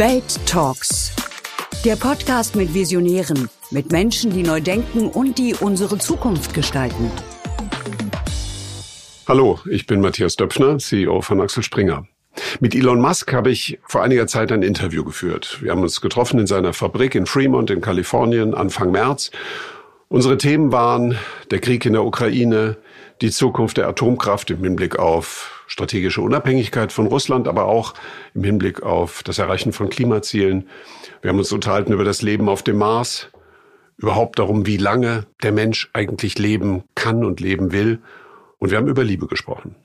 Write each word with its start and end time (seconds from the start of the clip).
Welt 0.00 0.40
Talks. 0.46 1.12
Der 1.84 1.94
Podcast 1.94 2.56
mit 2.56 2.72
Visionären, 2.72 3.50
mit 3.70 3.92
Menschen, 3.92 4.30
die 4.30 4.42
neu 4.42 4.62
denken 4.62 5.10
und 5.10 5.36
die 5.36 5.54
unsere 5.54 5.98
Zukunft 5.98 6.54
gestalten. 6.54 7.10
Hallo, 9.28 9.58
ich 9.70 9.86
bin 9.86 10.00
Matthias 10.00 10.36
Döpfner, 10.36 10.78
CEO 10.78 11.20
von 11.20 11.42
Axel 11.42 11.62
Springer. 11.62 12.06
Mit 12.60 12.74
Elon 12.74 12.98
Musk 12.98 13.30
habe 13.34 13.50
ich 13.50 13.78
vor 13.86 14.02
einiger 14.02 14.26
Zeit 14.26 14.52
ein 14.52 14.62
Interview 14.62 15.04
geführt. 15.04 15.58
Wir 15.60 15.70
haben 15.70 15.82
uns 15.82 16.00
getroffen 16.00 16.40
in 16.40 16.46
seiner 16.46 16.72
Fabrik 16.72 17.14
in 17.14 17.26
Fremont 17.26 17.68
in 17.68 17.82
Kalifornien 17.82 18.54
Anfang 18.54 18.92
März. 18.92 19.30
Unsere 20.08 20.38
Themen 20.38 20.72
waren 20.72 21.18
der 21.50 21.60
Krieg 21.60 21.84
in 21.84 21.92
der 21.92 22.06
Ukraine, 22.06 22.78
die 23.20 23.30
Zukunft 23.30 23.76
der 23.76 23.86
Atomkraft 23.86 24.50
im 24.50 24.64
Hinblick 24.64 24.98
auf 24.98 25.59
strategische 25.70 26.20
Unabhängigkeit 26.20 26.92
von 26.92 27.06
Russland, 27.06 27.48
aber 27.48 27.64
auch 27.64 27.94
im 28.34 28.44
Hinblick 28.44 28.82
auf 28.82 29.22
das 29.22 29.38
Erreichen 29.38 29.72
von 29.72 29.88
Klimazielen. 29.88 30.68
Wir 31.22 31.30
haben 31.30 31.38
uns 31.38 31.52
unterhalten 31.52 31.92
über 31.92 32.04
das 32.04 32.22
Leben 32.22 32.48
auf 32.48 32.62
dem 32.62 32.76
Mars, 32.76 33.28
überhaupt 33.96 34.38
darum, 34.38 34.66
wie 34.66 34.76
lange 34.76 35.26
der 35.42 35.52
Mensch 35.52 35.88
eigentlich 35.92 36.38
leben 36.38 36.84
kann 36.94 37.24
und 37.24 37.40
leben 37.40 37.72
will. 37.72 38.00
Und 38.58 38.70
wir 38.70 38.78
haben 38.78 38.88
über 38.88 39.04
Liebe 39.04 39.26
gesprochen. 39.26 39.76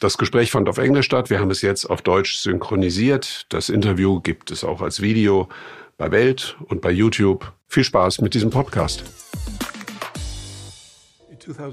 Das 0.00 0.18
Gespräch 0.18 0.50
fand 0.50 0.68
auf 0.68 0.78
Englisch 0.78 1.06
statt. 1.06 1.30
Wir 1.30 1.38
haben 1.40 1.50
es 1.50 1.62
jetzt 1.62 1.84
auf 1.84 2.02
Deutsch 2.02 2.36
synchronisiert. 2.36 3.46
Das 3.50 3.68
Interview 3.68 4.20
gibt 4.20 4.50
es 4.50 4.64
auch 4.64 4.82
als 4.82 5.00
Video 5.00 5.48
bei 5.96 6.10
Welt 6.10 6.56
und 6.66 6.80
bei 6.80 6.90
YouTube. 6.90 7.52
Viel 7.68 7.84
Spaß 7.84 8.20
mit 8.20 8.34
diesem 8.34 8.50
Podcast. 8.50 9.04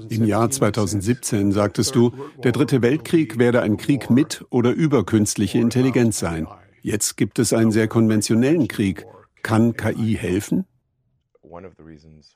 Im 0.09 0.25
Jahr 0.25 0.49
2017 0.49 1.51
sagtest 1.51 1.95
du, 1.95 2.11
der 2.43 2.51
dritte 2.51 2.81
Weltkrieg 2.81 3.37
werde 3.37 3.61
ein 3.61 3.77
Krieg 3.77 4.09
mit 4.09 4.45
oder 4.49 4.71
über 4.71 5.05
künstliche 5.05 5.59
Intelligenz 5.59 6.19
sein. 6.19 6.47
Jetzt 6.81 7.17
gibt 7.17 7.39
es 7.39 7.53
einen 7.53 7.71
sehr 7.71 7.87
konventionellen 7.87 8.67
Krieg. 8.67 9.05
Kann 9.41 9.75
KI 9.75 10.15
helfen? 10.19 10.65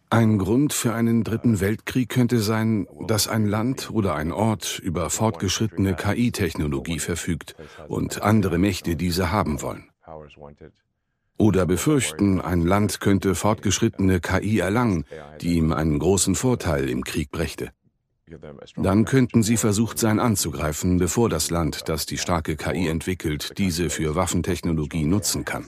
Ein 0.09 0.37
Grund 0.37 0.73
für 0.73 0.93
einen 0.93 1.23
dritten 1.23 1.59
Weltkrieg 1.59 2.09
könnte 2.09 2.39
sein, 2.39 2.87
dass 3.07 3.27
ein 3.27 3.45
Land 3.45 3.89
oder 3.91 4.15
ein 4.15 4.31
Ort 4.31 4.79
über 4.79 5.09
fortgeschrittene 5.09 5.95
KI-Technologie 5.95 6.99
verfügt 6.99 7.55
und 7.87 8.21
andere 8.21 8.57
Mächte 8.57 8.95
diese 8.95 9.31
haben 9.31 9.61
wollen. 9.61 9.89
Oder 11.37 11.65
befürchten, 11.65 12.41
ein 12.41 12.61
Land 12.61 12.99
könnte 12.99 13.35
fortgeschrittene 13.35 14.19
KI 14.19 14.59
erlangen, 14.59 15.05
die 15.41 15.55
ihm 15.55 15.71
einen 15.71 15.99
großen 15.99 16.35
Vorteil 16.35 16.89
im 16.89 17.03
Krieg 17.03 17.29
brächte. 17.31 17.71
Dann 18.75 19.05
könnten 19.05 19.43
sie 19.43 19.55
versucht 19.55 19.99
sein 19.99 20.19
anzugreifen, 20.19 20.97
bevor 20.97 21.29
das 21.29 21.49
Land, 21.49 21.87
das 21.87 22.05
die 22.05 22.17
starke 22.17 22.55
KI 22.55 22.87
entwickelt, 22.87 23.57
diese 23.57 23.89
für 23.89 24.15
Waffentechnologie 24.15 25.05
nutzen 25.05 25.45
kann. 25.45 25.67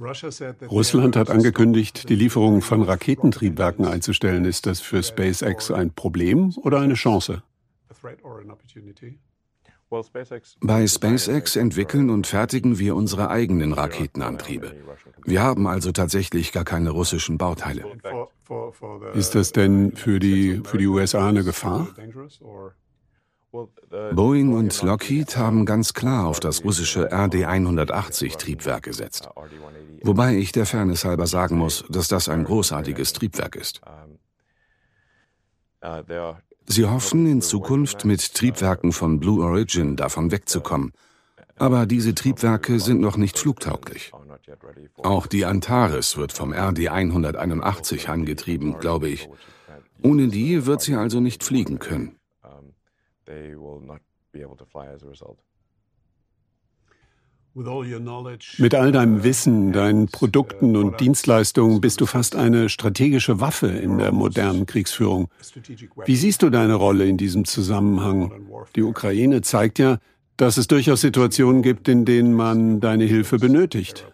Russland 0.00 1.16
hat 1.16 1.30
angekündigt, 1.30 2.08
die 2.08 2.14
Lieferung 2.14 2.62
von 2.62 2.82
Raketentriebwerken 2.82 3.84
einzustellen. 3.84 4.46
Ist 4.46 4.66
das 4.66 4.80
für 4.80 5.02
SpaceX 5.02 5.70
ein 5.70 5.92
Problem 5.92 6.54
oder 6.62 6.80
eine 6.80 6.94
Chance? 6.94 7.42
Bei 10.60 10.86
SpaceX 10.86 11.56
entwickeln 11.56 12.10
und 12.10 12.26
fertigen 12.26 12.78
wir 12.78 12.94
unsere 12.94 13.28
eigenen 13.28 13.72
Raketenantriebe. 13.72 14.76
Wir 15.24 15.42
haben 15.42 15.66
also 15.66 15.90
tatsächlich 15.90 16.52
gar 16.52 16.64
keine 16.64 16.90
russischen 16.90 17.38
Bauteile. 17.38 17.84
Ist 19.14 19.34
das 19.34 19.52
denn 19.52 19.96
für 19.96 20.20
die, 20.20 20.62
für 20.64 20.78
die 20.78 20.86
USA 20.86 21.28
eine 21.28 21.42
Gefahr? 21.42 21.88
Boeing 24.12 24.52
und 24.52 24.80
Lockheed 24.82 25.36
haben 25.36 25.66
ganz 25.66 25.92
klar 25.92 26.26
auf 26.26 26.38
das 26.38 26.64
russische 26.64 27.10
RD-180-Triebwerk 27.12 28.84
gesetzt. 28.84 29.28
Wobei 30.02 30.36
ich 30.36 30.52
der 30.52 30.66
Fairness 30.66 31.04
halber 31.04 31.26
sagen 31.26 31.58
muss, 31.58 31.84
dass 31.88 32.08
das 32.08 32.28
ein 32.28 32.44
großartiges 32.44 33.12
Triebwerk 33.12 33.56
ist. 33.56 33.80
Sie 36.66 36.86
hoffen 36.86 37.26
in 37.26 37.42
Zukunft 37.42 38.04
mit 38.04 38.34
Triebwerken 38.34 38.92
von 38.92 39.18
Blue 39.18 39.44
Origin 39.44 39.96
davon 39.96 40.30
wegzukommen. 40.30 40.92
Aber 41.56 41.86
diese 41.86 42.14
Triebwerke 42.14 42.78
sind 42.78 43.00
noch 43.00 43.16
nicht 43.16 43.38
flugtauglich. 43.38 44.12
Auch 45.02 45.26
die 45.26 45.44
Antares 45.44 46.16
wird 46.16 46.32
vom 46.32 46.52
RD-181 46.52 48.06
angetrieben, 48.06 48.78
glaube 48.78 49.08
ich. 49.08 49.28
Ohne 50.02 50.28
die 50.28 50.64
wird 50.66 50.80
sie 50.80 50.94
also 50.94 51.20
nicht 51.20 51.42
fliegen 51.44 51.78
können. 51.78 52.19
Mit 58.58 58.74
all 58.74 58.92
deinem 58.92 59.24
Wissen, 59.24 59.72
deinen 59.72 60.06
Produkten 60.06 60.76
und 60.76 61.00
Dienstleistungen 61.00 61.80
bist 61.80 62.00
du 62.00 62.06
fast 62.06 62.36
eine 62.36 62.68
strategische 62.68 63.40
Waffe 63.40 63.66
in 63.66 63.98
der 63.98 64.12
modernen 64.12 64.66
Kriegsführung. 64.66 65.28
Wie 66.06 66.16
siehst 66.16 66.42
du 66.42 66.50
deine 66.50 66.74
Rolle 66.74 67.08
in 67.08 67.16
diesem 67.16 67.44
Zusammenhang? 67.44 68.48
Die 68.76 68.82
Ukraine 68.82 69.42
zeigt 69.42 69.80
ja, 69.80 69.98
dass 70.36 70.58
es 70.58 70.68
durchaus 70.68 71.00
Situationen 71.00 71.62
gibt, 71.62 71.88
in 71.88 72.04
denen 72.04 72.34
man 72.34 72.80
deine 72.80 73.04
Hilfe 73.04 73.38
benötigt. 73.38 74.06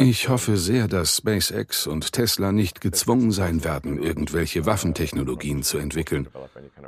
Ich 0.00 0.28
hoffe 0.28 0.56
sehr, 0.56 0.88
dass 0.88 1.16
SpaceX 1.16 1.86
und 1.86 2.12
Tesla 2.12 2.52
nicht 2.52 2.80
gezwungen 2.80 3.30
sein 3.30 3.62
werden, 3.62 4.02
irgendwelche 4.02 4.66
Waffentechnologien 4.66 5.62
zu 5.62 5.78
entwickeln. 5.78 6.28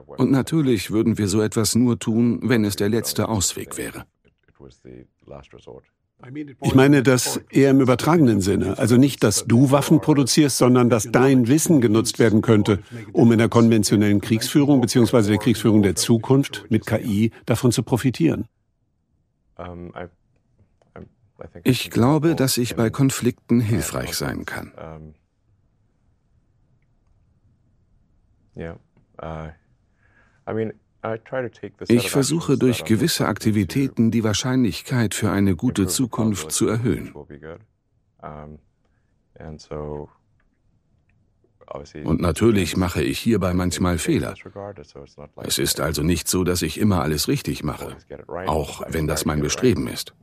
Und 0.06 0.30
natürlich 0.30 0.90
würden 0.90 1.18
wir 1.18 1.28
so 1.28 1.40
etwas 1.40 1.74
nur 1.74 1.98
tun, 1.98 2.40
wenn 2.42 2.64
es 2.64 2.76
der 2.76 2.88
letzte 2.88 3.28
Ausweg 3.28 3.78
wäre. 3.78 4.06
Ich 6.62 6.74
meine 6.74 7.02
das 7.02 7.40
eher 7.50 7.70
im 7.70 7.80
übertragenen 7.80 8.40
Sinne. 8.40 8.78
Also 8.78 8.96
nicht, 8.96 9.22
dass 9.22 9.44
du 9.44 9.70
Waffen 9.70 10.00
produzierst, 10.00 10.56
sondern 10.56 10.88
dass 10.88 11.10
dein 11.12 11.46
Wissen 11.46 11.80
genutzt 11.80 12.18
werden 12.18 12.40
könnte, 12.40 12.82
um 13.12 13.30
in 13.32 13.38
der 13.38 13.50
konventionellen 13.50 14.20
Kriegsführung 14.20 14.80
bzw. 14.80 15.28
der 15.28 15.38
Kriegsführung 15.38 15.82
der 15.82 15.94
Zukunft 15.94 16.64
mit 16.70 16.86
KI 16.86 17.32
davon 17.44 17.70
zu 17.70 17.82
profitieren. 17.82 18.46
Ich 21.64 21.90
glaube, 21.90 22.34
dass 22.34 22.56
ich 22.56 22.76
bei 22.76 22.90
Konflikten 22.90 23.60
hilfreich 23.60 24.14
sein 24.14 24.44
kann. 24.44 24.72
Ich 31.88 32.10
versuche 32.10 32.58
durch 32.58 32.84
gewisse 32.84 33.26
Aktivitäten 33.26 34.10
die 34.10 34.24
Wahrscheinlichkeit 34.24 35.14
für 35.14 35.30
eine 35.30 35.56
gute 35.56 35.86
Zukunft 35.86 36.52
zu 36.52 36.68
erhöhen. 36.68 37.12
Und 42.04 42.20
natürlich 42.20 42.76
mache 42.76 43.02
ich 43.02 43.18
hierbei 43.18 43.52
manchmal 43.52 43.98
Fehler. 43.98 44.34
Es 45.42 45.58
ist 45.58 45.80
also 45.80 46.02
nicht 46.02 46.28
so, 46.28 46.44
dass 46.44 46.62
ich 46.62 46.78
immer 46.78 47.02
alles 47.02 47.28
richtig 47.28 47.62
mache, 47.62 47.96
auch 48.46 48.82
wenn 48.88 49.06
das 49.06 49.24
mein 49.24 49.40
Bestreben 49.40 49.88
ist. 49.88 50.14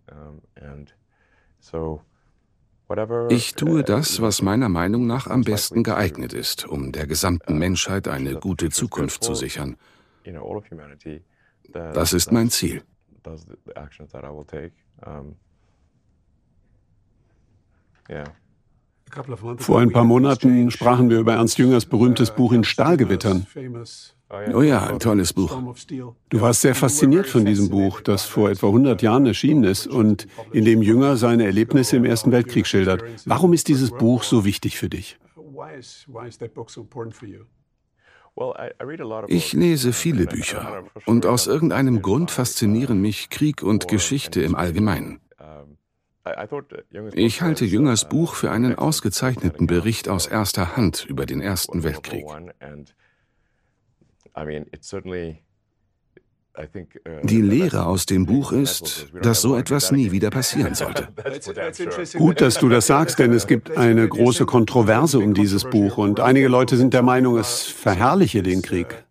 Ich 3.30 3.56
tue 3.56 3.84
das, 3.84 4.22
was 4.22 4.42
meiner 4.42 4.70
Meinung 4.70 5.08
nach 5.08 5.28
am 5.28 5.42
besten 5.42 5.84
geeignet 5.84 6.34
ist, 6.34 6.68
um 6.68 6.92
der 6.92 7.08
gesamten 7.08 7.58
Menschheit 7.58 8.08
eine 8.08 8.36
gute 8.36 8.70
Zukunft 8.70 9.24
zu 9.24 9.34
sichern. 9.36 9.78
Das 11.94 12.14
ist 12.14 12.32
mein 12.32 12.50
Ziel. 12.50 12.84
Vor 19.58 19.80
ein 19.80 19.92
paar 19.92 20.04
Monaten 20.04 20.72
sprachen 20.72 21.10
wir 21.10 21.20
über 21.20 21.34
Ernst 21.36 21.58
Jüngers 21.58 21.86
berühmtes 21.86 22.32
Buch 22.32 22.52
in 22.52 22.64
Stahlgewittern. 22.64 23.48
Oh 24.54 24.62
ja, 24.62 24.88
ein 24.88 25.00
tolles 25.00 25.34
Buch. 25.34 25.62
Du 26.30 26.42
warst 26.42 26.62
sehr 26.62 26.76
fasziniert 26.76 27.28
von 27.28 27.46
diesem 27.46 27.70
Buch, 27.70 28.02
das 28.02 28.26
vor 28.26 28.50
etwa 28.50 28.68
100 28.68 29.02
Jahren 29.02 29.26
erschienen 29.26 29.64
ist 29.64 29.88
und 29.88 30.28
in 30.52 30.66
dem 30.66 30.82
Jünger 30.82 31.18
seine 31.18 31.46
Erlebnisse 31.46 31.98
im 31.98 32.06
Ersten 32.06 32.32
Weltkrieg 32.32 32.66
schildert. 32.66 33.04
Warum 33.26 33.54
ist 33.54 33.68
dieses 33.68 33.92
Buch 33.92 34.24
so 34.24 34.46
wichtig 34.46 34.78
für 34.78 34.90
dich? 34.90 35.20
Ich 39.28 39.54
lese 39.54 39.94
viele 39.94 40.26
Bücher 40.26 40.84
und 41.06 41.26
aus 41.28 41.46
irgendeinem 41.46 42.02
Grund 42.02 42.32
faszinieren 42.32 43.00
mich 43.00 43.30
Krieg 43.30 43.62
und 43.62 43.88
Geschichte 43.88 44.42
im 44.42 44.56
Allgemeinen. 44.56 45.20
Ich 47.14 47.42
halte 47.42 47.66
Jüngers 47.66 48.08
Buch 48.08 48.34
für 48.34 48.50
einen 48.50 48.76
ausgezeichneten 48.76 49.68
Bericht 49.68 50.08
aus 50.08 50.26
erster 50.26 50.76
Hand 50.78 51.06
über 51.08 51.26
den 51.26 51.42
Ersten 51.42 51.84
Weltkrieg. 51.84 52.26
Die 57.24 57.42
Lehre 57.42 57.88
aus 57.88 58.06
dem 58.06 58.28
Buch 58.28 58.52
ist, 58.52 59.08
dass 59.24 59.42
so 59.42 59.58
etwas 59.58 59.92
nie 59.92 60.12
wieder 60.12 60.30
passieren 60.30 60.76
sollte. 60.76 61.08
Gut, 62.16 62.42
dass 62.42 62.56
du 62.56 62.70
das 62.70 62.86
sagst, 62.86 63.18
denn 63.18 63.34
es 63.34 63.48
gibt 63.48 63.76
eine 63.76 64.08
große 64.08 64.46
Kontroverse 64.46 65.18
um 65.20 65.34
dieses 65.34 65.64
Buch 65.64 65.98
und 65.98 66.20
einige 66.20 66.48
Leute 66.48 66.78
sind 66.78 66.94
der 66.94 67.02
Meinung, 67.02 67.38
es 67.38 67.64
verherrliche 67.64 68.44
den 68.44 68.62
Krieg. 68.62 69.04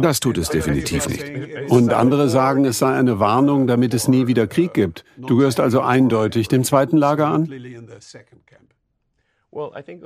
Das 0.00 0.20
tut 0.20 0.38
es 0.38 0.48
definitiv 0.48 1.08
nicht. 1.08 1.70
Und 1.70 1.92
andere 1.92 2.28
sagen, 2.28 2.64
es 2.64 2.78
sei 2.78 2.92
eine 2.92 3.18
Warnung, 3.18 3.66
damit 3.66 3.94
es 3.94 4.08
nie 4.08 4.26
wieder 4.26 4.46
Krieg 4.46 4.74
gibt. 4.74 5.04
Du 5.16 5.36
gehörst 5.36 5.60
also 5.60 5.80
eindeutig 5.80 6.48
dem 6.48 6.64
zweiten 6.64 6.96
Lager 6.96 7.28
an? 7.28 7.48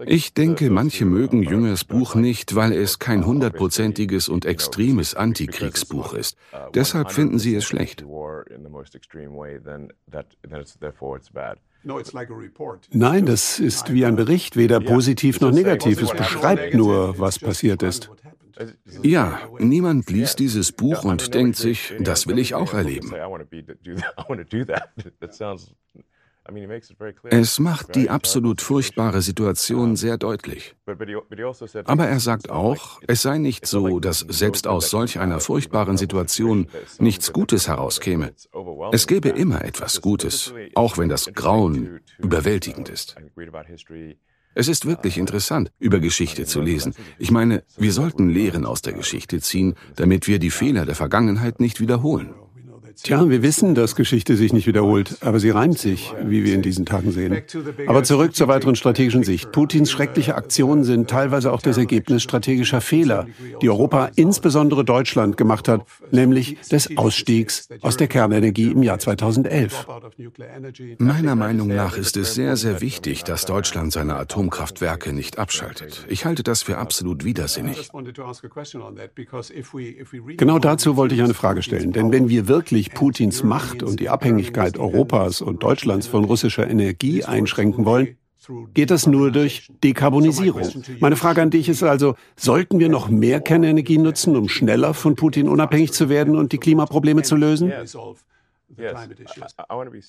Ich 0.06 0.34
denke, 0.34 0.70
manche 0.70 1.04
mögen 1.04 1.42
Jüngers 1.42 1.84
Buch 1.84 2.14
nicht, 2.14 2.54
weil 2.54 2.72
es 2.72 2.98
kein 2.98 3.26
hundertprozentiges 3.26 4.28
und 4.28 4.44
extremes 4.44 5.14
Antikriegsbuch 5.14 6.14
ist. 6.14 6.36
Deshalb 6.74 7.10
finden 7.10 7.38
sie 7.38 7.54
es 7.54 7.64
schlecht. 7.64 8.04
Nein, 12.92 13.26
das 13.26 13.58
ist 13.58 13.92
wie 13.92 14.04
ein 14.04 14.16
Bericht, 14.16 14.56
weder 14.56 14.80
positiv 14.80 15.40
noch 15.40 15.50
negativ. 15.50 16.02
Es 16.02 16.12
beschreibt 16.12 16.74
nur, 16.74 17.18
was 17.18 17.38
passiert 17.38 17.82
ist. 17.82 18.10
Ja, 19.02 19.40
niemand 19.58 20.10
liest 20.10 20.38
dieses 20.38 20.72
Buch 20.72 21.04
und 21.04 21.34
denkt 21.34 21.56
sich, 21.56 21.94
das 22.00 22.26
will 22.26 22.38
ich 22.38 22.54
auch 22.54 22.74
erleben. 22.74 23.12
Es 27.30 27.58
macht 27.58 27.94
die 27.94 28.10
absolut 28.10 28.60
furchtbare 28.60 29.22
Situation 29.22 29.96
sehr 29.96 30.18
deutlich. 30.18 30.74
Also 30.86 31.80
Aber 31.84 32.06
er 32.06 32.20
sagt 32.20 32.50
auch, 32.50 33.00
es 33.06 33.22
sei 33.22 33.38
nicht 33.38 33.66
so, 33.66 34.00
dass 34.00 34.20
selbst 34.20 34.66
aus 34.66 34.90
solch 34.90 35.18
einer 35.18 35.40
furchtbaren 35.40 35.96
Situation 35.96 36.68
nichts 36.98 37.32
Gutes 37.32 37.68
herauskäme. 37.68 38.32
Es 38.92 39.06
gäbe 39.06 39.28
immer 39.28 39.64
etwas 39.64 40.00
Gutes, 40.00 40.52
auch 40.74 40.98
wenn 40.98 41.08
das 41.08 41.32
Grauen 41.32 42.00
überwältigend 42.18 42.88
ist. 42.88 43.16
Es 44.54 44.66
ist 44.66 44.84
wirklich 44.84 45.16
interessant, 45.16 45.70
über 45.78 46.00
Geschichte 46.00 46.44
zu 46.44 46.60
lesen. 46.60 46.94
Ich 47.18 47.30
meine, 47.30 47.62
wir 47.76 47.92
sollten 47.92 48.28
Lehren 48.28 48.66
aus 48.66 48.82
der 48.82 48.94
Geschichte 48.94 49.40
ziehen, 49.40 49.74
damit 49.94 50.26
wir 50.26 50.40
die 50.40 50.50
Fehler 50.50 50.86
der 50.86 50.96
Vergangenheit 50.96 51.60
nicht 51.60 51.80
wiederholen. 51.80 52.34
Tja, 53.02 53.28
wir 53.28 53.42
wissen, 53.42 53.74
dass 53.74 53.94
Geschichte 53.94 54.36
sich 54.36 54.52
nicht 54.52 54.66
wiederholt, 54.66 55.18
aber 55.20 55.40
sie 55.40 55.50
reimt 55.50 55.78
sich, 55.78 56.12
wie 56.22 56.44
wir 56.44 56.54
in 56.54 56.62
diesen 56.62 56.86
Tagen 56.86 57.12
sehen. 57.12 57.42
Aber 57.86 58.02
zurück 58.02 58.34
zur 58.34 58.48
weiteren 58.48 58.76
strategischen 58.76 59.22
Sicht. 59.22 59.52
Putins 59.52 59.90
schreckliche 59.90 60.34
Aktionen 60.34 60.84
sind 60.84 61.08
teilweise 61.08 61.52
auch 61.52 61.62
das 61.62 61.76
Ergebnis 61.76 62.22
strategischer 62.22 62.80
Fehler, 62.80 63.26
die 63.62 63.68
Europa, 63.68 64.10
insbesondere 64.16 64.84
Deutschland, 64.84 65.36
gemacht 65.36 65.68
hat, 65.68 65.84
nämlich 66.10 66.58
des 66.70 66.96
Ausstiegs 66.96 67.68
aus 67.80 67.96
der 67.96 68.08
Kernenergie 68.08 68.70
im 68.70 68.82
Jahr 68.82 68.98
2011. 68.98 69.86
Meiner 70.98 71.36
Meinung 71.36 71.68
nach 71.68 71.96
ist 71.96 72.16
es 72.16 72.34
sehr, 72.34 72.56
sehr 72.56 72.80
wichtig, 72.80 73.24
dass 73.24 73.44
Deutschland 73.44 73.92
seine 73.92 74.16
Atomkraftwerke 74.16 75.12
nicht 75.12 75.38
abschaltet. 75.38 76.06
Ich 76.08 76.24
halte 76.24 76.42
das 76.42 76.62
für 76.62 76.78
absolut 76.78 77.24
widersinnig. 77.24 77.90
Genau 80.36 80.58
dazu 80.58 80.96
wollte 80.96 81.14
ich 81.14 81.22
eine 81.22 81.34
Frage 81.34 81.62
stellen, 81.62 81.92
denn 81.92 82.12
wenn 82.12 82.28
wir 82.28 82.48
wirklich 82.48 82.79
Putins 82.88 83.42
Macht 83.42 83.82
und 83.82 84.00
die 84.00 84.08
Abhängigkeit 84.08 84.78
Europas 84.78 85.42
und 85.42 85.62
Deutschlands 85.62 86.06
von 86.06 86.24
russischer 86.24 86.68
Energie 86.68 87.24
einschränken 87.24 87.84
wollen, 87.84 88.16
geht 88.74 88.90
das 88.90 89.06
nur 89.06 89.30
durch 89.30 89.68
Dekarbonisierung. 89.84 90.62
Meine 91.00 91.16
Frage 91.16 91.42
an 91.42 91.50
dich 91.50 91.68
ist 91.68 91.82
also, 91.82 92.14
sollten 92.36 92.78
wir 92.78 92.88
noch 92.88 93.08
mehr 93.08 93.40
Kernenergie 93.40 93.98
nutzen, 93.98 94.36
um 94.36 94.48
schneller 94.48 94.94
von 94.94 95.14
Putin 95.14 95.48
unabhängig 95.48 95.92
zu 95.92 96.08
werden 96.08 96.36
und 96.36 96.52
die 96.52 96.58
Klimaprobleme 96.58 97.22
zu 97.22 97.36
lösen? 97.36 97.72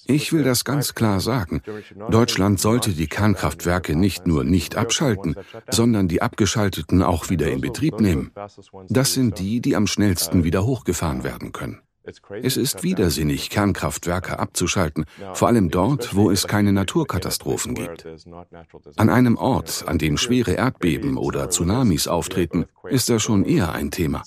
Ich 0.06 0.34
will 0.34 0.44
das 0.44 0.64
ganz 0.64 0.94
klar 0.94 1.20
sagen. 1.20 1.62
Deutschland 2.10 2.60
sollte 2.60 2.92
die 2.92 3.08
Kernkraftwerke 3.08 3.96
nicht 3.96 4.28
nur 4.28 4.44
nicht 4.44 4.78
abschalten, 4.78 5.36
sondern 5.70 6.08
die 6.08 6.22
abgeschalteten 6.22 7.02
auch 7.02 7.30
wieder 7.30 7.50
in 7.50 7.62
Betrieb 7.62 8.00
nehmen. 8.00 8.32
Das 8.88 9.14
sind 9.14 9.40
die, 9.40 9.62
die 9.62 9.76
am 9.76 9.88
schnellsten 9.88 10.44
wieder 10.44 10.66
hochgefahren 10.66 11.24
werden 11.24 11.52
können. 11.52 11.82
Es 12.04 12.58
ist 12.58 12.84
widersinnig, 12.84 13.50
Kernkraftwerke 13.50 14.40
abzuschalten, 14.40 15.06
vor 15.34 15.48
allem 15.48 15.70
dort, 15.70 16.16
wo 16.16 16.32
es 16.32 16.48
keine 16.48 16.74
Naturkatastrophen 16.74 17.76
gibt. 17.76 18.08
An 18.98 19.10
einem 19.10 19.38
Ort, 19.38 19.84
an 19.88 19.98
dem 20.00 20.18
schwere 20.18 20.54
Erdbeben 20.54 21.18
oder 21.18 21.50
Tsunamis 21.50 22.08
auftreten, 22.08 22.66
ist 22.86 23.10
das 23.10 23.22
schon 23.22 23.46
eher 23.46 23.74
ein 23.74 23.92
Thema. 23.92 24.24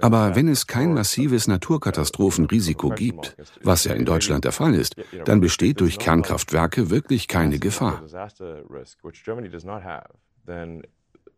Aber 0.00 0.34
wenn 0.34 0.48
es 0.48 0.66
kein 0.66 0.92
massives 0.92 1.46
Naturkatastrophenrisiko 1.46 2.90
gibt, 2.90 3.36
was 3.62 3.84
ja 3.84 3.94
in 3.94 4.04
Deutschland 4.04 4.44
der 4.44 4.52
Fall 4.52 4.74
ist, 4.74 4.96
dann 5.24 5.40
besteht 5.40 5.80
durch 5.80 5.98
Kernkraftwerke 5.98 6.90
wirklich 6.90 7.28
keine 7.28 7.58
Gefahr. 7.58 8.02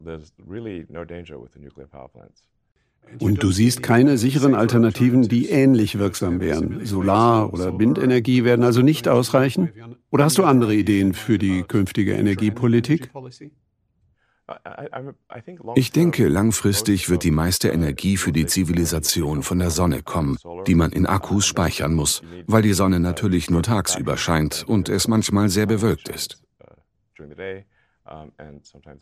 There's 0.03 0.33
really 0.39 0.87
no 0.89 1.05
danger 1.05 1.39
with 1.39 1.53
the 1.53 1.61
nuclear 1.61 1.87
power 1.87 2.09
plants. 2.09 2.43
Und 3.19 3.43
du 3.43 3.51
siehst 3.51 3.83
keine 3.83 4.19
sicheren 4.19 4.55
Alternativen, 4.55 5.29
die 5.29 5.49
ähnlich 5.49 5.99
wirksam 5.99 6.41
wären. 6.41 6.87
Solar- 6.87 7.53
oder 7.53 7.79
Windenergie 7.79 8.45
werden 8.45 8.65
also 8.65 8.83
nicht 8.83 9.09
ausreichen? 9.09 9.71
Oder 10.11 10.25
hast 10.25 10.39
du 10.39 10.45
andere 10.45 10.75
Ideen 10.75 11.13
für 11.13 11.39
die 11.39 11.63
künftige 11.63 12.13
Energiepolitik? 12.13 13.11
Ich 15.77 15.93
denke, 15.93 16.29
langfristig 16.29 17.09
wird 17.09 17.23
die 17.23 17.31
meiste 17.31 17.69
Energie 17.69 18.17
für 18.17 18.33
die 18.33 18.47
Zivilisation 18.47 19.43
von 19.43 19.59
der 19.59 19.71
Sonne 19.71 20.03
kommen, 20.03 20.39
die 20.67 20.75
man 20.75 20.93
in 20.93 21.07
Akkus 21.07 21.47
speichern 21.47 21.95
muss, 21.95 22.23
weil 22.47 22.63
die 22.63 22.73
Sonne 22.73 23.01
natürlich 23.01 23.51
nur 23.51 23.63
tagsüber 23.63 24.17
scheint 24.17 24.65
und 24.67 24.89
es 24.89 25.07
manchmal 25.09 25.49
sehr 25.49 25.67
bewölkt 25.67 26.09
ist. 26.09 26.43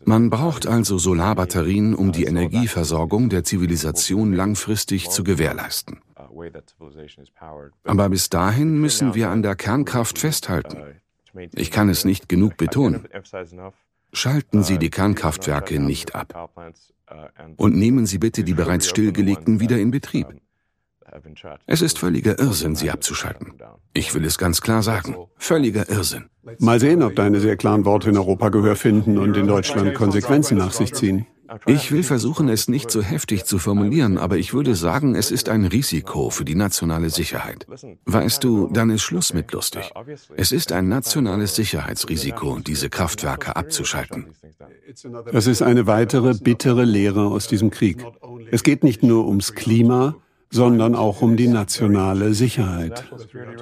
Man 0.05 0.29
braucht 0.29 0.67
also 0.67 0.97
Solarbatterien, 0.97 1.95
um 1.95 2.11
die 2.11 2.25
Energieversorgung 2.25 3.29
der 3.29 3.43
Zivilisation 3.43 4.33
langfristig 4.33 5.09
zu 5.09 5.23
gewährleisten. 5.23 5.99
Aber 7.83 8.09
bis 8.09 8.29
dahin 8.29 8.79
müssen 8.79 9.15
wir 9.15 9.29
an 9.29 9.41
der 9.41 9.55
Kernkraft 9.55 10.19
festhalten. 10.19 10.77
Ich 11.53 11.71
kann 11.71 11.89
es 11.89 12.05
nicht 12.05 12.29
genug 12.29 12.57
betonen. 12.57 13.07
Schalten 14.11 14.63
Sie 14.63 14.77
die 14.77 14.89
Kernkraftwerke 14.89 15.79
nicht 15.79 16.15
ab. 16.15 16.51
Und 17.57 17.75
nehmen 17.75 18.05
Sie 18.05 18.17
bitte 18.17 18.43
die 18.43 18.53
bereits 18.53 18.87
stillgelegten 18.87 19.59
wieder 19.59 19.79
in 19.79 19.91
Betrieb. 19.91 20.27
Es 21.65 21.81
ist 21.81 21.99
völliger 21.99 22.39
Irrsinn, 22.39 22.75
sie 22.75 22.91
abzuschalten. 22.91 23.53
Ich 23.93 24.13
will 24.13 24.25
es 24.25 24.37
ganz 24.37 24.61
klar 24.61 24.83
sagen. 24.83 25.15
Völliger 25.37 25.89
Irrsinn. 25.89 26.25
Mal 26.59 26.79
sehen, 26.79 27.03
ob 27.03 27.15
deine 27.15 27.39
sehr 27.39 27.57
klaren 27.57 27.85
Worte 27.85 28.09
in 28.09 28.17
Europa 28.17 28.49
Gehör 28.49 28.75
finden 28.75 29.17
und 29.17 29.35
in 29.37 29.47
Deutschland 29.47 29.93
Konsequenzen 29.93 30.57
nach 30.57 30.71
sich 30.71 30.93
ziehen. 30.93 31.25
Ich 31.65 31.91
will 31.91 32.03
versuchen, 32.03 32.47
es 32.47 32.67
nicht 32.67 32.91
so 32.91 33.01
heftig 33.01 33.45
zu 33.45 33.57
formulieren, 33.57 34.17
aber 34.17 34.37
ich 34.37 34.53
würde 34.53 34.75
sagen, 34.75 35.15
es 35.15 35.31
ist 35.31 35.49
ein 35.49 35.65
Risiko 35.65 36.29
für 36.29 36.45
die 36.45 36.55
nationale 36.55 37.09
Sicherheit. 37.09 37.65
Weißt 38.05 38.43
du, 38.43 38.67
dann 38.67 38.91
ist 38.91 39.01
Schluss 39.01 39.33
mit 39.33 39.51
lustig. 39.51 39.91
Es 40.35 40.51
ist 40.51 40.71
ein 40.71 40.87
nationales 40.87 41.55
Sicherheitsrisiko, 41.55 42.59
diese 42.59 42.89
Kraftwerke 42.89 43.55
abzuschalten. 43.55 44.27
Das 45.31 45.47
ist 45.47 45.61
eine 45.61 45.87
weitere 45.87 46.35
bittere 46.35 46.83
Lehre 46.85 47.27
aus 47.27 47.47
diesem 47.47 47.71
Krieg. 47.71 48.05
Es 48.51 48.63
geht 48.63 48.83
nicht 48.83 49.01
nur 49.01 49.27
ums 49.27 49.53
Klima, 49.53 50.15
sondern 50.51 50.95
auch 50.95 51.21
um 51.21 51.37
die 51.37 51.47
nationale 51.47 52.33
Sicherheit. 52.33 53.05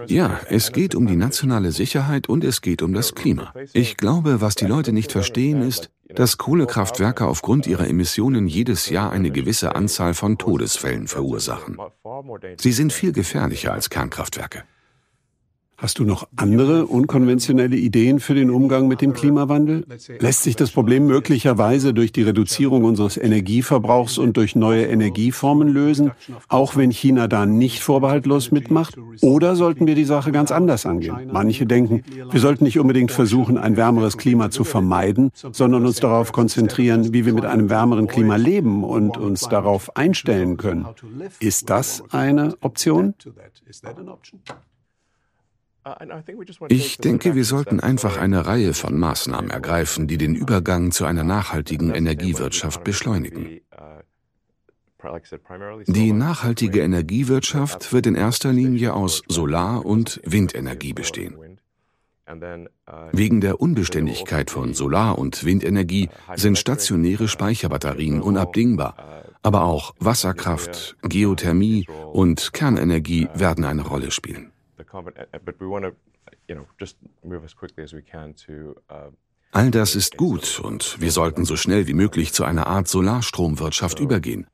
Ja, 0.08 0.40
es 0.50 0.72
geht 0.72 0.96
um 0.96 1.06
die 1.08 1.16
nationale 1.16 1.72
Sicherheit 1.72 2.30
und 2.30 2.44
es 2.44 2.62
geht 2.62 2.82
um 2.82 2.94
das 2.94 3.14
Klima. 3.14 3.54
Ich 3.74 3.98
glaube, 3.98 4.42
was 4.42 4.56
die 4.56 4.66
Leute 4.66 4.94
nicht 4.94 5.12
verstehen, 5.12 5.62
ist, 5.62 5.90
dass 6.16 6.38
Kohlekraftwerke 6.38 7.26
aufgrund 7.26 7.68
ihrer 7.68 7.88
Emissionen 7.88 8.48
jedes 8.48 8.90
Jahr 8.90 9.12
eine 9.12 9.32
gewisse 9.32 9.76
Anzahl 9.76 10.14
von 10.14 10.38
Todesfällen 10.38 11.08
verursachen. 11.08 11.78
Sie 12.58 12.72
sind 12.72 12.94
viel 12.94 13.12
gefährlicher 13.12 13.74
als 13.74 13.90
Kernkraftwerke. 13.90 14.64
Hast 15.80 16.00
du 16.00 16.06
noch 16.06 16.28
andere 16.36 16.88
unkonventionelle 16.88 17.76
Ideen 17.76 18.20
für 18.20 18.34
den 18.34 18.50
Umgang 18.50 18.88
mit 18.88 19.00
dem 19.00 19.14
Klimawandel? 19.14 19.86
Lässt 20.20 20.42
sich 20.42 20.56
das 20.56 20.72
Problem 20.72 21.06
möglicherweise 21.06 21.94
durch 21.94 22.12
die 22.12 22.24
Reduzierung 22.24 22.84
unseres 22.84 23.16
Energieverbrauchs 23.16 24.18
und 24.18 24.38
durch 24.38 24.56
neue 24.56 24.88
Energieformen 24.88 25.68
lösen, 25.68 26.14
auch 26.48 26.76
wenn 26.78 26.90
China 26.90 27.28
da 27.28 27.46
nicht 27.46 27.84
vorbehaltlos 27.84 28.52
mitmacht? 28.52 28.98
Oder 29.22 29.56
sollten 29.56 29.86
wir 29.86 29.94
die 29.94 30.06
Sache 30.06 30.32
ganz 30.32 30.52
anders 30.52 30.88
angehen? 30.88 31.30
Manche 31.32 31.68
denken, 31.68 32.02
wir 32.32 32.40
sollten 32.40 32.64
nicht 32.64 32.80
unbedingt 32.80 33.12
versuchen, 33.12 33.60
ein 33.60 33.78
wärmeres 33.78 34.18
Klima 34.18 34.50
zu 34.50 34.64
vermeiden, 34.64 35.30
sondern 35.52 35.86
uns 35.86 36.00
darauf 36.00 36.32
konzentrieren, 36.32 37.14
wie 37.14 37.28
wir 37.28 37.34
mit 37.34 37.46
einem 37.46 37.70
wärmeren 37.70 38.08
Klima 38.08 38.36
leben 38.36 38.84
und 38.84 39.18
uns 39.18 39.42
darauf 39.42 39.96
einstellen 39.96 40.58
können. 40.58 40.88
Ist 41.40 41.70
das 41.70 42.04
eine 42.10 42.56
Option? 42.62 43.14
Ich 46.70 46.98
denke, 46.98 47.36
wir 47.36 47.46
sollten 47.46 47.80
einfach 47.80 48.18
eine 48.18 48.46
Reihe 48.46 48.74
von 48.74 48.98
Maßnahmen 48.98 49.50
ergreifen, 49.50 50.08
die 50.08 50.18
den 50.18 50.36
Übergang 50.36 50.92
zu 50.92 51.06
einer 51.06 51.24
nachhaltigen 51.24 51.92
Energiewirtschaft 51.94 52.84
beschleunigen. 52.84 53.62
Die 55.88 56.12
nachhaltige 56.12 56.82
Energiewirtschaft 56.82 57.94
wird 57.94 58.08
in 58.08 58.16
erster 58.16 58.52
Linie 58.52 58.94
aus 58.94 59.24
Solar- 59.28 59.86
und 59.86 60.20
Windenergie 60.26 60.94
bestehen. 60.94 61.36
Wegen 63.14 63.40
der 63.40 63.62
Unbeständigkeit 63.62 64.52
von 64.52 64.74
Solar- 64.74 65.18
und 65.18 65.46
Windenergie 65.46 66.10
sind 66.36 66.58
stationäre 66.58 67.28
Speicherbatterien 67.28 68.22
unabdingbar, 68.22 69.24
aber 69.44 69.64
auch 69.64 69.94
Wasserkraft, 70.00 70.98
Geothermie 71.04 71.88
und 72.12 72.52
Kernenergie 72.52 73.30
werden 73.34 73.64
eine 73.64 73.84
Rolle 73.84 74.12
spielen. 74.12 74.52
All 79.52 79.72
das 79.72 79.96
ist 79.96 80.18
gut 80.18 80.60
und 80.60 81.00
wir 81.00 81.12
sollten 81.12 81.46
so 81.46 81.56
schnell 81.56 81.88
wie 81.88 81.94
möglich 81.94 82.34
zu 82.34 82.44
einer 82.44 82.68
Art 82.68 82.88
Solarstromwirtschaft 82.88 84.00
übergehen. 84.00 84.48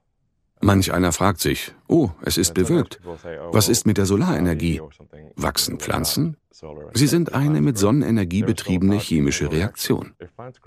Manch 0.62 0.94
einer 0.94 1.12
fragt 1.12 1.42
sich, 1.42 1.74
oh, 1.88 2.12
es 2.22 2.38
ist 2.38 2.54
bewölkt. 2.54 3.02
Oh, 3.06 3.18
Was 3.52 3.68
ist 3.68 3.86
mit 3.86 3.98
der 3.98 4.06
Solarenergie? 4.06 4.82
Wachsen 5.36 5.78
Pflanzen? 5.78 6.38
Sie 6.94 7.08
sind 7.08 7.34
eine 7.34 7.60
mit 7.60 7.78
Sonnenenergie 7.78 8.44
betriebene 8.44 8.98
chemische 8.98 9.52
Reaktion. 9.52 10.14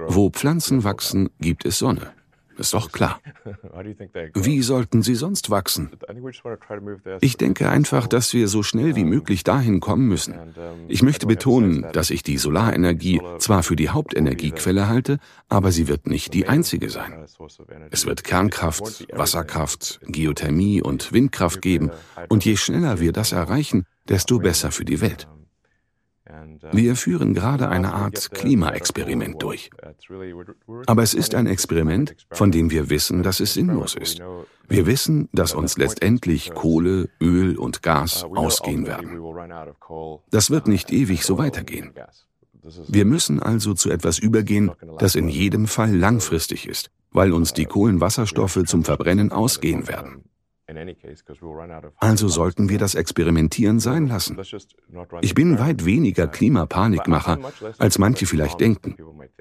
Wo 0.09 0.29
Pflanzen 0.29 0.85
wachsen, 0.85 1.31
gibt 1.41 1.65
es 1.65 1.79
Sonne. 1.79 2.13
Ist 2.59 2.75
doch 2.75 2.91
klar. 2.93 3.21
Wie 4.35 4.63
sollten 4.63 5.03
sie 5.03 5.15
sonst 5.15 5.51
wachsen? 5.51 5.91
Ich 7.21 7.37
denke 7.37 7.69
einfach, 7.69 8.07
dass 8.07 8.33
wir 8.33 8.49
so 8.49 8.63
schnell 8.63 8.97
wie 8.97 9.05
möglich 9.05 9.45
dahin 9.45 9.81
kommen 9.81 10.09
müssen. 10.09 10.35
Ich 10.89 11.03
möchte 11.03 11.27
betonen, 11.27 11.87
dass 11.93 12.11
ich 12.11 12.23
die 12.23 12.39
Solarenergie 12.39 13.21
zwar 13.39 13.63
für 13.63 13.77
die 13.77 13.91
Hauptenergiequelle 13.91 14.89
halte, 14.89 15.19
aber 15.49 15.73
sie 15.73 15.89
wird 15.89 16.07
nicht 16.07 16.35
die 16.35 16.49
einzige 16.49 16.91
sein. 16.91 17.27
Es 17.91 18.07
wird 18.07 18.25
Kernkraft, 18.25 19.07
Wasserkraft, 19.13 20.01
Geothermie 20.07 20.83
und 20.83 21.13
Windkraft 21.13 21.61
geben, 21.61 21.91
und 22.29 22.45
je 22.45 22.57
schneller 22.57 23.01
wir 23.01 23.13
das 23.13 23.33
erreichen, 23.33 23.85
desto 24.09 24.39
besser 24.39 24.71
für 24.71 24.85
die 24.85 25.01
Welt. 25.01 25.29
Wir 26.73 26.97
führen 26.97 27.35
gerade 27.35 27.69
eine 27.69 27.93
Art 27.93 28.31
Klimaexperiment 28.33 29.43
durch. 29.43 29.71
Aber 30.87 31.03
es 31.03 31.15
ist 31.15 31.35
ein 31.35 31.47
Experiment, 31.47 32.17
von 32.31 32.51
dem 32.51 32.71
wir 32.71 32.91
wissen, 32.91 33.23
dass 33.23 33.41
es 33.41 33.55
sinnlos 33.55 33.95
ist. 33.95 34.21
Wir 34.69 34.87
wissen, 34.87 35.29
dass 35.33 35.55
uns 35.55 35.79
letztendlich 35.79 36.53
Kohle, 36.55 37.09
Öl 37.21 37.57
und 37.57 37.83
Gas 37.83 38.25
ausgehen 38.25 38.87
werden. 38.87 39.21
Das 40.31 40.51
wird 40.51 40.67
nicht 40.67 40.93
ewig 40.93 41.25
so 41.25 41.39
weitergehen. 41.39 41.93
Wir 42.89 43.05
müssen 43.05 43.41
also 43.41 43.75
zu 43.75 43.91
etwas 43.91 44.19
übergehen, 44.19 44.73
das 44.99 45.15
in 45.15 45.29
jedem 45.29 45.67
Fall 45.67 45.95
langfristig 45.95 46.69
ist, 46.69 46.91
weil 47.13 47.33
uns 47.33 47.53
die 47.53 47.67
Kohlenwasserstoffe 47.67 48.65
zum 48.67 48.83
Verbrennen 48.85 49.31
ausgehen 49.31 49.87
werden. 49.87 50.25
Also 51.99 52.29
sollten 52.29 52.69
wir 52.69 52.79
das 52.79 52.95
Experimentieren 52.95 53.79
sein 53.79 54.09
lassen. 54.09 54.37
Ich 55.21 55.35
bin 55.35 55.59
weit 55.59 55.85
weniger 55.85 56.27
Klimapanikmacher, 56.27 57.39
als 57.79 57.99
manche 57.99 58.27
vielleicht 58.27 58.61
denken. 58.61 58.97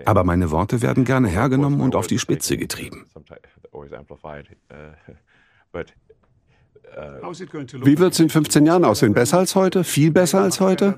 Aber 0.05 0.23
meine 0.23 0.51
Worte 0.51 0.81
werden 0.81 1.03
gerne 1.03 1.27
hergenommen 1.27 1.81
und 1.81 1.95
auf 1.95 2.07
die 2.07 2.19
Spitze 2.19 2.57
getrieben. 2.57 3.05
Wie 7.83 7.99
wird 7.99 8.13
es 8.13 8.19
in 8.19 8.29
15 8.29 8.65
Jahren 8.65 8.85
aussehen? 8.85 9.13
Besser 9.13 9.39
als 9.39 9.55
heute? 9.55 9.83
Viel 9.83 10.11
besser 10.11 10.41
als 10.41 10.59
heute? 10.59 10.97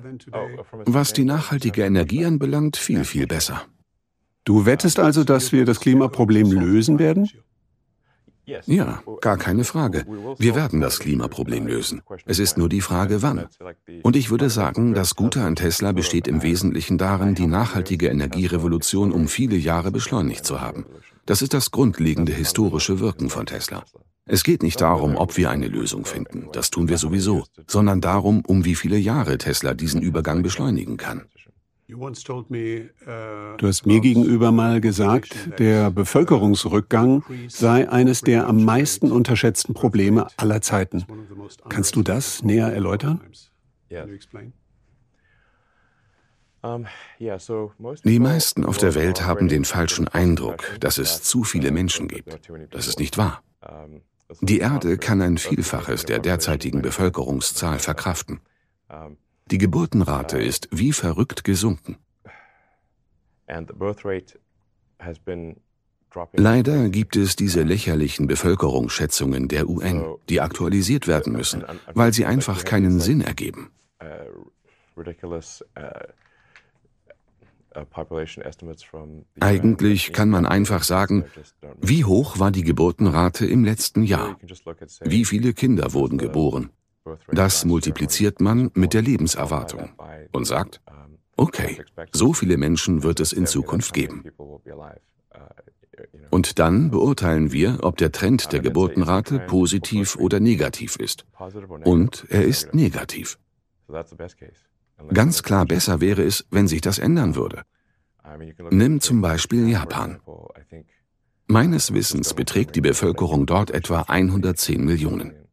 Was 0.85 1.13
die 1.13 1.23
nachhaltige 1.25 1.83
Energie 1.83 2.25
anbelangt, 2.25 2.77
viel, 2.77 3.03
viel 3.03 3.25
besser. 3.27 3.63
Du 4.43 4.65
wettest 4.65 4.99
also, 4.99 5.23
dass 5.23 5.51
wir 5.51 5.65
das 5.65 5.79
Klimaproblem 5.79 6.51
lösen 6.51 6.99
werden? 6.99 7.29
Ja, 8.65 9.03
gar 9.21 9.37
keine 9.37 9.65
Frage. 9.65 10.05
Wir 10.37 10.55
werden 10.55 10.79
das 10.79 10.99
Klimaproblem 10.99 11.67
lösen. 11.67 12.01
Es 12.25 12.39
ist 12.39 12.57
nur 12.57 12.69
die 12.69 12.81
Frage, 12.81 13.21
wann. 13.21 13.47
Und 14.03 14.15
ich 14.15 14.29
würde 14.29 14.49
sagen, 14.49 14.93
das 14.93 15.15
Gute 15.15 15.41
an 15.43 15.55
Tesla 15.55 15.91
besteht 15.91 16.27
im 16.27 16.41
Wesentlichen 16.43 16.97
darin, 16.97 17.35
die 17.35 17.47
nachhaltige 17.47 18.07
Energierevolution 18.07 19.11
um 19.11 19.27
viele 19.27 19.57
Jahre 19.57 19.91
beschleunigt 19.91 20.45
zu 20.45 20.61
haben. 20.61 20.85
Das 21.25 21.41
ist 21.41 21.53
das 21.53 21.71
grundlegende 21.71 22.31
historische 22.31 23.01
Wirken 23.01 23.29
von 23.29 23.45
Tesla. 23.45 23.83
Es 24.25 24.43
geht 24.43 24.63
nicht 24.63 24.79
darum, 24.81 25.15
ob 25.15 25.37
wir 25.37 25.49
eine 25.49 25.67
Lösung 25.67 26.05
finden, 26.05 26.47
das 26.51 26.69
tun 26.69 26.89
wir 26.89 26.97
sowieso, 26.97 27.45
sondern 27.65 28.01
darum, 28.01 28.43
um 28.45 28.65
wie 28.65 28.75
viele 28.75 28.97
Jahre 28.97 29.37
Tesla 29.37 29.73
diesen 29.73 30.01
Übergang 30.01 30.43
beschleunigen 30.43 30.97
kann. 30.97 31.25
Du 31.89 33.67
hast 33.67 33.85
mir 33.85 34.01
gegenüber 34.01 34.51
mal 34.51 34.81
gesagt, 34.81 35.57
der 35.57 35.89
Bevölkerungsrückgang 35.89 37.23
sei 37.47 37.89
eines 37.89 38.19
der 38.21 38.47
am 38.47 38.65
meisten 38.65 39.09
unterschätzten 39.09 39.73
Probleme 39.73 40.27
aller 40.35 40.61
Zeiten. 40.61 41.05
Kannst 41.69 41.95
du 41.95 42.03
das 42.03 42.43
näher 42.43 42.73
erläutern? 42.73 43.21
Die 48.03 48.19
meisten 48.19 48.65
auf 48.65 48.77
der 48.77 48.95
Welt 48.95 49.25
haben 49.25 49.47
den 49.47 49.63
falschen 49.63 50.09
Eindruck, 50.09 50.65
dass 50.81 50.97
es 50.97 51.23
zu 51.23 51.45
viele 51.45 51.71
Menschen 51.71 52.09
gibt. 52.09 52.49
Das 52.71 52.87
ist 52.87 52.99
nicht 52.99 53.17
wahr. 53.17 53.41
Die 54.41 54.59
Erde 54.59 54.97
kann 54.97 55.21
ein 55.21 55.37
Vielfaches 55.37 56.03
der 56.03 56.19
derzeitigen 56.19 56.81
Bevölkerungszahl 56.81 57.79
verkraften. 57.79 58.41
Die 59.51 59.57
Geburtenrate 59.57 60.39
ist 60.39 60.67
wie 60.71 60.91
verrückt 60.91 61.43
gesunken. 61.43 61.97
Leider 66.33 66.89
gibt 66.89 67.15
es 67.15 67.35
diese 67.35 67.63
lächerlichen 67.63 68.27
Bevölkerungsschätzungen 68.27 69.47
der 69.47 69.69
UN, 69.69 70.03
die 70.29 70.41
aktualisiert 70.41 71.07
werden 71.07 71.33
müssen, 71.33 71.63
weil 71.93 72.13
sie 72.13 72.25
einfach 72.25 72.65
keinen 72.65 72.99
Sinn 72.99 73.21
ergeben. 73.21 73.71
Uh, 74.01 74.05
Eigentlich 79.39 80.13
kann 80.13 80.29
man 80.29 80.45
einfach 80.45 80.83
sagen, 80.83 81.25
wie 81.79 82.03
hoch 82.03 82.39
war 82.39 82.51
die 82.51 82.63
Geburtenrate 82.63 83.45
im 83.45 83.63
letzten 83.63 84.03
Jahr? 84.03 84.37
Wie 85.01 85.25
viele 85.25 85.53
Kinder 85.53 85.93
wurden 85.93 86.17
geboren? 86.17 86.71
Das 87.31 87.65
multipliziert 87.65 88.41
man 88.41 88.71
mit 88.73 88.93
der 88.93 89.01
Lebenserwartung 89.01 89.89
und 90.31 90.45
sagt, 90.45 90.81
okay, 91.35 91.81
so 92.11 92.33
viele 92.33 92.57
Menschen 92.57 93.03
wird 93.03 93.19
es 93.19 93.33
in 93.33 93.45
Zukunft 93.45 93.93
geben. 93.93 94.23
Und 96.29 96.59
dann 96.59 96.91
beurteilen 96.91 97.51
wir, 97.51 97.79
ob 97.81 97.97
der 97.97 98.11
Trend 98.11 98.51
der 98.51 98.59
Geburtenrate 98.59 99.39
positiv 99.39 100.15
oder 100.15 100.39
negativ 100.39 100.97
ist. 100.97 101.25
Und 101.83 102.25
er 102.29 102.45
ist 102.45 102.73
negativ. 102.73 103.39
Ganz 105.13 105.43
klar 105.43 105.65
besser 105.65 106.01
wäre 106.01 106.23
es, 106.23 106.45
wenn 106.51 106.67
sich 106.67 106.81
das 106.81 106.99
ändern 106.99 107.35
würde. 107.35 107.63
Nimm 108.69 108.99
zum 108.99 109.21
Beispiel 109.21 109.69
Japan. 109.69 110.19
Meines 111.47 111.93
Wissens 111.93 112.33
beträgt 112.33 112.75
die 112.75 112.81
Bevölkerung 112.81 113.45
dort 113.45 113.71
etwa 113.71 114.01
110 114.01 114.83
Millionen. 114.83 115.46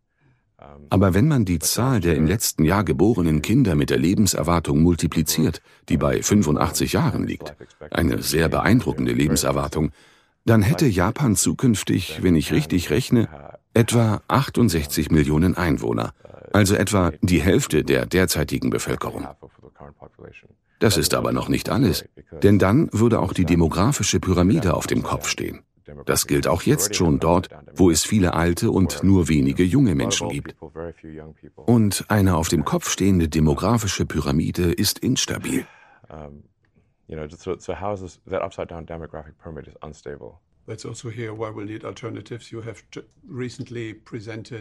Aber 0.90 1.14
wenn 1.14 1.28
man 1.28 1.44
die 1.44 1.59
Zahl 1.59 2.00
der 2.00 2.16
im 2.16 2.26
letzten 2.26 2.64
Jahr 2.64 2.85
geborenen 2.85 3.42
Kinder 3.42 3.75
mit 3.75 3.90
der 3.90 3.99
Lebenserwartung 3.99 4.83
multipliziert, 4.83 5.61
die 5.88 5.97
bei 5.97 6.23
85 6.23 6.92
Jahren 6.92 7.26
liegt, 7.26 7.54
eine 7.90 8.23
sehr 8.23 8.49
beeindruckende 8.49 9.12
Lebenserwartung, 9.12 9.90
dann 10.44 10.62
hätte 10.62 10.87
Japan 10.87 11.37
zukünftig, 11.37 12.23
wenn 12.23 12.37
ich 12.37 12.52
richtig 12.52 12.90
rechne, 12.90 13.28
etwa 13.73 14.23
68 14.28 15.11
Millionen 15.11 15.56
Einwohner, 15.56 16.12
also 16.52 16.75
etwa 16.75 17.12
die 17.23 17.42
Hälfte 17.42 17.83
der 17.83 18.06
derzeitigen 18.06 18.71
Bevölkerung. 18.71 19.26
Das 20.78 20.97
ist 20.97 21.14
aber 21.14 21.33
noch 21.33 21.49
nicht 21.49 21.71
alles, 21.71 22.04
denn 22.42 22.59
dann 22.59 22.88
würde 22.92 23.21
auch 23.21 23.33
die 23.33 23.47
demografische 23.47 24.21
Pyramide 24.21 24.75
auf 24.75 24.87
dem 24.87 25.02
Kopf 25.02 25.28
stehen. 25.28 25.61
Das 26.06 26.26
gilt 26.26 26.46
auch 26.46 26.62
jetzt 26.62 26.94
schon 26.94 27.20
dort, 27.20 27.48
wo 27.74 27.90
es 27.90 28.04
viele 28.04 28.34
alte 28.34 28.70
und 28.70 29.02
nur 29.02 29.28
wenige 29.28 29.64
junge 29.64 29.94
Menschen 29.94 30.28
gibt. 30.28 30.54
Und 31.66 32.04
eine 32.08 32.36
auf 32.36 32.48
dem 32.48 32.64
Kopf 32.64 32.90
stehende 32.90 33.28
demografische 33.28 34.06
Pyramide 34.06 34.72
ist 34.72 34.98
instabil. 34.98 35.66
Also 36.08 36.38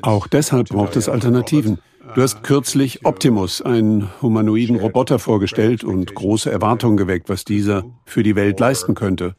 Auch 0.02 0.28
deshalb 0.28 0.68
braucht 0.68 0.96
es 0.98 1.08
Alternativen. 1.08 1.80
Du 2.16 2.22
hast 2.22 2.44
kürzlich 2.44 3.06
Optimus, 3.06 3.62
einen 3.62 4.10
humanoiden 4.22 4.76
Roboter, 4.76 5.20
vorgestellt 5.20 5.86
und 5.86 6.14
große 6.14 6.52
Erwartungen 6.52 6.98
geweckt, 6.98 7.30
was 7.30 7.46
dieser 7.46 7.86
für 8.06 8.24
die 8.24 8.36
Welt 8.36 8.60
leisten 8.60 8.96
könnte. 8.96 9.36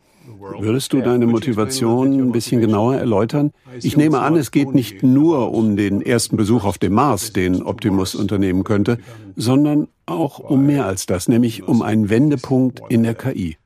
Würdest 0.59 0.93
du 0.93 1.01
deine 1.01 1.27
Motivation 1.27 2.21
ein 2.21 2.33
bisschen 2.33 2.61
genauer 2.61 2.97
erläutern? 2.97 3.53
Ich 3.81 3.97
nehme 3.97 4.21
an, 4.21 4.37
es 4.37 4.51
geht 4.51 4.75
nicht 4.75 5.03
nur 5.03 5.53
um 5.53 5.77
den 5.77 6.03
ersten 6.03 6.37
Besuch 6.37 6.65
auf 6.65 6.79
dem 6.79 6.95
Mars, 6.95 7.33
den 7.33 7.63
Optimus 7.63 8.15
unternehmen 8.15 8.65
könnte, 8.65 8.99
sondern 9.37 9.89
auch 10.07 10.39
um 10.39 10.67
mehr 10.67 10.87
als 10.87 11.07
das, 11.07 11.29
nämlich 11.29 11.63
um 11.63 11.83
einen 11.83 12.11
Wendepunkt 12.11 12.83
in 12.89 13.03
der 13.03 13.15
KI. 13.15 13.57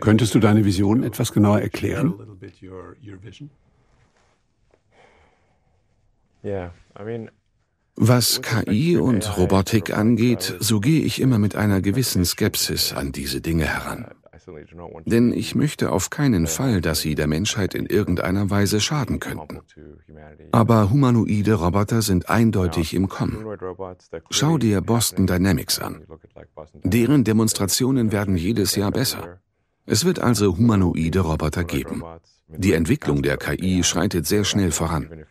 Könntest 0.00 0.34
du 0.34 0.40
deine 0.40 0.64
Vision 0.64 1.02
etwas 1.02 1.32
genauer 1.32 1.60
erklären? 1.60 2.14
Was 7.96 8.42
KI 8.42 8.96
und 8.96 9.38
Robotik 9.38 9.96
angeht, 9.96 10.56
so 10.58 10.80
gehe 10.80 11.02
ich 11.02 11.20
immer 11.20 11.38
mit 11.38 11.54
einer 11.54 11.80
gewissen 11.80 12.24
Skepsis 12.24 12.92
an 12.92 13.12
diese 13.12 13.40
Dinge 13.40 13.66
heran. 13.66 14.06
Denn 15.06 15.32
ich 15.32 15.54
möchte 15.54 15.92
auf 15.92 16.10
keinen 16.10 16.46
Fall, 16.46 16.80
dass 16.80 17.00
sie 17.00 17.14
der 17.14 17.26
Menschheit 17.26 17.74
in 17.74 17.86
irgendeiner 17.86 18.50
Weise 18.50 18.80
schaden 18.80 19.20
könnten. 19.20 19.60
Aber 20.52 20.90
humanoide 20.90 21.54
Roboter 21.54 22.02
sind 22.02 22.28
eindeutig 22.28 22.94
im 22.94 23.08
Kommen. 23.08 23.44
Schau 24.30 24.58
dir 24.58 24.80
Boston 24.80 25.26
Dynamics 25.26 25.78
an. 25.78 26.04
Deren 26.82 27.24
Demonstrationen 27.24 28.12
werden 28.12 28.36
jedes 28.36 28.76
Jahr 28.76 28.90
besser. 28.90 29.40
Es 29.86 30.04
wird 30.04 30.18
also 30.18 30.56
humanoide 30.56 31.20
Roboter 31.20 31.64
geben. 31.64 32.02
Die 32.48 32.72
Entwicklung 32.72 33.22
der 33.22 33.36
KI 33.36 33.82
schreitet 33.82 34.26
sehr 34.26 34.44
schnell 34.44 34.70
voran. 34.70 35.26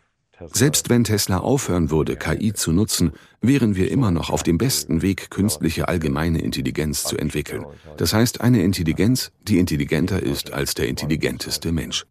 Selbst 0.52 0.90
wenn 0.90 1.04
Tesla 1.04 1.38
aufhören 1.38 1.90
würde, 1.90 2.16
KI 2.16 2.52
zu 2.52 2.72
nutzen, 2.72 3.12
wären 3.40 3.76
wir 3.76 3.90
immer 3.90 4.10
noch 4.10 4.30
auf 4.30 4.42
dem 4.42 4.58
besten 4.58 5.02
Weg, 5.02 5.30
künstliche 5.30 5.88
allgemeine 5.88 6.40
Intelligenz 6.40 7.04
zu 7.04 7.16
entwickeln. 7.16 7.64
Das 7.96 8.12
heißt 8.12 8.40
eine 8.40 8.62
Intelligenz, 8.62 9.32
die 9.42 9.58
intelligenter 9.58 10.22
ist 10.22 10.52
als 10.52 10.74
der 10.74 10.88
intelligenteste 10.88 11.72
Mensch. 11.72 12.04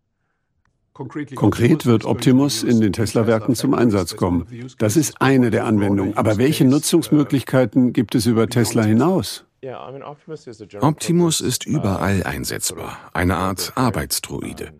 Konkret 0.93 1.87
wird 1.87 2.05
Optimus 2.05 2.61
in 2.61 2.79
den 2.79 2.93
Tesla-Werken 2.93 3.55
zum 3.55 3.73
Einsatz 3.73 4.15
kommen. 4.15 4.45
Das 4.77 4.95
ist 4.95 5.19
eine 5.21 5.49
der 5.49 5.65
Anwendungen. 5.65 6.15
Aber 6.15 6.37
welche 6.37 6.65
Nutzungsmöglichkeiten 6.65 7.93
gibt 7.93 8.13
es 8.13 8.27
über 8.27 8.47
Tesla 8.47 8.83
hinaus? 8.83 9.45
Optimus 10.81 11.41
ist 11.41 11.65
überall 11.65 12.23
einsetzbar, 12.23 12.97
eine 13.13 13.37
Art 13.37 13.71
Arbeitsdroide. 13.75 14.73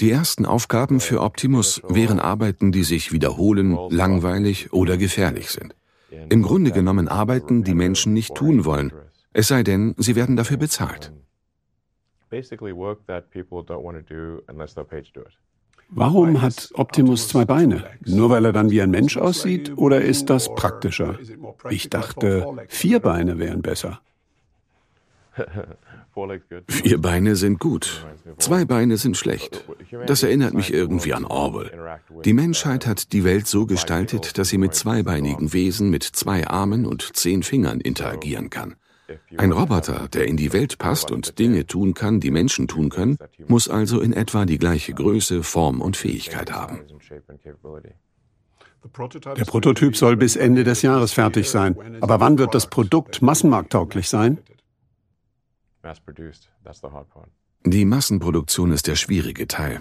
Die 0.00 0.10
ersten 0.10 0.46
Aufgaben 0.46 1.00
für 1.00 1.20
Optimus 1.20 1.82
wären 1.88 2.20
Arbeiten, 2.20 2.72
die 2.72 2.84
sich 2.84 3.12
wiederholen, 3.12 3.76
langweilig 3.90 4.72
oder 4.72 4.96
gefährlich 4.96 5.50
sind. 5.50 5.74
Im 6.30 6.42
Grunde 6.42 6.70
genommen 6.70 7.08
Arbeiten, 7.08 7.64
die 7.64 7.74
Menschen 7.74 8.12
nicht 8.12 8.34
tun 8.34 8.64
wollen, 8.64 8.92
es 9.32 9.48
sei 9.48 9.62
denn, 9.62 9.94
sie 9.98 10.16
werden 10.16 10.36
dafür 10.36 10.56
bezahlt. 10.56 11.12
Warum 15.90 16.42
hat 16.42 16.70
Optimus 16.74 17.28
zwei 17.28 17.44
Beine? 17.44 17.84
Nur 18.04 18.30
weil 18.30 18.44
er 18.44 18.52
dann 18.52 18.70
wie 18.70 18.82
ein 18.82 18.90
Mensch 18.90 19.16
aussieht 19.16 19.76
oder 19.76 20.02
ist 20.02 20.28
das 20.28 20.54
praktischer? 20.54 21.18
Ich 21.70 21.88
dachte, 21.88 22.46
vier 22.68 23.00
Beine 23.00 23.38
wären 23.38 23.62
besser. 23.62 24.00
Vier 26.68 27.00
Beine 27.00 27.36
sind 27.36 27.58
gut, 27.58 28.06
zwei 28.38 28.64
Beine 28.64 28.96
sind 28.96 29.16
schlecht. 29.16 29.64
Das 30.06 30.22
erinnert 30.22 30.54
mich 30.54 30.72
irgendwie 30.72 31.14
an 31.14 31.24
Orwell. 31.24 31.70
Die 32.24 32.32
Menschheit 32.32 32.86
hat 32.86 33.12
die 33.12 33.24
Welt 33.24 33.46
so 33.46 33.66
gestaltet, 33.66 34.38
dass 34.38 34.48
sie 34.48 34.58
mit 34.58 34.74
zweibeinigen 34.74 35.52
Wesen 35.52 35.90
mit 35.90 36.02
zwei 36.02 36.46
Armen 36.46 36.86
und 36.86 37.16
zehn 37.16 37.42
Fingern 37.42 37.80
interagieren 37.80 38.50
kann. 38.50 38.74
Ein 39.36 39.52
Roboter, 39.52 40.08
der 40.08 40.26
in 40.26 40.36
die 40.36 40.52
Welt 40.52 40.78
passt 40.78 41.10
und 41.10 41.38
Dinge 41.38 41.66
tun 41.66 41.94
kann, 41.94 42.20
die 42.20 42.30
Menschen 42.30 42.68
tun 42.68 42.90
können, 42.90 43.18
muss 43.46 43.68
also 43.68 44.00
in 44.00 44.12
etwa 44.12 44.44
die 44.44 44.58
gleiche 44.58 44.92
Größe, 44.92 45.42
Form 45.42 45.80
und 45.80 45.96
Fähigkeit 45.96 46.52
haben. 46.52 46.80
Der 49.36 49.44
Prototyp 49.44 49.96
soll 49.96 50.16
bis 50.16 50.36
Ende 50.36 50.64
des 50.64 50.82
Jahres 50.82 51.12
fertig 51.12 51.48
sein. 51.48 51.76
Aber 52.00 52.20
wann 52.20 52.38
wird 52.38 52.54
das 52.54 52.68
Produkt 52.68 53.22
massenmarkttauglich 53.22 54.08
sein? 54.08 54.38
Die 57.64 57.84
Massenproduktion 57.84 58.72
ist 58.72 58.86
der 58.86 58.96
schwierige 58.96 59.48
Teil. 59.48 59.80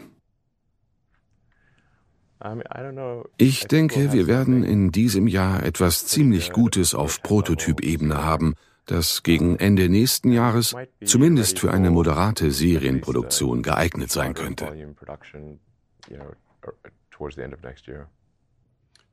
Ich 3.38 3.68
denke, 3.68 4.14
wir 4.14 4.28
werden 4.28 4.64
in 4.64 4.92
diesem 4.92 5.28
Jahr 5.28 5.64
etwas 5.64 6.06
ziemlich 6.06 6.52
Gutes 6.52 6.94
auf 6.94 7.24
Prototypebene 7.24 8.24
haben, 8.24 8.54
das 8.86 9.24
gegen 9.24 9.58
Ende 9.58 9.90
nächsten 9.90 10.32
Jahres 10.32 10.76
zumindest 11.04 11.60
für 11.60 11.72
eine 11.72 11.92
moderate 11.92 12.52
Serienproduktion 12.52 13.64
geeignet 13.64 14.12
sein 14.12 14.34
könnte. 14.34 14.96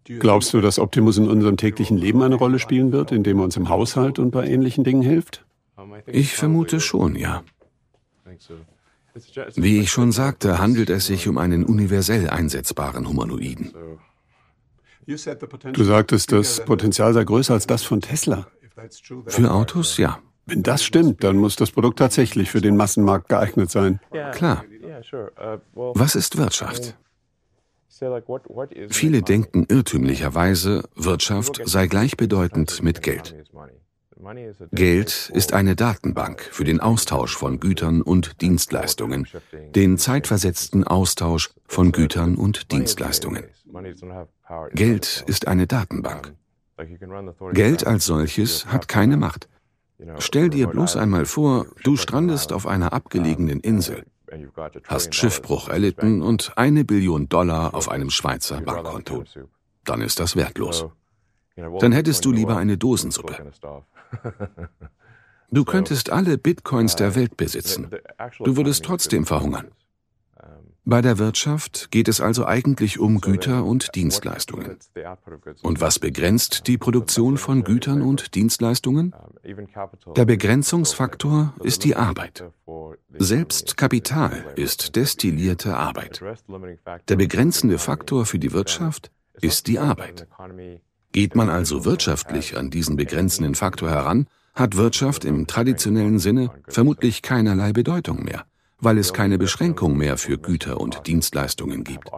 Glaubst 0.07 0.53
du, 0.53 0.61
dass 0.61 0.79
Optimus 0.79 1.17
in 1.17 1.29
unserem 1.29 1.57
täglichen 1.57 1.97
Leben 1.97 2.23
eine 2.23 2.35
Rolle 2.35 2.59
spielen 2.59 2.93
wird, 2.93 3.11
indem 3.11 3.39
er 3.39 3.45
uns 3.45 3.57
im 3.57 3.71
Haushalt 3.71 4.19
und 4.19 4.31
bei 4.31 4.47
ähnlichen 4.47 4.85
Dingen 4.85 5.03
hilft? 5.03 5.45
Ich 6.07 6.35
vermute 6.35 6.81
schon, 6.81 7.17
ja. 7.17 7.43
Wie 9.55 9.79
ich 9.79 9.91
schon 9.91 10.13
sagte, 10.13 10.59
handelt 10.59 10.91
es 10.91 11.07
sich 11.07 11.29
um 11.29 11.39
einen 11.39 11.65
universell 11.65 12.29
einsetzbaren 12.29 13.09
Humanoiden. 13.09 13.73
Du 15.07 15.85
sagtest, 15.85 16.33
das 16.33 16.65
Potenzial 16.65 17.13
sei 17.13 17.25
größer 17.25 17.55
als 17.55 17.67
das 17.67 17.83
von 17.83 18.01
Tesla. 18.01 18.47
Für 19.27 19.53
Autos, 19.53 19.99
ja. 19.99 20.19
Wenn 20.47 20.63
das 20.63 20.85
stimmt, 20.85 21.25
dann 21.25 21.37
muss 21.37 21.57
das 21.57 21.71
Produkt 21.71 21.99
tatsächlich 21.99 22.51
für 22.51 22.61
den 22.61 22.77
Massenmarkt 22.77 23.29
geeignet 23.29 23.71
sein. 23.71 24.01
Klar. 24.33 24.65
Was 25.75 26.15
ist 26.15 26.37
Wirtschaft? 26.37 26.97
Viele 28.89 29.23
denken 29.23 29.67
irrtümlicherweise, 29.69 30.89
Wirtschaft 30.97 31.61
sei 31.65 31.87
gleichbedeutend 31.87 32.83
mit 32.83 33.03
Geld. 33.03 33.37
Geld 34.73 35.31
ist 35.35 35.53
eine 35.53 35.77
Datenbank 35.77 36.41
für 36.53 36.65
den 36.65 36.81
Austausch 36.81 37.37
von 37.37 37.61
Gütern 37.61 38.01
und 38.01 38.41
Dienstleistungen, 38.41 39.27
den 39.75 39.99
zeitversetzten 39.99 40.85
Austausch 40.85 41.51
von 41.67 41.93
Gütern 41.93 42.37
und 42.37 42.71
Dienstleistungen. 42.73 43.45
Geld 44.73 45.25
ist 45.27 45.49
eine 45.49 45.67
Datenbank. 45.67 46.35
Geld 47.53 47.87
als 47.87 48.07
solches 48.07 48.67
hat 48.67 48.89
keine 48.89 49.17
Macht. 49.17 49.49
Stell 50.19 50.51
dir 50.51 50.69
bloß 50.69 50.97
einmal 50.97 51.25
vor, 51.25 51.67
du 51.83 51.97
strandest 51.97 52.53
auf 52.53 52.67
einer 52.67 52.93
abgelegenen 52.93 53.61
Insel, 53.61 54.05
hast 54.87 55.15
Schiffbruch 55.15 55.69
erlitten 55.69 56.23
und 56.23 56.53
eine 56.57 56.85
Billion 56.85 57.29
Dollar 57.29 57.75
auf 57.75 57.89
einem 57.89 58.11
Schweizer 58.11 58.61
Bankkonto. 58.61 59.25
Dann 59.85 60.01
ist 60.01 60.19
das 60.19 60.37
wertlos. 60.37 60.87
Dann 61.57 61.93
hättest 61.93 62.25
du 62.25 62.33
lieber 62.33 62.57
eine 62.57 62.77
Dosensuppe. 62.77 63.53
Du 65.51 65.65
könntest 65.65 66.11
alle 66.11 66.37
Bitcoins 66.37 66.97
der 66.97 67.15
Welt 67.15 67.37
besitzen. 67.37 67.91
Du 68.41 68.57
würdest 68.57 68.85
trotzdem 68.85 69.25
verhungern. 69.25 69.69
Bei 70.87 71.01
der 71.01 71.19
Wirtschaft 71.19 71.91
geht 71.91 72.09
es 72.09 72.21
also 72.21 72.45
eigentlich 72.45 72.99
um 72.99 73.23
Güter 73.23 73.65
und 73.65 73.95
Dienstleistungen. 73.95 74.77
Und 75.63 75.81
was 75.81 75.99
begrenzt 75.99 76.67
die 76.67 76.77
Produktion 76.77 77.39
von 77.39 77.65
Gütern 77.65 78.03
und 78.03 78.35
Dienstleistungen? 78.35 79.15
Der 80.15 80.27
Begrenzungsfaktor 80.27 81.55
ist 81.63 81.85
die 81.85 81.97
Arbeit. 81.97 82.45
Selbst 83.17 83.79
Kapital 83.79 84.45
ist 84.57 84.95
destillierte 84.95 85.75
Arbeit. 85.75 86.23
Der 87.09 87.17
begrenzende 87.17 87.79
Faktor 87.79 88.27
für 88.27 88.39
die 88.39 88.53
Wirtschaft 88.53 89.11
ist 89.41 89.69
die 89.69 89.79
Arbeit. 89.79 90.27
Geht 91.15 91.37
man 91.37 91.49
also 91.49 91.85
wirtschaftlich 91.85 92.57
an 92.57 92.71
diesen 92.71 92.97
begrenzenden 92.97 93.55
Faktor 93.55 93.89
heran, 93.89 94.27
hat 94.53 94.77
Wirtschaft 94.77 95.25
im 95.25 95.47
traditionellen 95.47 96.19
Sinne 96.19 96.51
vermutlich 96.67 97.23
keinerlei 97.23 97.73
Bedeutung 97.73 98.25
mehr, 98.25 98.45
weil 98.81 98.99
es 98.99 99.13
keine 99.13 99.39
Beschränkung 99.39 99.97
mehr 99.97 100.19
für 100.19 100.39
Güter 100.39 100.81
und 100.81 101.07
Dienstleistungen 101.07 101.85
gibt. 101.85 102.11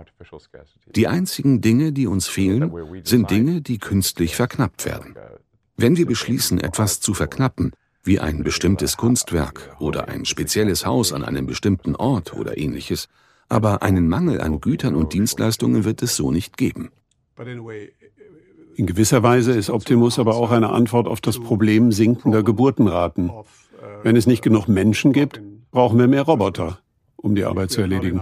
Die 0.95 1.09
einzigen 1.09 1.61
Dinge, 1.61 1.93
die 1.93 2.07
uns 2.07 2.27
fehlen, 2.27 2.73
sind 3.05 3.31
Dinge, 3.31 3.61
die 3.61 3.77
künstlich 3.77 4.35
verknappt 4.35 4.87
werden. 4.87 5.15
Wenn 5.77 5.99
wir 5.99 6.07
beschließen, 6.07 6.59
etwas 6.59 6.99
zu 6.99 7.13
verknappen, 7.13 7.73
wie 8.03 8.19
ein 8.19 8.45
bestimmtes 8.45 8.97
Kunstwerk 8.97 9.77
oder 9.79 10.09
ein 10.09 10.25
spezielles 10.25 10.87
Haus 10.87 11.13
an 11.13 11.23
einem 11.23 11.47
bestimmten 11.47 11.97
Ort 11.97 12.33
oder 12.33 12.57
ähnliches, 12.57 13.09
aber 13.51 13.83
einen 13.83 14.09
Mangel 14.09 14.41
an 14.41 14.63
Gütern 14.63 14.95
und 14.95 15.13
Dienstleistungen 15.13 15.85
wird 15.85 16.03
es 16.03 16.17
so 16.17 16.31
nicht 16.33 16.57
geben. 16.57 16.91
In 18.77 18.85
gewisser 18.85 19.23
Weise 19.23 19.53
ist 19.53 19.71
Optimus 19.71 20.19
aber 20.19 20.35
auch 20.35 20.51
eine 20.51 20.69
Antwort 20.69 21.09
auf 21.09 21.23
das 21.23 21.41
Problem 21.41 21.93
sinkender 21.93 22.43
Geburtenraten. 22.43 23.33
Wenn 24.03 24.17
es 24.17 24.27
nicht 24.27 24.43
genug 24.43 24.69
Menschen 24.69 25.15
gibt, 25.15 25.41
brauchen 25.71 25.99
wir 25.99 26.09
mehr 26.09 26.23
Roboter, 26.23 26.79
um 27.17 27.35
die 27.35 27.45
Arbeit 27.45 27.71
zu 27.71 27.81
erledigen. 27.81 28.21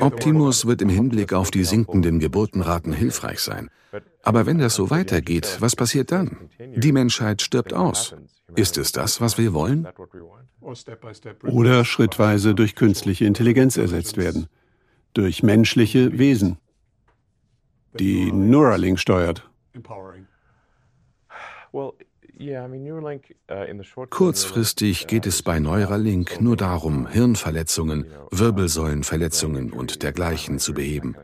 Optimus 0.00 0.66
wird 0.66 0.82
im 0.82 0.88
Hinblick 0.88 1.32
auf 1.32 1.52
die 1.52 1.62
sinkenden 1.62 2.18
Geburtenraten 2.18 2.92
hilfreich 2.92 3.38
sein. 3.38 3.70
Aber 4.24 4.44
wenn 4.46 4.58
das 4.58 4.74
so 4.74 4.90
weitergeht, 4.90 5.58
was 5.60 5.76
passiert 5.76 6.10
dann? 6.10 6.36
Die 6.58 6.90
Menschheit 6.90 7.42
stirbt 7.42 7.74
aus. 7.74 8.16
Ist 8.56 8.76
es 8.76 8.90
das, 8.90 9.20
was 9.20 9.38
wir 9.38 9.54
wollen? 9.54 9.86
Oder 11.44 11.84
schrittweise 11.84 12.56
durch 12.56 12.74
künstliche 12.74 13.24
Intelligenz 13.24 13.76
ersetzt 13.76 14.16
werden. 14.16 14.48
Durch 15.12 15.44
menschliche 15.44 16.18
Wesen, 16.18 16.58
die 17.98 18.32
Neuralink 18.32 18.98
steuert. 18.98 19.48
Kurzfristig 24.10 25.06
geht 25.06 25.26
es 25.26 25.42
bei 25.42 25.58
Neuralink 25.60 26.40
nur 26.40 26.56
darum, 26.56 27.06
Hirnverletzungen, 27.06 28.06
Wirbelsäulenverletzungen 28.30 29.72
und 29.72 30.02
dergleichen 30.02 30.58
zu 30.58 30.74
beheben. 30.74 31.16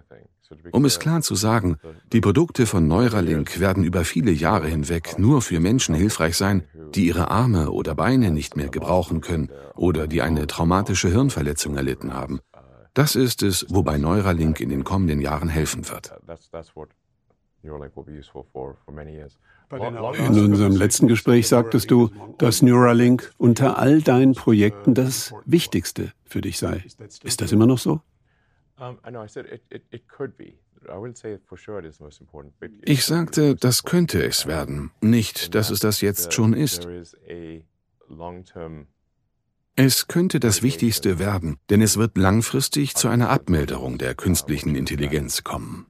Um 0.72 0.84
es 0.84 0.98
klar 0.98 1.22
zu 1.22 1.36
sagen, 1.36 1.76
die 2.12 2.20
Produkte 2.20 2.66
von 2.66 2.88
Neuralink 2.88 3.60
werden 3.60 3.84
über 3.84 4.04
viele 4.04 4.32
Jahre 4.32 4.66
hinweg 4.66 5.18
nur 5.18 5.42
für 5.42 5.60
Menschen 5.60 5.94
hilfreich 5.94 6.36
sein, 6.36 6.64
die 6.94 7.06
ihre 7.06 7.30
Arme 7.30 7.70
oder 7.70 7.94
Beine 7.94 8.30
nicht 8.30 8.56
mehr 8.56 8.68
gebrauchen 8.68 9.20
können 9.20 9.50
oder 9.76 10.08
die 10.08 10.22
eine 10.22 10.46
traumatische 10.48 11.08
Hirnverletzung 11.08 11.76
erlitten 11.76 12.14
haben. 12.14 12.40
Das 12.94 13.14
ist 13.14 13.42
es, 13.42 13.66
wobei 13.68 13.98
Neuralink 13.98 14.60
in 14.60 14.68
den 14.68 14.84
kommenden 14.84 15.20
Jahren 15.20 15.48
helfen 15.48 15.88
wird. 15.88 16.12
In 19.72 20.38
unserem 20.38 20.76
letzten 20.76 21.06
Gespräch 21.06 21.48
sagtest 21.48 21.90
du, 21.90 22.10
dass 22.38 22.62
Neuralink 22.62 23.32
unter 23.38 23.78
all 23.78 24.00
deinen 24.02 24.34
Projekten 24.34 24.94
das 24.94 25.32
Wichtigste 25.44 26.12
für 26.24 26.40
dich 26.40 26.58
sei. 26.58 26.84
Ist 27.22 27.40
das 27.40 27.52
immer 27.52 27.66
noch 27.66 27.78
so? 27.78 28.00
Ich 32.82 33.04
sagte, 33.04 33.54
das 33.54 33.82
könnte 33.84 34.24
es 34.24 34.46
werden, 34.46 34.90
nicht, 35.00 35.54
dass 35.54 35.70
es 35.70 35.80
das 35.80 36.00
jetzt 36.00 36.32
schon 36.32 36.54
ist. 36.54 36.88
Es 39.82 40.08
könnte 40.08 40.40
das 40.40 40.62
Wichtigste 40.62 41.18
werden, 41.18 41.56
denn 41.70 41.80
es 41.80 41.96
wird 41.96 42.18
langfristig 42.18 42.96
zu 42.96 43.08
einer 43.08 43.30
Abmilderung 43.30 43.96
der 43.96 44.14
künstlichen 44.14 44.74
Intelligenz 44.74 45.42
kommen. 45.42 45.86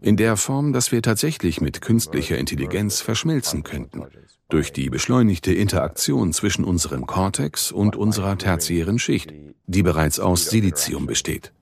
In 0.00 0.16
der 0.16 0.38
Form, 0.38 0.72
dass 0.72 0.90
wir 0.90 1.02
tatsächlich 1.02 1.60
mit 1.60 1.82
künstlicher 1.82 2.38
Intelligenz 2.38 3.02
verschmelzen 3.02 3.62
könnten, 3.62 4.06
durch 4.48 4.72
die 4.72 4.88
beschleunigte 4.88 5.52
Interaktion 5.52 6.32
zwischen 6.32 6.64
unserem 6.64 7.06
Kortex 7.06 7.72
und 7.72 7.94
unserer 7.94 8.38
tertiären 8.38 8.98
Schicht, 8.98 9.34
die 9.66 9.82
bereits 9.82 10.18
aus 10.18 10.46
Silizium 10.46 11.04
besteht. 11.04 11.52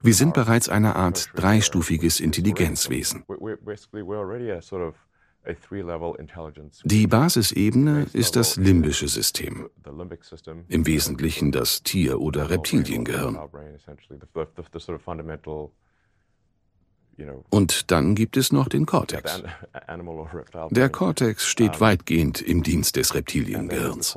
Wir 0.00 0.14
sind 0.14 0.34
bereits 0.34 0.68
eine 0.68 0.94
Art 0.94 1.30
dreistufiges 1.34 2.20
Intelligenzwesen. 2.20 3.24
Die 6.84 7.06
Basisebene 7.06 8.06
ist 8.12 8.36
das 8.36 8.56
limbische 8.56 9.08
System, 9.08 9.70
im 10.68 10.86
Wesentlichen 10.86 11.52
das 11.52 11.82
Tier- 11.82 12.20
oder 12.20 12.50
Reptiliengehirn. 12.50 13.38
Und 17.50 17.90
dann 17.90 18.14
gibt 18.14 18.36
es 18.36 18.52
noch 18.52 18.68
den 18.68 18.86
Kortex. 18.86 19.42
Der 20.70 20.88
Kortex 20.88 21.46
steht 21.46 21.80
weitgehend 21.80 22.40
im 22.40 22.62
Dienst 22.62 22.96
des 22.96 23.14
Reptiliengehirns. 23.14 24.16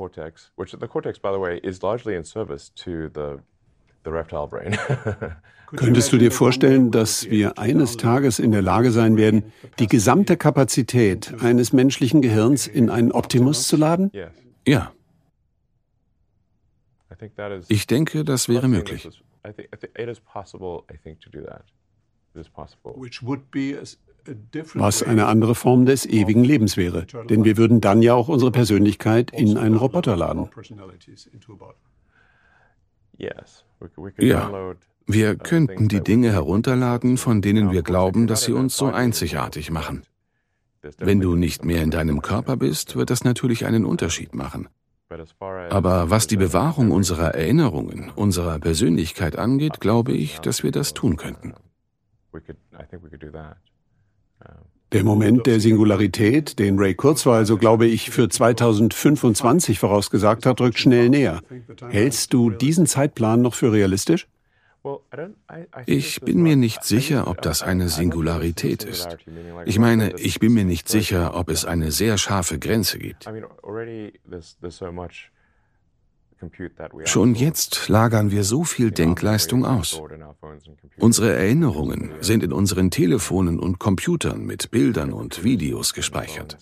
Könntest 5.76 6.12
du 6.12 6.18
dir 6.18 6.30
vorstellen, 6.30 6.90
dass 6.90 7.30
wir 7.30 7.58
eines 7.58 7.96
Tages 7.96 8.38
in 8.38 8.52
der 8.52 8.60
Lage 8.60 8.90
sein 8.90 9.16
werden, 9.16 9.52
die 9.78 9.86
gesamte 9.86 10.36
Kapazität 10.36 11.34
eines 11.40 11.72
menschlichen 11.72 12.20
Gehirns 12.20 12.66
in 12.66 12.90
einen 12.90 13.10
Optimus 13.10 13.68
zu 13.68 13.76
laden? 13.76 14.10
Ja. 14.66 14.92
Ich 17.68 17.86
denke, 17.86 18.24
das 18.24 18.48
wäre 18.48 18.68
möglich. 18.68 19.08
Was 24.74 25.02
eine 25.02 25.26
andere 25.26 25.54
Form 25.54 25.86
des 25.86 26.06
ewigen 26.06 26.44
Lebens 26.44 26.76
wäre. 26.76 27.06
Denn 27.28 27.44
wir 27.44 27.56
würden 27.56 27.80
dann 27.80 28.02
ja 28.02 28.14
auch 28.14 28.28
unsere 28.28 28.52
Persönlichkeit 28.52 29.32
in 29.32 29.56
einen 29.56 29.76
Roboter 29.76 30.16
laden. 30.16 30.48
Ja. 34.18 34.74
Wir 35.06 35.36
könnten 35.36 35.88
die 35.88 36.00
Dinge 36.00 36.32
herunterladen, 36.32 37.16
von 37.16 37.42
denen 37.42 37.72
wir 37.72 37.82
glauben, 37.82 38.26
dass 38.26 38.44
sie 38.44 38.52
uns 38.52 38.76
so 38.76 38.86
einzigartig 38.86 39.70
machen. 39.70 40.04
Wenn 40.98 41.20
du 41.20 41.36
nicht 41.36 41.64
mehr 41.64 41.82
in 41.82 41.90
deinem 41.90 42.22
Körper 42.22 42.56
bist, 42.56 42.96
wird 42.96 43.10
das 43.10 43.24
natürlich 43.24 43.66
einen 43.66 43.84
Unterschied 43.84 44.34
machen. 44.34 44.68
Aber 45.70 46.10
was 46.10 46.26
die 46.26 46.36
Bewahrung 46.36 46.90
unserer 46.90 47.34
Erinnerungen, 47.34 48.10
unserer 48.10 48.58
Persönlichkeit 48.58 49.36
angeht, 49.36 49.80
glaube 49.80 50.12
ich, 50.12 50.40
dass 50.40 50.62
wir 50.62 50.72
das 50.72 50.94
tun 50.94 51.16
könnten. 51.16 51.54
Der 54.92 55.04
Moment 55.04 55.46
der 55.46 55.60
Singularität, 55.60 56.58
den 56.58 56.78
Ray 56.78 56.94
Kurzweil, 56.94 57.46
so 57.46 57.56
glaube 57.56 57.86
ich, 57.86 58.10
für 58.10 58.28
2025 58.28 59.78
vorausgesagt 59.78 60.46
hat, 60.46 60.60
rückt 60.60 60.78
schnell 60.78 61.08
näher. 61.08 61.40
Hältst 61.88 62.32
du 62.32 62.50
diesen 62.50 62.86
Zeitplan 62.86 63.42
noch 63.42 63.54
für 63.54 63.72
realistisch? 63.72 64.26
Ich 65.86 66.20
bin 66.20 66.42
mir 66.42 66.56
nicht 66.56 66.82
sicher, 66.84 67.28
ob 67.28 67.40
das 67.40 67.62
eine 67.62 67.88
Singularität 67.88 68.82
ist. 68.82 69.16
Ich 69.64 69.78
meine, 69.78 70.18
ich 70.18 70.40
bin 70.40 70.52
mir 70.52 70.64
nicht 70.64 70.88
sicher, 70.88 71.36
ob 71.36 71.50
es 71.50 71.64
eine 71.64 71.92
sehr 71.92 72.18
scharfe 72.18 72.58
Grenze 72.58 72.98
gibt. 72.98 73.28
Schon 77.04 77.34
jetzt 77.34 77.88
lagern 77.88 78.30
wir 78.30 78.44
so 78.44 78.64
viel 78.64 78.90
Denkleistung 78.90 79.64
aus. 79.64 80.00
Unsere 80.98 81.34
Erinnerungen 81.34 82.12
sind 82.20 82.42
in 82.42 82.52
unseren 82.52 82.90
Telefonen 82.90 83.58
und 83.58 83.78
Computern 83.78 84.44
mit 84.44 84.70
Bildern 84.70 85.12
und 85.12 85.44
Videos 85.44 85.94
gespeichert. 85.94 86.58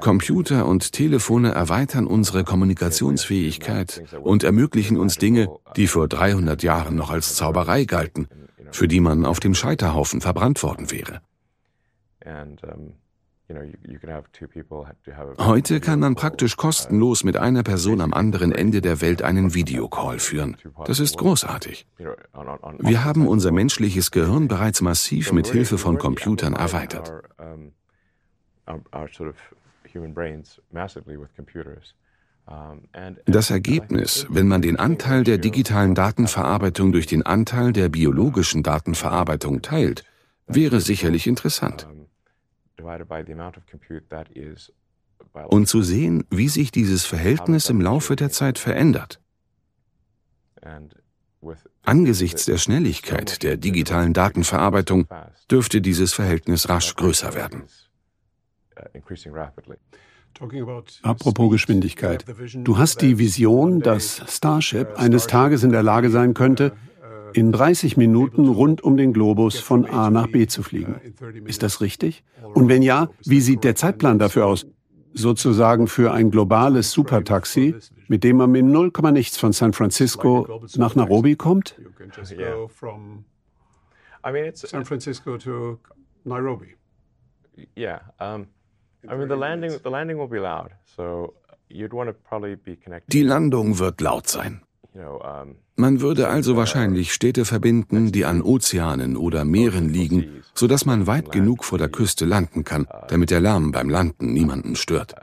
Computer 0.00 0.66
und 0.66 0.92
Telefone 0.92 1.52
erweitern 1.52 2.06
unsere 2.06 2.44
Kommunikationsfähigkeit 2.44 4.02
und 4.20 4.44
ermöglichen 4.44 4.98
uns 4.98 5.16
Dinge, 5.16 5.48
die 5.76 5.86
vor 5.86 6.08
300 6.08 6.62
Jahren 6.62 6.96
noch 6.96 7.10
als 7.10 7.34
Zauberei 7.36 7.84
galten, 7.84 8.28
für 8.70 8.86
die 8.86 9.00
man 9.00 9.24
auf 9.24 9.40
dem 9.40 9.54
Scheiterhaufen 9.54 10.20
verbrannt 10.20 10.62
worden 10.62 10.90
wäre. 10.90 11.22
Heute 15.38 15.80
kann 15.80 16.00
man 16.00 16.14
praktisch 16.16 16.56
kostenlos 16.56 17.22
mit 17.22 17.36
einer 17.36 17.62
Person 17.62 18.00
am 18.00 18.12
anderen 18.12 18.50
Ende 18.50 18.80
der 18.80 19.00
Welt 19.00 19.22
einen 19.22 19.54
Videocall 19.54 20.18
führen. 20.18 20.56
Das 20.84 20.98
ist 20.98 21.16
großartig. 21.16 21.86
Wir 22.78 23.04
haben 23.04 23.28
unser 23.28 23.52
menschliches 23.52 24.10
Gehirn 24.10 24.48
bereits 24.48 24.80
massiv 24.80 25.32
mit 25.32 25.46
Hilfe 25.46 25.78
von 25.78 25.98
Computern 25.98 26.54
erweitert. 26.54 27.12
Das 33.26 33.50
Ergebnis, 33.50 34.26
wenn 34.28 34.48
man 34.48 34.62
den 34.62 34.76
Anteil 34.76 35.24
der 35.24 35.38
digitalen 35.38 35.94
Datenverarbeitung 35.94 36.92
durch 36.92 37.06
den 37.06 37.22
Anteil 37.22 37.72
der 37.72 37.88
biologischen 37.88 38.64
Datenverarbeitung 38.64 39.62
teilt, 39.62 40.04
wäre 40.48 40.80
sicherlich 40.80 41.26
interessant 41.28 41.86
und 45.48 45.68
zu 45.68 45.82
sehen, 45.82 46.24
wie 46.30 46.48
sich 46.48 46.70
dieses 46.70 47.04
Verhältnis 47.04 47.68
im 47.68 47.80
Laufe 47.80 48.16
der 48.16 48.30
Zeit 48.30 48.58
verändert. 48.58 49.20
Angesichts 51.82 52.44
der 52.44 52.58
Schnelligkeit 52.58 53.42
der 53.42 53.56
digitalen 53.56 54.12
Datenverarbeitung 54.12 55.06
dürfte 55.50 55.80
dieses 55.80 56.12
Verhältnis 56.12 56.68
rasch 56.68 56.94
größer 56.96 57.34
werden. 57.34 57.64
Apropos 61.02 61.50
Geschwindigkeit. 61.50 62.24
Du 62.56 62.76
hast 62.76 63.00
die 63.00 63.18
Vision, 63.18 63.80
dass 63.80 64.22
Starship 64.28 64.98
eines 64.98 65.26
Tages 65.26 65.62
in 65.62 65.70
der 65.70 65.82
Lage 65.82 66.10
sein 66.10 66.34
könnte, 66.34 66.76
in 67.36 67.52
30 67.52 67.96
Minuten 67.96 68.48
rund 68.48 68.82
um 68.82 68.96
den 68.96 69.12
Globus 69.12 69.58
von 69.58 69.84
A 69.84 70.10
nach 70.10 70.26
B 70.26 70.46
zu 70.46 70.62
fliegen. 70.62 71.00
Ist 71.44 71.62
das 71.62 71.80
richtig? 71.80 72.24
Und 72.54 72.68
wenn 72.68 72.82
ja, 72.82 73.10
wie 73.24 73.40
sieht 73.40 73.62
der 73.62 73.74
Zeitplan 73.74 74.18
dafür 74.18 74.46
aus? 74.46 74.66
sozusagen 75.18 75.86
für 75.88 76.12
ein 76.12 76.30
globales 76.30 76.92
Supertaxi, 76.92 77.74
mit 78.06 78.22
dem 78.22 78.36
man 78.36 78.50
mit 78.50 78.66
0, 78.66 78.92
nichts 79.12 79.38
von 79.38 79.52
San 79.54 79.72
Francisco 79.72 80.60
nach 80.76 80.94
Nairobi 80.94 81.36
kommt? 81.36 81.74
San 84.52 84.84
Francisco 84.84 85.38
to 85.38 85.78
Nairobi. 86.24 86.76
Yeah, 87.74 88.00
um, 88.20 88.48
I 89.04 89.16
mean 89.16 89.28
the 89.28 89.36
landing 89.36 89.70
the 89.82 89.88
landing 89.88 90.18
will 90.18 90.28
be 90.28 90.38
loud, 90.38 90.72
so 90.84 91.32
you'd 91.70 91.94
want 91.94 92.10
to 92.10 92.14
probably 92.28 92.54
be 92.54 92.76
connected. 92.76 93.10
Die 93.10 93.22
Landung 93.22 93.78
wird 93.78 94.02
laut 94.02 94.28
sein. 94.28 94.60
Man 95.76 96.00
würde 96.00 96.28
also 96.28 96.56
wahrscheinlich 96.56 97.12
Städte 97.12 97.44
verbinden, 97.44 98.12
die 98.12 98.24
an 98.24 98.42
Ozeanen 98.42 99.16
oder 99.16 99.44
Meeren 99.44 99.88
liegen, 99.90 100.42
sodass 100.54 100.86
man 100.86 101.06
weit 101.06 101.32
genug 101.32 101.64
vor 101.64 101.78
der 101.78 101.88
Küste 101.88 102.24
landen 102.24 102.64
kann, 102.64 102.86
damit 103.08 103.30
der 103.30 103.40
Lärm 103.40 103.72
beim 103.72 103.90
Landen 103.90 104.32
niemanden 104.32 104.74
stört. 104.74 105.14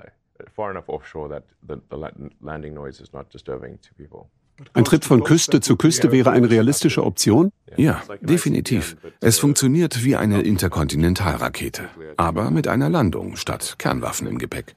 Ein 4.73 4.85
Trip 4.85 5.03
von 5.03 5.23
Küste 5.23 5.61
zu 5.61 5.75
Küste 5.75 6.11
wäre 6.11 6.31
eine 6.31 6.49
realistische 6.49 7.03
Option? 7.03 7.51
Ja, 7.75 8.03
definitiv. 8.21 8.95
Es 9.19 9.39
funktioniert 9.39 10.03
wie 10.03 10.15
eine 10.15 10.41
Interkontinentalrakete, 10.41 11.89
aber 12.17 12.51
mit 12.51 12.67
einer 12.67 12.89
Landung 12.89 13.35
statt 13.35 13.75
Kernwaffen 13.79 14.27
im 14.27 14.37
Gepäck. 14.37 14.75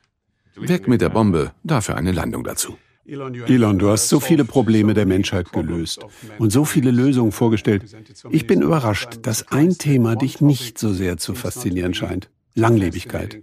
Weg 0.55 0.89
mit 0.89 1.03
der 1.03 1.11
Bombe, 1.11 1.53
dafür 1.63 1.97
eine 1.97 2.13
Landung 2.13 2.43
dazu. 2.43 2.79
Elon, 3.09 3.79
du 3.79 3.89
hast 3.89 4.09
so 4.09 4.19
viele 4.19 4.45
Probleme 4.45 4.93
der 4.95 5.07
Menschheit 5.07 5.53
gelöst 5.53 6.05
und 6.39 6.51
so 6.51 6.65
viele 6.65 6.91
Lösungen 6.91 7.33
vorgestellt. 7.33 7.85
Ich 8.31 8.47
bin 8.47 8.63
überrascht, 8.63 9.19
dass 9.23 9.49
ein 9.49 9.79
Thema 9.79 10.17
dich 10.17 10.41
nicht 10.41 10.79
so 10.79 10.93
sehr 10.93 11.17
zu 11.17 11.35
faszinieren 11.35 11.95
scheint. 11.95 12.31
Langlebigkeit. 12.55 13.43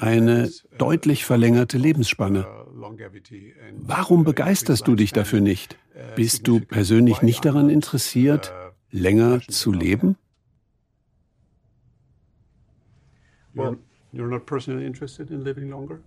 Eine 0.00 0.50
deutlich 0.78 1.24
verlängerte 1.24 1.78
Lebensspanne. 1.78 2.46
Warum 3.76 4.24
begeisterst 4.24 4.88
du 4.88 4.94
dich 4.94 5.12
dafür 5.12 5.40
nicht? 5.40 5.76
Bist 6.16 6.48
du 6.48 6.60
persönlich 6.60 7.22
nicht 7.22 7.44
daran 7.44 7.68
interessiert, 7.68 8.52
länger 8.90 9.40
zu 9.48 9.70
leben? 9.70 10.16
You're, 13.54 13.76
you're 14.12 14.28
not 14.28 14.46
personally 14.46 14.84
interested 14.84 15.30
in 15.30 15.44
living 15.44 15.70
longer? 15.70 16.00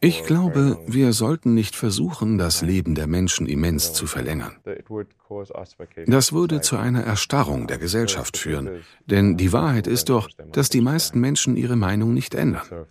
Ich 0.00 0.24
glaube, 0.24 0.78
wir 0.86 1.12
sollten 1.12 1.54
nicht 1.54 1.76
versuchen, 1.76 2.38
das 2.38 2.62
Leben 2.62 2.94
der 2.94 3.06
Menschen 3.06 3.46
immens 3.46 3.92
zu 3.92 4.06
verlängern. 4.06 4.56
Das 6.06 6.32
würde 6.32 6.60
zu 6.60 6.76
einer 6.76 7.02
Erstarrung 7.02 7.66
der 7.66 7.78
Gesellschaft 7.78 8.36
führen, 8.36 8.84
denn 9.06 9.36
die 9.36 9.52
Wahrheit 9.52 9.86
ist 9.86 10.08
doch, 10.08 10.28
dass 10.52 10.68
die 10.68 10.80
meisten 10.80 11.20
Menschen 11.20 11.56
ihre 11.56 11.76
Meinung 11.76 12.14
nicht 12.14 12.34
ändern. 12.34 12.86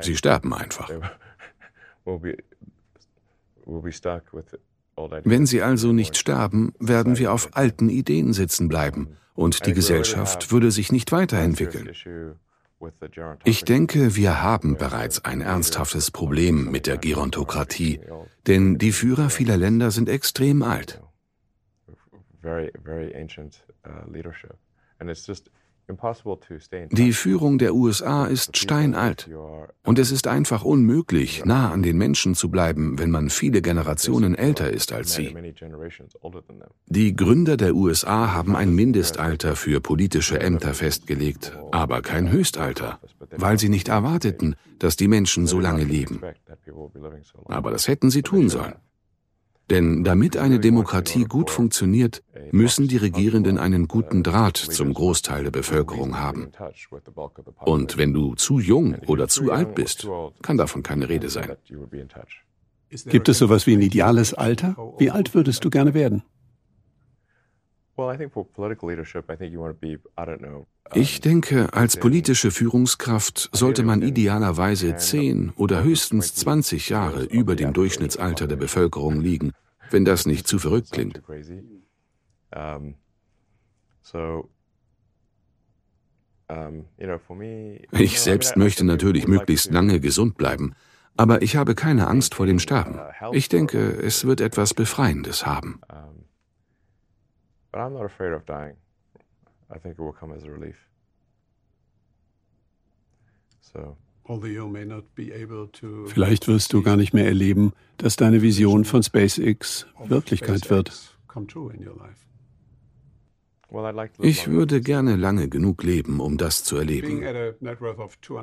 Sie 0.00 0.16
sterben 0.16 0.54
einfach. 0.54 0.90
Wenn 5.24 5.46
sie 5.46 5.62
also 5.62 5.92
nicht 5.92 6.16
sterben, 6.16 6.72
werden 6.80 7.18
wir 7.18 7.32
auf 7.32 7.56
alten 7.56 7.88
Ideen 7.88 8.32
sitzen 8.32 8.68
bleiben 8.68 9.16
und 9.34 9.66
die 9.66 9.72
Gesellschaft 9.72 10.50
würde 10.50 10.70
sich 10.70 10.90
nicht 10.90 11.12
weiterentwickeln. 11.12 11.90
Ich 13.44 13.64
denke, 13.64 14.14
wir 14.14 14.42
haben 14.42 14.76
bereits 14.76 15.24
ein 15.24 15.40
ernsthaftes 15.40 16.10
Problem 16.10 16.70
mit 16.70 16.86
der 16.86 16.96
Gerontokratie, 16.96 18.00
denn 18.46 18.78
die 18.78 18.92
Führer 18.92 19.30
vieler 19.30 19.56
Länder 19.56 19.90
sind 19.90 20.08
extrem 20.08 20.62
alt. 20.62 21.02
Die 26.90 27.12
Führung 27.12 27.58
der 27.58 27.74
USA 27.74 28.26
ist 28.26 28.56
steinalt. 28.56 29.30
Und 29.84 29.98
es 29.98 30.10
ist 30.10 30.26
einfach 30.26 30.64
unmöglich, 30.64 31.44
nah 31.44 31.72
an 31.72 31.82
den 31.82 31.96
Menschen 31.96 32.34
zu 32.34 32.50
bleiben, 32.50 32.98
wenn 32.98 33.10
man 33.10 33.30
viele 33.30 33.62
Generationen 33.62 34.34
älter 34.34 34.70
ist 34.70 34.92
als 34.92 35.14
sie. 35.14 35.34
Die 36.86 37.16
Gründer 37.16 37.56
der 37.56 37.74
USA 37.74 38.32
haben 38.32 38.54
ein 38.54 38.74
Mindestalter 38.74 39.56
für 39.56 39.80
politische 39.80 40.40
Ämter 40.40 40.74
festgelegt, 40.74 41.58
aber 41.72 42.02
kein 42.02 42.30
Höchstalter, 42.30 42.98
weil 43.36 43.58
sie 43.58 43.68
nicht 43.68 43.88
erwarteten, 43.88 44.56
dass 44.78 44.96
die 44.96 45.08
Menschen 45.08 45.46
so 45.46 45.58
lange 45.58 45.84
leben. 45.84 46.20
Aber 47.46 47.70
das 47.70 47.88
hätten 47.88 48.10
sie 48.10 48.22
tun 48.22 48.48
sollen. 48.48 48.74
Denn 49.70 50.02
damit 50.02 50.36
eine 50.36 50.60
Demokratie 50.60 51.24
gut 51.24 51.50
funktioniert, 51.50 52.22
müssen 52.52 52.88
die 52.88 52.96
Regierenden 52.96 53.58
einen 53.58 53.86
guten 53.86 54.22
Draht 54.22 54.56
zum 54.56 54.94
Großteil 54.94 55.44
der 55.44 55.50
Bevölkerung 55.50 56.18
haben. 56.18 56.48
Und 57.64 57.98
wenn 57.98 58.14
du 58.14 58.34
zu 58.34 58.60
jung 58.60 58.96
oder 59.06 59.28
zu 59.28 59.52
alt 59.52 59.74
bist, 59.74 60.08
kann 60.42 60.56
davon 60.56 60.82
keine 60.82 61.08
Rede 61.08 61.28
sein. 61.28 61.56
Gibt 63.06 63.28
es 63.28 63.38
sowas 63.38 63.66
wie 63.66 63.74
ein 63.74 63.82
ideales 63.82 64.32
Alter? 64.32 64.76
Wie 64.98 65.10
alt 65.10 65.34
würdest 65.34 65.64
du 65.64 65.70
gerne 65.70 65.92
werden? 65.92 66.22
Ich 70.94 71.20
denke, 71.20 71.72
als 71.72 71.96
politische 71.96 72.50
Führungskraft 72.52 73.50
sollte 73.52 73.82
man 73.82 74.02
idealerweise 74.02 74.96
10 74.96 75.50
oder 75.56 75.82
höchstens 75.82 76.34
20 76.36 76.90
Jahre 76.90 77.24
über 77.24 77.56
dem 77.56 77.72
Durchschnittsalter 77.72 78.46
der 78.46 78.56
Bevölkerung 78.56 79.20
liegen, 79.20 79.52
wenn 79.90 80.04
das 80.04 80.26
nicht 80.26 80.46
zu 80.46 80.60
verrückt 80.60 80.92
klingt. 80.92 81.20
Ich 87.90 88.20
selbst 88.20 88.56
möchte 88.56 88.84
natürlich 88.84 89.26
möglichst 89.26 89.72
lange 89.72 89.98
gesund 90.00 90.36
bleiben, 90.36 90.74
aber 91.16 91.42
ich 91.42 91.56
habe 91.56 91.74
keine 91.74 92.06
Angst 92.06 92.36
vor 92.36 92.46
dem 92.46 92.60
Sterben. 92.60 93.00
Ich 93.32 93.48
denke, 93.48 93.78
es 93.78 94.24
wird 94.24 94.40
etwas 94.40 94.72
Befreiendes 94.72 95.44
haben. 95.44 95.80
But 97.72 97.80
I'm 97.80 97.92
not 97.92 98.04
afraid 98.04 98.32
of 98.32 98.44
dying. 98.46 98.76
I 99.70 99.78
think 99.78 99.94
it 99.94 99.98
will 99.98 100.12
come 100.12 100.34
as 100.34 100.44
a 100.44 100.50
relief. 100.50 100.88
So. 103.60 103.96
Vielleicht 106.06 106.48
wirst 106.48 106.72
du 106.74 106.82
gar 106.82 106.96
nicht 106.96 107.14
mehr 107.14 107.24
erleben, 107.24 107.72
dass 107.96 108.16
deine 108.16 108.42
Vision 108.42 108.84
von 108.84 109.02
SpaceX 109.02 109.86
Wirklichkeit 110.04 110.68
wird. 110.68 110.92
Ich 114.20 114.48
würde 114.48 114.80
gerne 114.80 115.16
lange 115.16 115.48
genug 115.48 115.82
leben, 115.82 116.20
um 116.20 116.36
das 116.36 116.64
zu 116.64 116.76
erleben. 116.76 117.20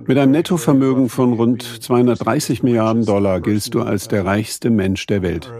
Mit 0.07 0.17
einem 0.17 0.31
Nettovermögen 0.31 1.09
von 1.09 1.33
rund 1.33 1.63
230 1.63 2.63
Milliarden 2.63 3.05
Dollar 3.05 3.41
giltst 3.41 3.73
du 3.73 3.81
als 3.81 4.07
der 4.07 4.25
reichste 4.25 4.69
Mensch 4.69 5.05
der 5.07 5.21
Welt. 5.21 5.51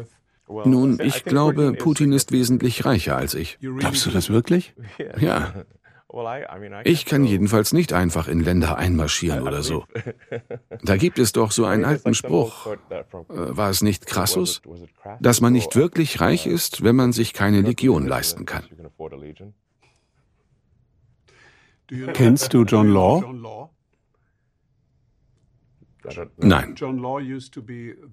Nun, 0.48 1.00
ich 1.02 1.24
glaube, 1.24 1.74
Putin 1.74 2.12
ist 2.12 2.32
wesentlich 2.32 2.86
reicher 2.86 3.18
als 3.18 3.34
ich. 3.34 3.58
Glaubst 3.60 4.06
du 4.06 4.12
das 4.12 4.30
wirklich? 4.30 4.74
Ja. 5.20 5.66
Ich 6.86 7.06
kann 7.06 7.26
jedenfalls 7.26 7.74
nicht 7.74 7.92
einfach 7.92 8.30
in 8.30 8.40
Länder 8.40 8.78
einmarschieren 8.78 9.42
oder 9.42 9.64
so. 9.64 9.86
Da 10.84 10.96
gibt 10.96 11.20
es 11.20 11.34
doch 11.34 11.52
so 11.52 11.66
einen 11.66 11.84
alten 11.84 12.14
Spruch. 12.14 12.68
Äh, 12.90 13.04
war 13.30 13.70
es 13.70 13.82
nicht 13.82 14.06
Crassus? 14.06 14.62
Dass 15.20 15.42
man 15.42 15.52
nicht 15.52 15.76
wirklich 15.76 16.22
reich 16.22 16.48
ist, 16.48 16.84
wenn 16.84 16.96
man 16.96 17.12
sich 17.12 17.34
keine 17.34 17.62
Legion 17.62 18.08
leisten 18.08 18.46
kann. 18.46 18.64
Kennst 22.14 22.54
du 22.54 22.64
John 22.64 22.90
Law? 22.90 23.75
Nein. 26.38 26.76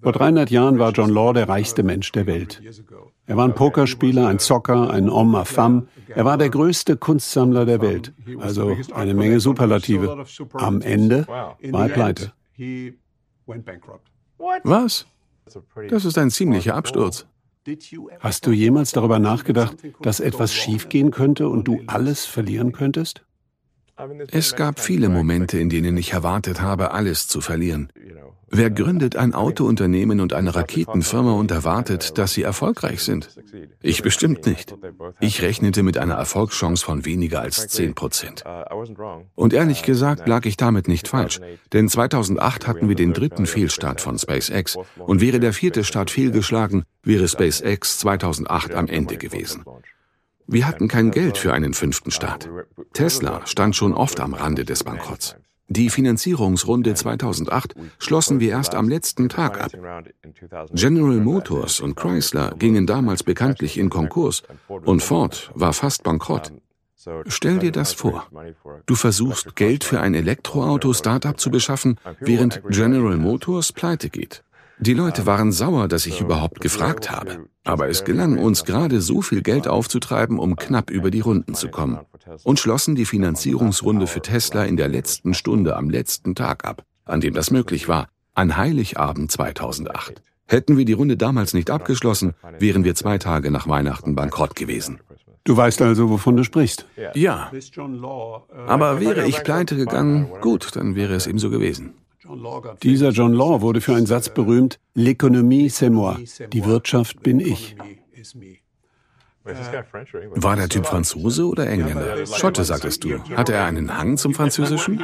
Vor 0.02 0.12
300 0.12 0.50
Jahren 0.50 0.78
war 0.78 0.92
John 0.92 1.10
Law 1.10 1.32
der 1.32 1.48
reichste 1.48 1.82
Mensch 1.82 2.12
der 2.12 2.26
Welt. 2.26 2.62
Er 3.26 3.36
war 3.36 3.46
ein 3.46 3.54
Pokerspieler, 3.54 4.26
ein 4.28 4.38
Zocker, 4.38 4.90
ein 4.90 5.10
homme 5.10 5.38
à 5.38 5.44
femme. 5.44 5.86
Er 6.08 6.24
war 6.24 6.38
der 6.38 6.50
größte 6.50 6.96
Kunstsammler 6.96 7.64
der 7.64 7.80
Welt. 7.80 8.12
Also 8.38 8.76
eine 8.94 9.14
Menge 9.14 9.40
Superlative. 9.40 10.24
Am 10.54 10.80
Ende 10.80 11.26
war 11.28 11.56
er 11.60 11.88
pleite. 11.88 12.32
Was? 14.64 15.06
Das 15.88 16.04
ist 16.04 16.18
ein 16.18 16.30
ziemlicher 16.30 16.74
Absturz. 16.74 17.26
Hast 18.20 18.46
du 18.46 18.50
jemals 18.50 18.92
darüber 18.92 19.18
nachgedacht, 19.18 19.76
dass 20.00 20.20
etwas 20.20 20.52
schiefgehen 20.52 21.10
könnte 21.10 21.48
und 21.48 21.68
du 21.68 21.80
alles 21.86 22.24
verlieren 22.24 22.72
könntest? 22.72 23.24
Es 24.30 24.56
gab 24.56 24.80
viele 24.80 25.08
Momente, 25.08 25.58
in 25.58 25.68
denen 25.68 25.96
ich 25.96 26.12
erwartet 26.12 26.60
habe, 26.60 26.92
alles 26.92 27.28
zu 27.28 27.40
verlieren. 27.40 27.92
Wer 28.54 28.70
gründet 28.70 29.16
ein 29.16 29.32
Autounternehmen 29.32 30.20
und 30.20 30.34
eine 30.34 30.54
Raketenfirma 30.54 31.32
und 31.32 31.50
erwartet, 31.50 32.18
dass 32.18 32.34
sie 32.34 32.42
erfolgreich 32.42 33.02
sind? 33.02 33.30
Ich 33.80 34.02
bestimmt 34.02 34.44
nicht. 34.44 34.76
Ich 35.20 35.40
rechnete 35.40 35.82
mit 35.82 35.96
einer 35.96 36.16
Erfolgschance 36.16 36.84
von 36.84 37.06
weniger 37.06 37.40
als 37.40 37.68
10 37.68 37.94
Prozent. 37.94 38.44
Und 39.34 39.54
ehrlich 39.54 39.82
gesagt 39.84 40.28
lag 40.28 40.44
ich 40.44 40.58
damit 40.58 40.86
nicht 40.86 41.08
falsch, 41.08 41.40
denn 41.72 41.88
2008 41.88 42.66
hatten 42.66 42.90
wir 42.90 42.96
den 42.96 43.14
dritten 43.14 43.46
Fehlstart 43.46 44.02
von 44.02 44.18
SpaceX 44.18 44.76
und 44.98 45.22
wäre 45.22 45.40
der 45.40 45.54
vierte 45.54 45.82
Start 45.82 46.10
fehlgeschlagen, 46.10 46.84
wäre 47.02 47.28
SpaceX 47.28 48.00
2008 48.00 48.74
am 48.74 48.86
Ende 48.86 49.16
gewesen. 49.16 49.64
Wir 50.52 50.66
hatten 50.66 50.86
kein 50.86 51.10
Geld 51.10 51.38
für 51.38 51.54
einen 51.54 51.72
fünften 51.72 52.10
Start. 52.10 52.50
Tesla 52.92 53.46
stand 53.46 53.74
schon 53.74 53.94
oft 53.94 54.20
am 54.20 54.34
Rande 54.34 54.66
des 54.66 54.84
Bankrotts. 54.84 55.36
Die 55.68 55.88
Finanzierungsrunde 55.88 56.92
2008 56.92 57.74
schlossen 57.98 58.38
wir 58.38 58.50
erst 58.50 58.74
am 58.74 58.86
letzten 58.86 59.30
Tag 59.30 59.58
ab. 59.58 59.72
General 60.74 61.16
Motors 61.16 61.80
und 61.80 61.96
Chrysler 61.96 62.54
gingen 62.58 62.86
damals 62.86 63.22
bekanntlich 63.22 63.78
in 63.78 63.88
Konkurs 63.88 64.42
und 64.68 65.02
Ford 65.02 65.50
war 65.54 65.72
fast 65.72 66.02
bankrott. 66.02 66.52
Stell 67.28 67.58
dir 67.58 67.72
das 67.72 67.94
vor. 67.94 68.28
Du 68.84 68.94
versuchst 68.94 69.56
Geld 69.56 69.84
für 69.84 70.00
ein 70.00 70.12
Elektroauto-Startup 70.12 71.40
zu 71.40 71.50
beschaffen, 71.50 71.98
während 72.20 72.62
General 72.68 73.16
Motors 73.16 73.72
pleite 73.72 74.10
geht. 74.10 74.44
Die 74.78 74.94
Leute 74.94 75.24
waren 75.24 75.50
sauer, 75.50 75.88
dass 75.88 76.04
ich 76.04 76.20
überhaupt 76.20 76.60
gefragt 76.60 77.10
habe. 77.10 77.46
Aber 77.64 77.88
es 77.88 78.04
gelang 78.04 78.38
uns 78.38 78.64
gerade 78.64 79.00
so 79.00 79.22
viel 79.22 79.42
Geld 79.42 79.68
aufzutreiben, 79.68 80.38
um 80.38 80.56
knapp 80.56 80.90
über 80.90 81.10
die 81.10 81.20
Runden 81.20 81.54
zu 81.54 81.68
kommen. 81.68 82.00
Und 82.42 82.58
schlossen 82.58 82.94
die 82.94 83.04
Finanzierungsrunde 83.04 84.06
für 84.06 84.20
Tesla 84.20 84.64
in 84.64 84.76
der 84.76 84.88
letzten 84.88 85.34
Stunde 85.34 85.76
am 85.76 85.88
letzten 85.88 86.34
Tag 86.34 86.64
ab, 86.64 86.84
an 87.04 87.20
dem 87.20 87.34
das 87.34 87.50
möglich 87.50 87.88
war, 87.88 88.08
an 88.34 88.56
Heiligabend 88.56 89.30
2008. 89.30 90.22
Hätten 90.46 90.76
wir 90.76 90.84
die 90.84 90.92
Runde 90.92 91.16
damals 91.16 91.54
nicht 91.54 91.70
abgeschlossen, 91.70 92.34
wären 92.58 92.84
wir 92.84 92.94
zwei 92.94 93.18
Tage 93.18 93.50
nach 93.50 93.68
Weihnachten 93.68 94.14
bankrott 94.14 94.56
gewesen. 94.56 95.00
Du 95.44 95.56
weißt 95.56 95.82
also, 95.82 96.10
wovon 96.10 96.36
du 96.36 96.44
sprichst. 96.44 96.86
Ja. 97.14 97.50
Aber 98.66 99.00
wäre 99.00 99.26
ich 99.26 99.42
pleite 99.42 99.76
gegangen, 99.76 100.28
gut, 100.40 100.76
dann 100.76 100.94
wäre 100.94 101.14
es 101.14 101.26
eben 101.26 101.38
so 101.38 101.50
gewesen. 101.50 101.94
Dieser 102.82 103.10
John 103.10 103.32
Law 103.32 103.60
wurde 103.60 103.80
für 103.80 103.94
einen 103.94 104.06
Satz 104.06 104.28
berühmt, 104.28 104.78
L'économie 104.94 105.70
c'est 105.70 105.90
moi, 105.90 106.18
die 106.52 106.64
Wirtschaft 106.64 107.22
bin 107.22 107.40
ich. 107.40 107.76
War 109.44 110.56
der 110.56 110.68
Typ 110.68 110.86
Franzose 110.86 111.46
oder 111.46 111.66
Engländer? 111.66 112.26
Schotte, 112.26 112.64
sagtest 112.64 113.04
du. 113.04 113.18
Hatte 113.36 113.52
er 113.54 113.64
einen 113.64 113.96
Hang 113.96 114.16
zum 114.16 114.34
Französischen? 114.34 115.02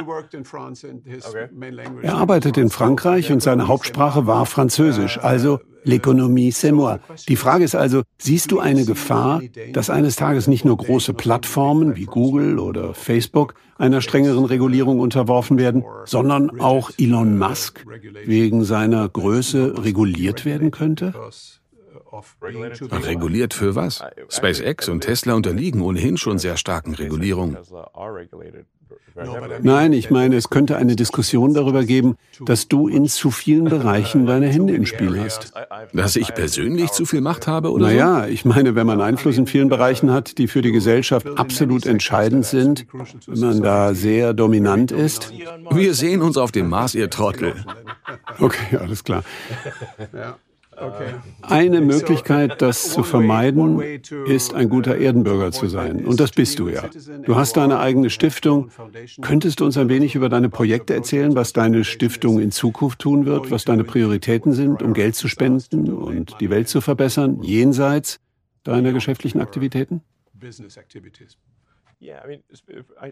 Er 2.01 2.15
arbeitete 2.15 2.61
in 2.61 2.69
Frankreich 2.69 3.31
und 3.31 3.41
seine 3.41 3.67
Hauptsprache 3.67 4.27
war 4.27 4.45
Französisch, 4.45 5.17
also 5.19 5.59
l'économie 5.85 6.51
c'est 6.51 6.71
moi. 6.71 6.99
Die 7.27 7.35
Frage 7.35 7.63
ist 7.63 7.75
also, 7.75 8.03
siehst 8.17 8.51
du 8.51 8.59
eine 8.59 8.85
Gefahr, 8.85 9.41
dass 9.73 9.89
eines 9.89 10.15
Tages 10.15 10.47
nicht 10.47 10.65
nur 10.65 10.77
große 10.77 11.13
Plattformen 11.13 11.95
wie 11.95 12.05
Google 12.05 12.59
oder 12.59 12.93
Facebook 12.93 13.55
einer 13.77 14.01
strengeren 14.01 14.45
Regulierung 14.45 14.99
unterworfen 14.99 15.57
werden, 15.57 15.83
sondern 16.05 16.59
auch 16.59 16.91
Elon 16.97 17.37
Musk 17.37 17.85
wegen 18.25 18.63
seiner 18.63 19.07
Größe 19.07 19.83
reguliert 19.83 20.45
werden 20.45 20.71
könnte? 20.71 21.13
Reguliert 22.41 23.53
für 23.53 23.75
was? 23.75 24.03
SpaceX 24.29 24.89
und 24.89 25.01
Tesla 25.01 25.33
unterliegen 25.33 25.81
ohnehin 25.81 26.17
schon 26.17 26.39
sehr 26.39 26.57
starken 26.57 26.93
Regulierungen. 26.93 27.57
Nein, 29.61 29.93
ich 29.93 30.09
meine, 30.09 30.35
es 30.35 30.49
könnte 30.49 30.77
eine 30.77 30.95
Diskussion 30.95 31.53
darüber 31.53 31.83
geben, 31.83 32.15
dass 32.39 32.67
du 32.67 32.87
in 32.87 33.07
zu 33.07 33.31
vielen 33.31 33.65
Bereichen 33.69 34.25
deine 34.25 34.47
Hände 34.47 34.73
im 34.73 34.85
Spiel 34.85 35.19
hast. 35.19 35.53
Dass 35.93 36.15
ich 36.15 36.33
persönlich 36.33 36.91
zu 36.91 37.05
viel 37.05 37.21
Macht 37.21 37.47
habe 37.47 37.71
oder 37.71 37.87
Naja, 37.87 38.27
ich 38.27 38.45
meine, 38.45 38.75
wenn 38.75 38.87
man 38.87 39.01
Einfluss 39.01 39.37
in 39.37 39.47
vielen 39.47 39.69
Bereichen 39.69 40.11
hat, 40.11 40.37
die 40.37 40.47
für 40.47 40.61
die 40.61 40.71
Gesellschaft 40.71 41.27
absolut 41.37 41.85
entscheidend 41.85 42.45
sind, 42.45 42.85
wenn 43.27 43.39
man 43.39 43.61
da 43.61 43.93
sehr 43.93 44.33
dominant 44.33 44.91
ist. 44.91 45.33
Wir 45.71 45.93
sehen 45.93 46.21
uns 46.21 46.37
auf 46.37 46.51
dem 46.51 46.69
Mars, 46.69 46.95
ihr 46.95 47.09
Trottel. 47.09 47.53
Okay, 48.39 48.77
alles 48.77 49.03
klar. 49.03 49.23
Eine 51.41 51.81
Möglichkeit, 51.81 52.61
das 52.61 52.91
zu 52.93 53.03
vermeiden, 53.03 53.81
ist 54.27 54.53
ein 54.53 54.69
guter 54.69 54.97
Erdenbürger 54.97 55.51
zu 55.51 55.67
sein. 55.67 56.05
Und 56.05 56.19
das 56.19 56.31
bist 56.31 56.59
du 56.59 56.69
ja. 56.69 56.89
Du 57.23 57.35
hast 57.35 57.57
deine 57.57 57.79
eigene 57.79 58.09
Stiftung. 58.09 58.69
Könntest 59.21 59.59
du 59.59 59.65
uns 59.65 59.77
ein 59.77 59.89
wenig 59.89 60.15
über 60.15 60.29
deine 60.29 60.49
Projekte 60.49 60.93
erzählen, 60.93 61.35
was 61.35 61.53
deine 61.53 61.83
Stiftung 61.83 62.39
in 62.39 62.51
Zukunft 62.51 62.99
tun 62.99 63.25
wird, 63.25 63.51
was 63.51 63.65
deine 63.65 63.83
Prioritäten 63.83 64.53
sind, 64.53 64.81
um 64.81 64.93
Geld 64.93 65.15
zu 65.15 65.27
spenden 65.27 65.91
und 65.91 66.39
die 66.39 66.49
Welt 66.49 66.67
zu 66.67 66.81
verbessern, 66.81 67.41
jenseits 67.41 68.19
deiner 68.63 68.93
geschäftlichen 68.93 69.41
Aktivitäten? 69.41 70.01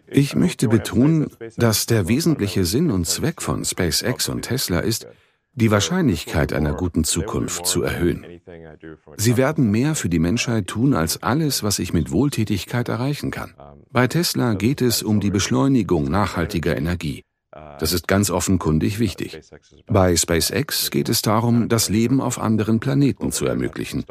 Ich 0.07 0.35
möchte 0.35 0.67
betonen, 0.69 1.29
dass 1.57 1.85
der 1.87 2.07
wesentliche 2.07 2.63
Sinn 2.63 2.89
und 2.89 3.05
Zweck 3.05 3.41
von 3.41 3.65
SpaceX 3.65 4.29
und 4.29 4.43
Tesla 4.43 4.79
ist, 4.79 5.07
die 5.57 5.71
Wahrscheinlichkeit 5.71 6.53
einer 6.53 6.73
guten 6.73 7.03
Zukunft 7.03 7.65
zu 7.65 7.81
erhöhen. 7.81 8.23
Sie 9.17 9.37
werden 9.37 9.71
mehr 9.71 9.95
für 9.95 10.07
die 10.07 10.19
Menschheit 10.19 10.67
tun 10.67 10.93
als 10.93 11.23
alles, 11.23 11.63
was 11.63 11.79
ich 11.79 11.93
mit 11.93 12.11
Wohltätigkeit 12.11 12.87
erreichen 12.89 13.31
kann. 13.31 13.55
Bei 13.91 14.07
Tesla 14.07 14.53
geht 14.53 14.83
es 14.83 15.01
um 15.01 15.19
die 15.19 15.31
Beschleunigung 15.31 16.11
nachhaltiger 16.11 16.77
Energie. 16.77 17.23
Das 17.79 17.91
ist 17.91 18.07
ganz 18.07 18.29
offenkundig 18.29 18.99
wichtig. 18.99 19.39
Bei 19.87 20.15
SpaceX 20.15 20.91
geht 20.91 21.09
es 21.09 21.23
darum, 21.23 21.69
das 21.69 21.89
Leben 21.89 22.21
auf 22.21 22.39
anderen 22.39 22.79
Planeten 22.79 23.31
zu 23.31 23.47
ermöglichen. 23.47 24.05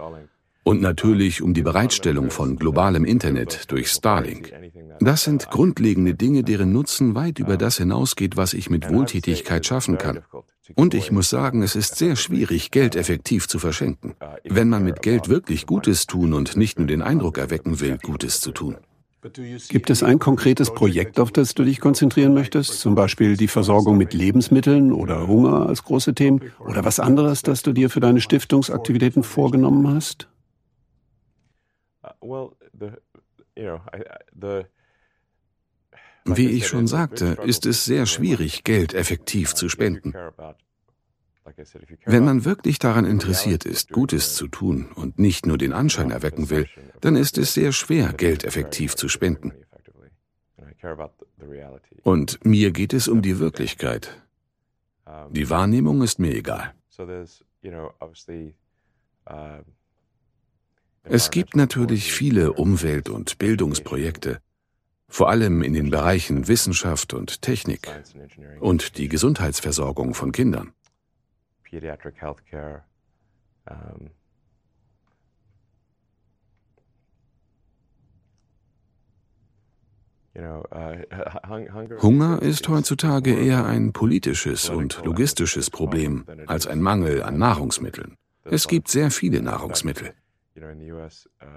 Und 0.64 0.80
natürlich 0.80 1.42
um 1.42 1.54
die 1.54 1.62
Bereitstellung 1.62 2.30
von 2.30 2.56
globalem 2.56 3.04
Internet 3.04 3.70
durch 3.70 3.88
Starlink. 3.92 4.52
Das 4.98 5.22
sind 5.22 5.48
grundlegende 5.48 6.14
Dinge, 6.14 6.42
deren 6.42 6.72
Nutzen 6.72 7.14
weit 7.14 7.38
über 7.38 7.56
das 7.56 7.78
hinausgeht, 7.78 8.36
was 8.36 8.52
ich 8.52 8.68
mit 8.68 8.88
Wohltätigkeit 8.88 9.64
schaffen 9.64 9.96
kann. 9.96 10.24
Und 10.74 10.94
ich 10.94 11.12
muss 11.12 11.30
sagen, 11.30 11.62
es 11.62 11.76
ist 11.76 11.96
sehr 11.96 12.16
schwierig, 12.16 12.70
Geld 12.70 12.96
effektiv 12.96 13.46
zu 13.48 13.58
verschenken, 13.58 14.14
wenn 14.44 14.68
man 14.68 14.82
mit 14.82 15.02
Geld 15.02 15.28
wirklich 15.28 15.66
Gutes 15.66 16.06
tun 16.06 16.32
und 16.32 16.56
nicht 16.56 16.78
nur 16.78 16.88
den 16.88 17.02
Eindruck 17.02 17.38
erwecken 17.38 17.80
will, 17.80 17.98
Gutes 18.02 18.40
zu 18.40 18.52
tun. 18.52 18.76
Gibt 19.68 19.90
es 19.90 20.02
ein 20.02 20.18
konkretes 20.18 20.72
Projekt, 20.72 21.18
auf 21.18 21.32
das 21.32 21.54
du 21.54 21.64
dich 21.64 21.80
konzentrieren 21.80 22.32
möchtest? 22.34 22.78
Zum 22.80 22.94
Beispiel 22.94 23.36
die 23.36 23.48
Versorgung 23.48 23.96
mit 23.96 24.14
Lebensmitteln 24.14 24.92
oder 24.92 25.26
Hunger 25.26 25.66
als 25.66 25.82
große 25.82 26.14
Themen? 26.14 26.52
Oder 26.60 26.84
was 26.84 27.00
anderes, 27.00 27.42
das 27.42 27.62
du 27.62 27.72
dir 27.72 27.90
für 27.90 28.00
deine 28.00 28.20
Stiftungsaktivitäten 28.20 29.24
vorgenommen 29.24 29.88
hast? 29.88 30.28
Wie 36.26 36.50
ich 36.50 36.66
schon 36.66 36.86
sagte, 36.86 37.38
ist 37.44 37.66
es 37.66 37.84
sehr 37.84 38.06
schwierig, 38.06 38.64
Geld 38.64 38.94
effektiv 38.94 39.54
zu 39.54 39.68
spenden. 39.68 40.14
Wenn 42.04 42.24
man 42.24 42.44
wirklich 42.44 42.78
daran 42.78 43.04
interessiert 43.04 43.64
ist, 43.64 43.92
Gutes 43.92 44.34
zu 44.34 44.48
tun 44.48 44.90
und 44.94 45.18
nicht 45.18 45.46
nur 45.46 45.58
den 45.58 45.72
Anschein 45.72 46.10
erwecken 46.10 46.50
will, 46.50 46.68
dann 47.00 47.16
ist 47.16 47.38
es 47.38 47.54
sehr 47.54 47.72
schwer, 47.72 48.12
Geld 48.12 48.44
effektiv 48.44 48.96
zu 48.96 49.08
spenden. 49.08 49.52
Und 52.02 52.44
mir 52.44 52.70
geht 52.72 52.92
es 52.92 53.08
um 53.08 53.22
die 53.22 53.38
Wirklichkeit. 53.38 54.22
Die 55.30 55.48
Wahrnehmung 55.50 56.02
ist 56.02 56.18
mir 56.18 56.34
egal. 56.34 56.74
Es 61.08 61.30
gibt 61.30 61.56
natürlich 61.56 62.12
viele 62.12 62.52
Umwelt- 62.52 63.08
und 63.08 63.38
Bildungsprojekte, 63.38 64.40
vor 65.08 65.30
allem 65.30 65.62
in 65.62 65.72
den 65.72 65.90
Bereichen 65.90 66.48
Wissenschaft 66.48 67.14
und 67.14 67.42
Technik 67.42 67.88
und 68.60 68.98
die 68.98 69.08
Gesundheitsversorgung 69.08 70.14
von 70.14 70.32
Kindern. 70.32 70.72
Uh, 80.38 80.62
Hunger 82.02 82.42
ist 82.42 82.68
heutzutage 82.68 83.34
eher 83.34 83.64
ein 83.64 83.94
politisches 83.94 84.68
und 84.68 85.02
logistisches 85.02 85.70
Problem 85.70 86.26
als 86.46 86.66
ein 86.66 86.82
Mangel 86.82 87.22
an 87.22 87.38
Nahrungsmitteln. 87.38 88.16
Es 88.44 88.68
gibt 88.68 88.88
sehr 88.88 89.10
viele 89.10 89.40
Nahrungsmittel. 89.40 90.12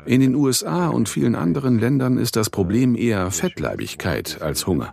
In 0.06 0.20
den 0.20 0.36
USA 0.36 0.90
und 0.90 1.08
vielen 1.08 1.36
anderen 1.36 1.80
Ländern 1.80 2.18
ist 2.18 2.36
das 2.36 2.50
Problem 2.50 2.96
eher 2.96 3.32
Fettleibigkeit 3.32 4.42
als 4.42 4.68
Hunger. 4.68 4.92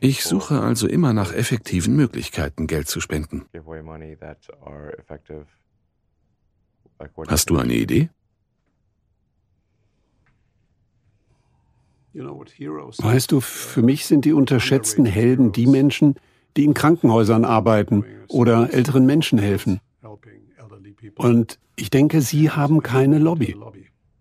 Ich 0.00 0.24
suche 0.24 0.60
also 0.60 0.88
immer 0.88 1.12
nach 1.12 1.34
effektiven 1.34 1.94
Möglichkeiten, 1.94 2.66
Geld 2.66 2.88
zu 2.88 3.00
spenden. 3.00 3.44
Hast 7.28 7.50
du 7.50 7.58
eine 7.58 7.74
Idee? 7.74 8.08
Weißt 12.16 13.32
du, 13.32 13.40
für 13.40 13.82
mich 13.82 14.06
sind 14.06 14.24
die 14.24 14.32
unterschätzten 14.32 15.04
Helden 15.04 15.52
die 15.52 15.66
Menschen, 15.66 16.16
die 16.56 16.64
in 16.64 16.74
Krankenhäusern 16.74 17.44
arbeiten 17.44 18.04
oder 18.28 18.72
älteren 18.72 19.06
Menschen 19.06 19.38
helfen. 19.38 19.80
Und 21.16 21.58
ich 21.76 21.90
denke, 21.90 22.20
sie 22.20 22.50
haben 22.50 22.82
keine 22.82 23.18
Lobby. 23.18 23.56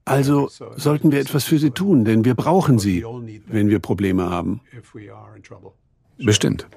Also 0.04 0.50
sollten 0.76 1.12
wir 1.12 1.20
etwas 1.20 1.46
für 1.46 1.58
sie 1.58 1.72
tun, 1.72 2.06
denn 2.06 2.26
wir 2.26 2.36
brauchen 2.36 2.78
sie, 2.78 3.04
wenn 3.48 3.70
wir 3.70 3.80
Probleme 3.80 4.30
haben. 4.30 4.62
Bestimmt. 6.18 6.68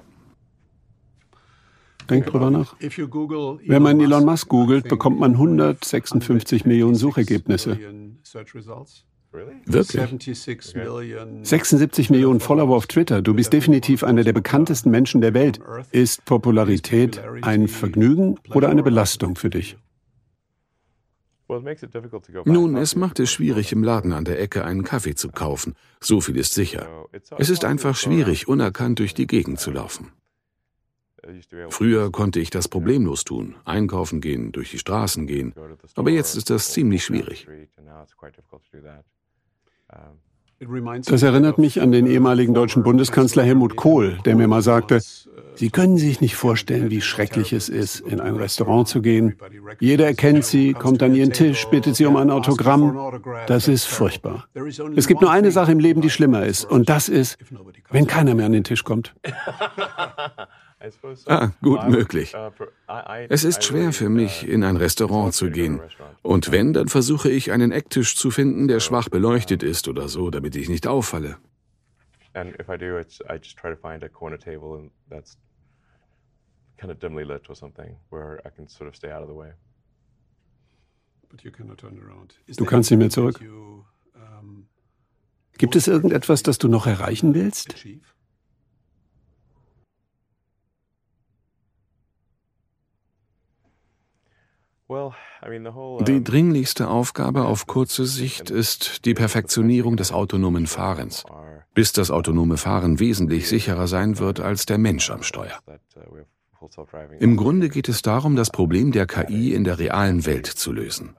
Denk 2.09 2.25
drüber 2.25 2.49
nach. 2.49 2.75
Wenn 2.79 3.83
man 3.83 3.99
Elon 3.99 4.25
Musk 4.25 4.49
googelt, 4.49 4.87
bekommt 4.89 5.19
man 5.19 5.33
156 5.33 6.65
Millionen 6.65 6.95
Suchergebnisse. 6.95 7.77
Wirklich? 9.31 10.01
76 11.43 12.09
Millionen 12.09 12.39
Follower 12.39 12.75
auf 12.75 12.87
Twitter. 12.87 13.21
Du 13.21 13.33
bist 13.33 13.53
definitiv 13.53 14.03
einer 14.03 14.23
der 14.23 14.33
bekanntesten 14.33 14.89
Menschen 14.89 15.21
der 15.21 15.33
Welt. 15.33 15.59
Ist 15.91 16.25
Popularität 16.25 17.21
ein 17.41 17.67
Vergnügen 17.67 18.39
oder 18.53 18.69
eine 18.69 18.81
Belastung 18.83 19.35
für 19.35 19.49
dich? 19.49 19.77
Nun, 22.45 22.75
es 22.75 22.95
macht 22.95 23.19
es 23.19 23.31
schwierig, 23.31 23.71
im 23.71 23.83
Laden 23.83 24.13
an 24.13 24.25
der 24.25 24.39
Ecke 24.39 24.65
einen 24.65 24.83
Kaffee 24.83 25.15
zu 25.15 25.29
kaufen. 25.29 25.75
So 25.99 26.21
viel 26.21 26.37
ist 26.37 26.53
sicher. 26.53 26.87
Es 27.37 27.49
ist 27.49 27.65
einfach 27.65 27.95
schwierig, 27.95 28.47
unerkannt 28.47 28.99
durch 28.99 29.15
die 29.15 29.25
Gegend 29.25 29.59
zu 29.59 29.71
laufen. 29.71 30.11
Früher 31.69 32.11
konnte 32.11 32.39
ich 32.39 32.49
das 32.49 32.67
problemlos 32.67 33.23
tun, 33.23 33.55
einkaufen 33.65 34.21
gehen, 34.21 34.51
durch 34.51 34.71
die 34.71 34.79
Straßen 34.79 35.27
gehen, 35.27 35.53
aber 35.95 36.11
jetzt 36.11 36.35
ist 36.35 36.49
das 36.49 36.71
ziemlich 36.71 37.03
schwierig. 37.03 37.47
Das 41.05 41.23
erinnert 41.23 41.57
mich 41.57 41.81
an 41.81 41.91
den 41.91 42.05
ehemaligen 42.05 42.53
deutschen 42.53 42.83
Bundeskanzler 42.83 43.43
Helmut 43.43 43.77
Kohl, 43.77 44.17
der 44.25 44.35
mir 44.35 44.47
mal 44.47 44.61
sagte, 44.61 44.99
Sie 45.55 45.69
können 45.69 45.97
sich 45.97 46.21
nicht 46.21 46.35
vorstellen, 46.35 46.89
wie 46.89 47.01
schrecklich 47.01 47.51
es 47.51 47.67
ist, 47.67 47.99
in 47.99 48.21
ein 48.21 48.35
Restaurant 48.35 48.87
zu 48.87 49.01
gehen. 49.01 49.35
Jeder 49.79 50.05
erkennt 50.05 50.45
Sie, 50.45 50.73
kommt 50.73 51.03
an 51.03 51.13
Ihren 51.13 51.33
Tisch, 51.33 51.65
bittet 51.67 51.95
Sie 51.95 52.05
um 52.05 52.15
ein 52.15 52.29
Autogramm. 52.29 52.97
Das 53.47 53.67
ist 53.67 53.85
furchtbar. 53.85 54.47
Es 54.95 55.07
gibt 55.07 55.21
nur 55.21 55.31
eine 55.31 55.51
Sache 55.51 55.71
im 55.71 55.79
Leben, 55.79 56.01
die 56.01 56.09
schlimmer 56.09 56.45
ist, 56.45 56.63
und 56.63 56.89
das 56.89 57.09
ist, 57.09 57.37
wenn 57.89 58.07
keiner 58.07 58.35
mehr 58.35 58.45
an 58.45 58.53
den 58.53 58.63
Tisch 58.63 58.83
kommt. 58.83 59.15
Ah, 61.25 61.51
gut 61.61 61.87
möglich. 61.89 62.33
Es 63.27 63.43
ist 63.43 63.63
schwer 63.63 63.91
für 63.91 64.09
mich, 64.09 64.47
in 64.47 64.63
ein 64.63 64.77
Restaurant 64.77 65.33
zu 65.33 65.51
gehen. 65.51 65.81
Und 66.21 66.51
wenn, 66.51 66.73
dann 66.73 66.87
versuche 66.87 67.29
ich, 67.29 67.51
einen 67.51 67.71
Ecktisch 67.71 68.15
zu 68.15 68.31
finden, 68.31 68.67
der 68.67 68.79
schwach 68.79 69.09
beleuchtet 69.09 69.63
ist 69.63 69.87
oder 69.87 70.07
so, 70.07 70.29
damit 70.29 70.55
ich 70.55 70.69
nicht 70.69 70.87
auffalle. 70.87 71.37
And 72.33 72.57
if 72.59 72.69
I 72.69 72.77
do, 72.77 72.97
it's, 72.97 73.19
I 73.21 73.37
just 73.41 73.57
try 73.57 73.73
to 73.73 73.75
find 73.75 74.03
a 74.03 74.07
corner 74.07 74.37
table 74.37 74.77
and 74.77 74.91
that's 75.09 75.35
kind 76.77 76.91
of 76.91 76.99
dimly 76.99 77.23
lit 77.23 77.49
or 77.49 77.55
something 77.55 77.97
where 78.11 78.39
I 78.45 78.49
can 78.55 78.67
sort 78.67 78.87
of 78.87 78.95
stay 78.95 79.11
out 79.11 79.23
of 79.23 79.27
the 79.27 79.35
way. 79.35 79.53
Du 82.57 82.65
kannst 82.65 82.91
nicht 82.91 82.99
mehr 82.99 83.09
zurück. 83.09 83.39
Gibt 85.57 85.75
es 85.75 85.87
irgendetwas, 85.87 86.41
das 86.43 86.57
du 86.57 86.67
noch 86.67 86.87
erreichen 86.87 87.33
willst? 87.33 87.75
Die 94.89 96.23
dringlichste 96.23 96.87
Aufgabe 96.87 97.45
auf 97.45 97.67
kurze 97.67 98.05
Sicht 98.05 98.49
ist 98.49 99.05
die 99.05 99.13
Perfektionierung 99.13 99.97
des 99.97 100.11
autonomen 100.11 100.65
Fahrens, 100.65 101.25
bis 101.75 101.93
das 101.93 102.09
autonome 102.09 102.57
Fahren 102.57 102.99
wesentlich 102.99 103.47
sicherer 103.47 103.87
sein 103.87 104.17
wird 104.17 104.39
als 104.39 104.65
der 104.65 104.79
Mensch 104.79 105.11
am 105.11 105.21
Steuer. 105.21 105.59
Im 107.19 107.37
Grunde 107.37 107.69
geht 107.69 107.87
es 107.87 108.01
darum, 108.01 108.35
das 108.35 108.49
Problem 108.49 108.91
der 108.91 109.05
KI 109.05 109.53
in 109.53 109.63
der 109.63 109.77
realen 109.77 110.25
Welt 110.25 110.47
zu 110.47 110.71
lösen. 110.71 111.15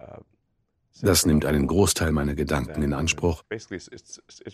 Das 1.02 1.24
nimmt 1.24 1.46
einen 1.46 1.66
Großteil 1.66 2.12
meiner 2.12 2.34
Gedanken 2.34 2.82
in 2.82 2.92
Anspruch. 2.92 3.42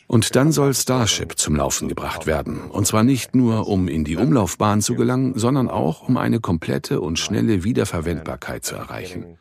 Und 0.07 0.37
dann 0.37 0.53
soll 0.53 0.74
Starship 0.74 1.37
zum 1.37 1.57
Laufen 1.57 1.89
gebracht 1.89 2.26
werden. 2.26 2.70
Und 2.70 2.87
zwar 2.87 3.03
nicht 3.03 3.34
nur, 3.34 3.66
um 3.66 3.89
in 3.89 4.05
die 4.05 4.16
Umlaufbahn 4.16 4.80
zu 4.80 4.95
gelangen, 4.95 5.32
sondern 5.37 5.68
auch, 5.68 6.09
um 6.09 6.16
eine 6.16 6.41
komplette 6.41 7.01
und 7.01 7.18
schnelle 7.18 7.64
Wiederverwendbarkeit 7.64 8.64
zu 8.64 8.76
erreichen. 8.76 9.39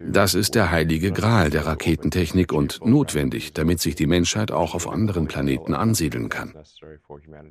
Das 0.00 0.34
ist 0.34 0.54
der 0.54 0.70
heilige 0.70 1.12
Gral 1.12 1.50
der 1.50 1.66
Raketentechnik 1.66 2.52
und 2.52 2.84
notwendig, 2.84 3.52
damit 3.52 3.80
sich 3.80 3.94
die 3.94 4.06
Menschheit 4.06 4.50
auch 4.50 4.74
auf 4.74 4.88
anderen 4.88 5.26
Planeten 5.26 5.74
ansiedeln 5.74 6.28
kann. 6.28 6.54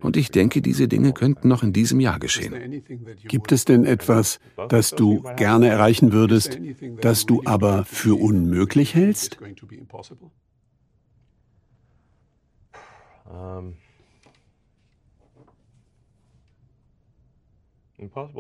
Und 0.02 0.18
ich 0.18 0.32
denke, 0.32 0.62
diese 0.62 0.88
Dinge 0.88 1.14
könnten 1.14 1.48
noch 1.48 1.64
in 1.64 1.74
diesem 1.74 2.00
Jahr 2.00 2.20
geschehen. 2.20 2.84
Gibt 3.24 3.52
es 3.52 3.66
denn 3.66 3.86
etwas, 3.86 4.40
das 4.70 4.92
du 4.92 5.22
gerne 5.36 5.68
erreichen 5.68 6.12
würdest, 6.12 6.60
das 7.02 7.26
du 7.26 7.42
aber 7.46 7.86
für 7.86 8.20
unmöglich 8.20 8.96
hältst? 8.96 9.38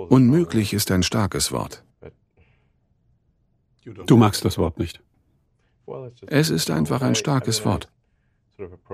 Unmöglich 0.10 0.74
ist 0.74 0.90
ein 0.92 1.04
starkes 1.04 1.52
Wort. 1.52 1.84
Du 3.84 4.18
magst 4.18 4.46
das 4.46 4.58
Wort 4.58 4.80
nicht. 4.80 5.02
Es 6.28 6.50
ist 6.50 6.70
einfach 6.70 7.02
ein 7.02 7.16
starkes 7.16 7.66
Wort. 7.66 7.90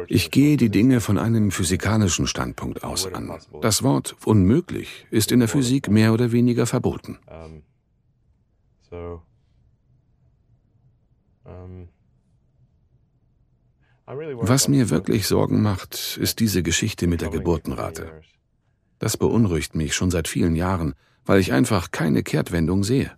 Ich 0.08 0.30
gehe 0.32 0.58
die 0.58 0.70
Dinge 0.70 1.02
von 1.02 1.18
einem 1.18 1.52
physikalischen 1.52 2.28
Standpunkt 2.28 2.84
aus 2.84 3.12
an. 3.12 3.32
Das 3.62 3.84
Wort 3.84 4.16
unmöglich 4.26 5.08
ist 5.10 5.32
in 5.32 5.40
der 5.40 5.50
Physik 5.50 5.90
mehr 5.90 6.14
oder 6.14 6.32
weniger 6.32 6.66
verboten. 6.66 7.18
Was 14.06 14.68
mir 14.68 14.90
wirklich 14.92 15.28
Sorgen 15.28 15.62
macht, 15.64 16.18
ist 16.22 16.40
diese 16.40 16.62
Geschichte 16.62 17.08
mit 17.08 17.22
der 17.22 17.30
Geburtenrate. 17.30 18.22
Das 19.00 19.18
beunruhigt 19.18 19.76
mich 19.76 19.96
schon 19.96 20.12
seit 20.12 20.28
vielen 20.28 20.56
Jahren, 20.56 20.94
weil 21.26 21.40
ich 21.40 21.54
einfach 21.54 21.92
keine 21.92 22.22
Kehrtwendung 22.22 22.84
sehe. 22.84 23.12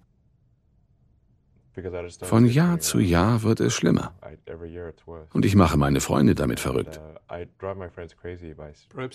Von 2.23 2.45
Jahr 2.45 2.79
zu 2.79 2.99
Jahr 2.99 3.43
wird 3.43 3.59
es 3.59 3.73
schlimmer. 3.73 4.13
Und 5.33 5.45
ich 5.45 5.55
mache 5.55 5.77
meine 5.77 6.01
Freunde 6.01 6.33
damit 6.33 6.59
verrückt. 6.59 6.99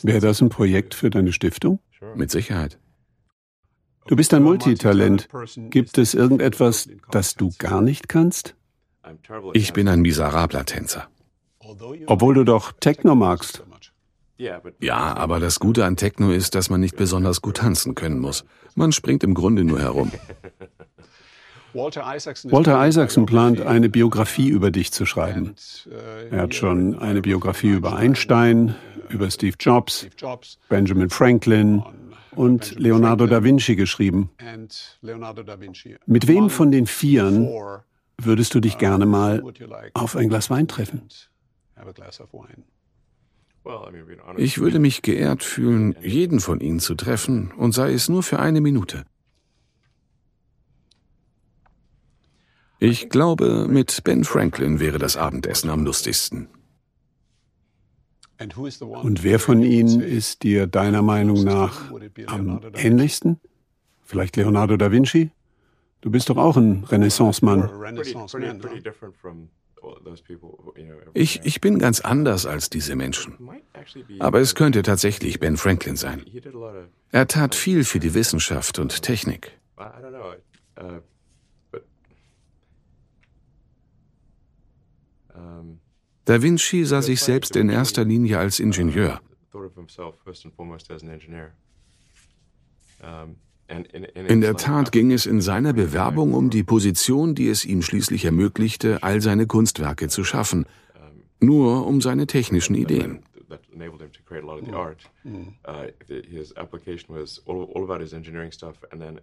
Wäre 0.03 0.21
das 0.21 0.41
ein 0.41 0.49
Projekt 0.49 0.95
für 0.95 1.11
deine 1.11 1.33
Stiftung? 1.33 1.81
Mit 2.15 2.31
Sicherheit. 2.31 2.79
Du 4.07 4.17
bist 4.17 4.35
ein 4.35 4.43
Multitalent. 4.43 5.29
Gibt 5.71 5.99
es 5.99 6.15
irgendetwas, 6.15 6.89
das 7.11 7.35
du 7.35 7.53
gar 7.59 7.81
nicht 7.81 8.09
kannst? 8.09 8.57
Ich 9.53 9.73
bin 9.73 9.89
ein 9.89 10.01
miserabler 10.01 10.65
Tänzer. 10.65 11.09
Obwohl 12.07 12.35
du 12.35 12.45
doch 12.45 12.73
Techno 12.73 13.15
magst. 13.15 13.65
Ja, 14.81 15.17
aber 15.17 15.39
das 15.39 15.61
Gute 15.61 15.85
an 15.85 15.97
Techno 15.97 16.31
ist, 16.31 16.55
dass 16.55 16.71
man 16.71 16.81
nicht 16.81 16.97
besonders 16.97 17.43
gut 17.43 17.59
tanzen 17.59 17.95
können 17.95 18.19
muss. 18.19 18.45
Man 18.75 18.91
springt 18.93 19.23
im 19.23 19.35
Grunde 19.35 19.65
nur 19.65 19.81
herum. 19.81 20.11
Walter 21.75 22.87
Isaacson 22.87 23.27
plant, 23.27 23.61
eine 23.61 23.89
Biografie 23.89 24.49
über 24.49 24.71
dich 24.71 24.93
zu 24.93 25.07
schreiben. 25.07 25.55
Er 26.31 26.43
hat 26.43 26.55
schon 26.55 26.99
eine 26.99 27.23
Biografie 27.23 27.71
über 27.71 27.97
Einstein, 27.97 28.75
über 29.09 29.31
Steve 29.31 29.57
Jobs, 29.59 30.07
Benjamin 30.69 31.11
Franklin 31.11 31.83
und 32.35 32.79
Leonardo 32.79 33.27
da 33.27 33.43
Vinci 33.43 33.77
geschrieben. 33.77 34.31
Mit 36.07 36.29
wem 36.29 36.51
von 36.51 36.73
den 36.73 36.87
Vieren 36.87 37.49
würdest 38.19 38.55
du 38.55 38.61
dich 38.61 38.79
gerne 38.79 39.07
mal 39.07 39.43
auf 39.95 40.17
ein 40.17 40.29
Glas 40.29 40.51
Wein 40.51 40.69
treffen? 40.69 41.03
Ich 44.37 44.59
würde 44.59 44.79
mich 44.79 45.03
geehrt 45.03 45.45
fühlen, 45.45 45.95
jeden 46.03 46.41
von 46.41 46.61
ihnen 46.61 46.81
zu 46.81 46.95
treffen, 46.95 47.53
und 47.57 47.73
sei 47.73 47.93
es 47.93 48.09
nur 48.09 48.23
für 48.23 48.41
eine 48.41 48.61
Minute. 48.61 49.05
Ich 52.85 53.11
glaube, 53.11 53.69
mit 53.69 54.03
Ben 54.03 54.25
Franklin 54.25 54.81
wäre 54.81 54.99
das 54.99 55.17
Abendessen 55.17 55.71
am 55.71 55.85
lustigsten. 55.85 56.49
Und 59.03 59.23
wer 59.23 59.39
von 59.39 59.63
ihnen 59.63 60.01
ist 60.01 60.43
dir 60.43 60.67
deiner 60.67 61.01
Meinung 61.01 61.45
nach 61.45 61.93
am 62.27 62.61
ähnlichsten? 62.75 63.39
Vielleicht 64.03 64.37
Leonardo 64.37 64.77
da 64.77 64.91
Vinci? 64.91 65.31
Du 66.01 66.11
bist 66.11 66.29
doch 66.29 66.37
auch 66.37 66.57
ein 66.57 66.83
Renaissance-Mann. 66.83 67.71
Ich, 71.15 71.41
ich 71.45 71.61
bin 71.61 71.79
ganz 71.79 72.01
anders 72.01 72.47
als 72.47 72.69
diese 72.69 72.97
Menschen. 72.97 73.39
Aber 74.19 74.41
es 74.41 74.57
könnte 74.57 74.83
tatsächlich 74.83 75.39
Ben 75.39 75.57
Franklin 75.57 75.95
sein. 75.95 76.25
Er 77.13 77.29
tat 77.29 77.55
viel 77.55 77.85
für 77.85 78.01
die 78.01 78.15
Wissenschaft 78.15 78.81
und 78.81 79.03
Technik. 79.03 79.53
Da 86.25 86.41
Vinci 86.41 86.85
sah 86.85 87.03
sich 87.03 87.21
selbst 87.21 87.57
in 87.57 87.69
erster 87.69 88.05
Linie 88.05 88.39
als 88.39 88.61
Ingenieur. 88.61 89.21
In 94.29 94.41
der 94.41 94.57
Tat 94.57 94.93
ging 94.93 95.13
es 95.13 95.27
in 95.27 95.41
seiner 95.41 95.73
Bewerbung 95.73 96.35
um 96.35 96.51
die 96.51 96.63
Position, 96.63 97.35
die 97.35 97.49
es 97.49 97.65
ihm 97.65 97.83
schließlich 97.83 98.25
ermöglichte, 98.25 99.03
all 99.03 99.21
seine 99.21 99.47
Kunstwerke 99.47 100.09
zu 100.09 100.25
schaffen, 100.25 100.67
nur 101.41 101.87
um 101.87 102.01
seine 102.01 102.27
technischen 102.27 102.75
Ideen. 102.75 103.23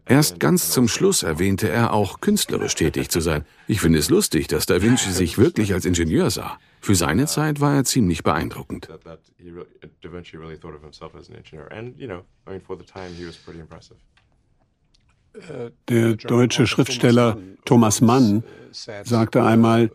Erst 0.06 0.40
ganz 0.40 0.72
zum 0.72 0.88
Schluss 0.88 1.24
erwähnte 1.24 1.70
er 1.70 1.94
auch 1.94 2.22
künstlerisch 2.22 2.76
tätig 2.76 3.10
zu 3.10 3.20
sein. 3.22 3.46
Ich 3.68 3.82
finde 3.82 4.00
es 4.00 4.10
lustig, 4.10 4.48
dass 4.48 4.66
Da 4.66 4.82
Vinci 4.82 5.12
sich 5.12 5.38
wirklich 5.38 5.74
als 5.74 5.86
Ingenieur 5.86 6.30
sah. 6.30 6.60
Für 6.82 6.96
seine 6.96 7.28
Zeit 7.28 7.60
war 7.60 7.76
er 7.76 7.84
ziemlich 7.84 8.24
beeindruckend. 8.24 8.90
Der 15.90 16.16
deutsche 16.16 16.68
Schriftsteller 16.68 17.38
Thomas 17.66 18.02
Mann 18.02 18.44
sagte 19.04 19.44
einmal, 19.44 19.92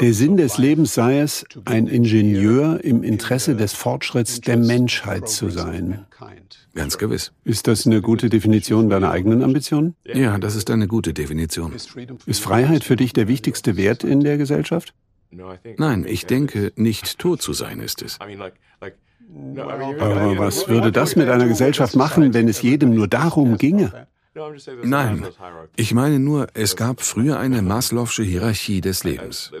der 0.00 0.14
Sinn 0.14 0.36
des 0.36 0.58
Lebens 0.58 0.94
sei 0.94 1.20
es, 1.20 1.44
ein 1.64 1.86
Ingenieur 1.86 2.82
im 2.82 3.02
Interesse 3.02 3.56
des 3.56 3.72
Fortschritts 3.72 4.40
der 4.40 4.56
Menschheit 4.56 5.28
zu 5.28 5.50
sein. 5.50 6.06
Ganz 6.74 6.96
gewiss. 6.96 7.32
Ist 7.44 7.66
das 7.66 7.86
eine 7.86 8.00
gute 8.00 8.30
Definition 8.30 8.88
deiner 8.88 9.10
eigenen 9.10 9.42
Ambitionen? 9.42 9.94
Ja, 10.04 10.38
das 10.38 10.56
ist 10.56 10.70
eine 10.70 10.88
gute 10.88 11.12
Definition. 11.12 11.72
Ist 12.26 12.40
Freiheit 12.40 12.84
für 12.84 12.96
dich 12.96 13.12
der 13.12 13.28
wichtigste 13.28 13.76
Wert 13.76 14.04
in 14.04 14.20
der 14.20 14.38
Gesellschaft? 14.38 14.94
Nein, 15.76 16.04
ich 16.06 16.26
denke, 16.26 16.72
nicht 16.76 17.18
tot 17.18 17.42
zu 17.42 17.52
sein 17.52 17.80
ist 17.80 18.02
es. 18.02 18.18
Aber 18.20 20.38
was 20.38 20.68
würde 20.68 20.92
das 20.92 21.16
mit 21.16 21.28
einer 21.28 21.46
Gesellschaft 21.46 21.96
machen, 21.96 22.34
wenn 22.34 22.48
es 22.48 22.62
jedem 22.62 22.94
nur 22.94 23.08
darum 23.08 23.56
ginge? 23.56 24.06
Nein, 24.34 25.26
ich 25.76 25.92
meine 25.92 26.18
nur, 26.18 26.46
es 26.54 26.76
gab 26.76 27.02
früher 27.02 27.38
eine 27.38 27.60
Maslow'sche 27.60 28.22
Hierarchie 28.22 28.80
des 28.80 29.04
Lebens. 29.04 29.52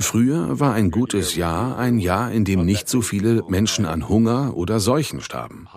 Früher 0.00 0.60
war 0.60 0.74
ein 0.74 0.90
gutes 0.90 1.36
Jahr 1.36 1.78
ein 1.78 1.98
Jahr, 1.98 2.32
in 2.32 2.44
dem 2.44 2.64
nicht 2.64 2.88
so 2.88 3.00
viele 3.00 3.44
Menschen 3.48 3.86
an 3.86 4.08
Hunger 4.08 4.56
oder 4.56 4.80
Seuchen 4.80 5.20
starben. 5.20 5.68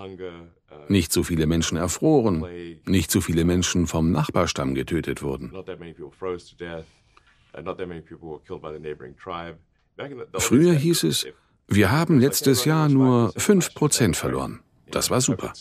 Nicht 0.88 1.12
so 1.12 1.22
viele 1.22 1.46
Menschen 1.46 1.78
erfroren, 1.78 2.46
nicht 2.86 3.12
so 3.12 3.22
viele 3.22 3.46
Menschen 3.46 3.86
vom 3.86 4.12
Nachbarstamm 4.12 4.74
getötet 4.74 5.22
wurden. 5.22 5.54
Früher 10.40 10.74
hieß 10.74 11.04
es, 11.04 11.28
wir 11.68 11.92
haben 11.92 12.20
letztes 12.20 12.66
Jahr 12.66 12.90
nur 12.90 13.32
5% 13.36 14.16
verloren. 14.16 14.62
Das 14.92 15.10
war 15.10 15.22
super. 15.22 15.54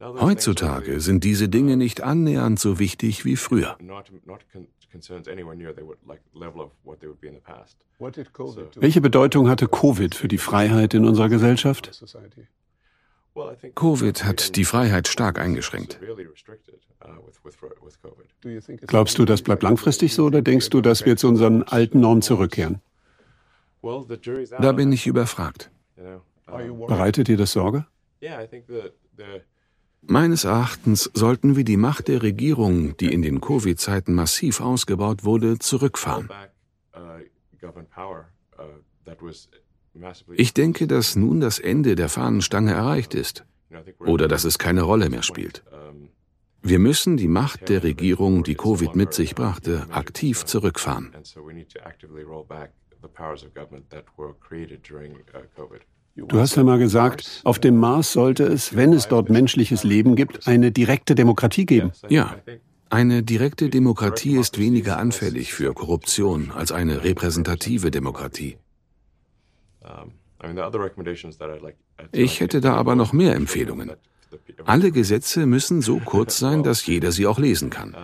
Heutzutage 0.00 1.00
sind 1.00 1.24
diese 1.24 1.48
Dinge 1.48 1.76
nicht 1.76 2.02
annähernd 2.02 2.58
so 2.58 2.78
wichtig 2.78 3.24
wie 3.24 3.36
früher. 3.36 3.76
Welche 8.76 9.00
Bedeutung 9.00 9.48
hatte 9.48 9.68
Covid 9.68 10.14
für 10.14 10.28
die 10.28 10.38
Freiheit 10.38 10.94
in 10.94 11.04
unserer 11.04 11.28
Gesellschaft? 11.28 11.90
Covid 13.74 14.24
hat 14.24 14.56
die 14.56 14.64
Freiheit 14.64 15.08
stark 15.08 15.40
eingeschränkt. 15.40 15.98
Glaubst 18.86 19.18
du, 19.18 19.24
das 19.24 19.42
bleibt 19.42 19.62
langfristig 19.62 20.14
so 20.14 20.26
oder 20.26 20.40
denkst 20.42 20.70
du, 20.70 20.80
dass 20.80 21.04
wir 21.04 21.16
zu 21.16 21.28
unseren 21.28 21.64
alten 21.64 22.00
Normen 22.00 22.22
zurückkehren? 22.22 22.80
Da 24.60 24.72
bin 24.72 24.92
ich 24.92 25.06
überfragt. 25.06 25.70
Bereitet 26.46 27.28
dir 27.28 27.36
das 27.36 27.52
Sorge? 27.52 27.86
Meines 30.02 30.44
Erachtens 30.44 31.10
sollten 31.14 31.56
wir 31.56 31.64
die 31.64 31.78
Macht 31.78 32.08
der 32.08 32.22
Regierung, 32.22 32.96
die 32.98 33.12
in 33.12 33.22
den 33.22 33.40
Covid-Zeiten 33.40 34.14
massiv 34.14 34.60
ausgebaut 34.60 35.24
wurde, 35.24 35.58
zurückfahren. 35.58 36.28
Ich 40.36 40.54
denke, 40.54 40.86
dass 40.86 41.16
nun 41.16 41.40
das 41.40 41.58
Ende 41.58 41.94
der 41.94 42.08
Fahnenstange 42.08 42.72
erreicht 42.72 43.14
ist 43.14 43.44
oder 44.00 44.28
dass 44.28 44.44
es 44.44 44.58
keine 44.58 44.82
Rolle 44.82 45.08
mehr 45.08 45.22
spielt. 45.22 45.64
Wir 46.62 46.78
müssen 46.78 47.16
die 47.16 47.28
Macht 47.28 47.68
der 47.68 47.82
Regierung, 47.82 48.42
die 48.42 48.54
Covid 48.54 48.96
mit 48.96 49.12
sich 49.12 49.34
brachte, 49.34 49.86
aktiv 49.90 50.44
zurückfahren. 50.44 51.12
Du 56.16 56.38
hast 56.38 56.54
ja 56.54 56.62
mal 56.62 56.78
gesagt, 56.78 57.40
auf 57.42 57.58
dem 57.58 57.76
Mars 57.76 58.12
sollte 58.12 58.44
es, 58.44 58.76
wenn 58.76 58.92
es 58.92 59.08
dort 59.08 59.30
menschliches 59.30 59.82
Leben 59.82 60.14
gibt, 60.14 60.46
eine 60.46 60.70
direkte 60.70 61.16
Demokratie 61.16 61.66
geben. 61.66 61.90
Ja. 62.08 62.36
Eine 62.88 63.24
direkte 63.24 63.68
Demokratie 63.68 64.36
ist 64.36 64.58
weniger 64.58 64.98
anfällig 64.98 65.52
für 65.52 65.74
Korruption 65.74 66.52
als 66.52 66.70
eine 66.70 67.02
repräsentative 67.02 67.90
Demokratie. 67.90 68.56
Ich 72.12 72.40
hätte 72.40 72.60
da 72.60 72.74
aber 72.74 72.94
noch 72.94 73.12
mehr 73.12 73.34
Empfehlungen. 73.34 73.90
Alle 74.64 74.92
Gesetze 74.92 75.46
müssen 75.46 75.82
so 75.82 75.98
kurz 75.98 76.38
sein, 76.38 76.62
dass 76.62 76.86
jeder 76.86 77.10
sie 77.10 77.26
auch 77.26 77.40
lesen 77.40 77.70
kann. 77.70 77.96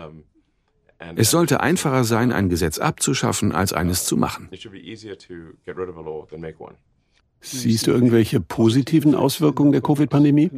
Es 1.14 1.30
sollte 1.30 1.60
einfacher 1.60 2.04
sein, 2.04 2.32
ein 2.32 2.48
Gesetz 2.48 2.78
abzuschaffen, 2.78 3.52
als 3.52 3.72
eines 3.72 4.04
zu 4.04 4.16
machen. 4.16 4.48
Siehst 7.40 7.86
du 7.86 7.90
irgendwelche 7.90 8.40
positiven 8.40 9.14
Auswirkungen 9.14 9.72
der 9.72 9.80
Covid-Pandemie? 9.80 10.50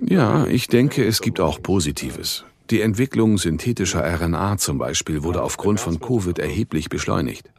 Ja, 0.00 0.46
ich 0.46 0.68
denke, 0.68 1.04
es 1.04 1.20
gibt 1.20 1.40
auch 1.40 1.62
Positives. 1.62 2.44
Die 2.70 2.80
Entwicklung 2.80 3.38
synthetischer 3.38 4.02
RNA 4.02 4.58
zum 4.58 4.78
Beispiel 4.78 5.22
wurde 5.24 5.42
aufgrund 5.42 5.80
von 5.80 5.98
Covid 5.98 6.38
erheblich 6.38 6.88
beschleunigt. 6.88 7.50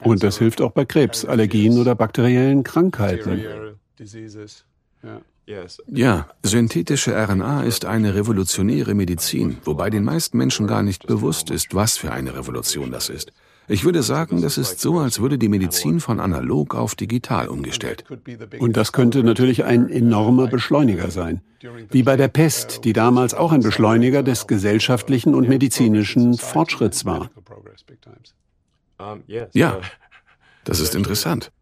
Und 0.00 0.22
das 0.22 0.38
hilft 0.38 0.60
auch 0.62 0.70
bei 0.72 0.84
Krebs, 0.84 1.24
Allergien 1.24 1.78
oder 1.78 1.94
bakteriellen 1.94 2.62
Krankheiten. 2.62 3.76
Ja, 5.88 6.28
synthetische 6.42 7.12
RNA 7.16 7.64
ist 7.64 7.84
eine 7.84 8.14
revolutionäre 8.14 8.94
Medizin, 8.94 9.58
wobei 9.64 9.90
den 9.90 10.04
meisten 10.04 10.38
Menschen 10.38 10.66
gar 10.66 10.82
nicht 10.82 11.06
bewusst 11.06 11.50
ist, 11.50 11.74
was 11.74 11.96
für 11.96 12.12
eine 12.12 12.36
Revolution 12.36 12.92
das 12.92 13.08
ist. 13.08 13.32
Ich 13.66 13.84
würde 13.84 14.02
sagen, 14.02 14.42
das 14.42 14.58
ist 14.58 14.80
so, 14.80 14.98
als 14.98 15.20
würde 15.20 15.38
die 15.38 15.48
Medizin 15.48 16.00
von 16.00 16.18
analog 16.18 16.74
auf 16.74 16.96
digital 16.96 17.48
umgestellt. 17.48 18.04
Und 18.58 18.76
das 18.76 18.90
könnte 18.92 19.22
natürlich 19.22 19.64
ein 19.64 19.88
enormer 19.88 20.48
Beschleuniger 20.48 21.10
sein. 21.10 21.40
Wie 21.90 22.02
bei 22.02 22.16
der 22.16 22.28
Pest, 22.28 22.84
die 22.84 22.92
damals 22.92 23.32
auch 23.32 23.52
ein 23.52 23.62
Beschleuniger 23.62 24.24
des 24.24 24.48
gesellschaftlichen 24.48 25.36
und 25.36 25.48
medizinischen 25.48 26.34
Fortschritts 26.34 27.04
war. 27.04 27.30
Ja, 29.52 29.80
das 30.64 30.80
ist 30.80 30.94
interessant. 30.96 31.52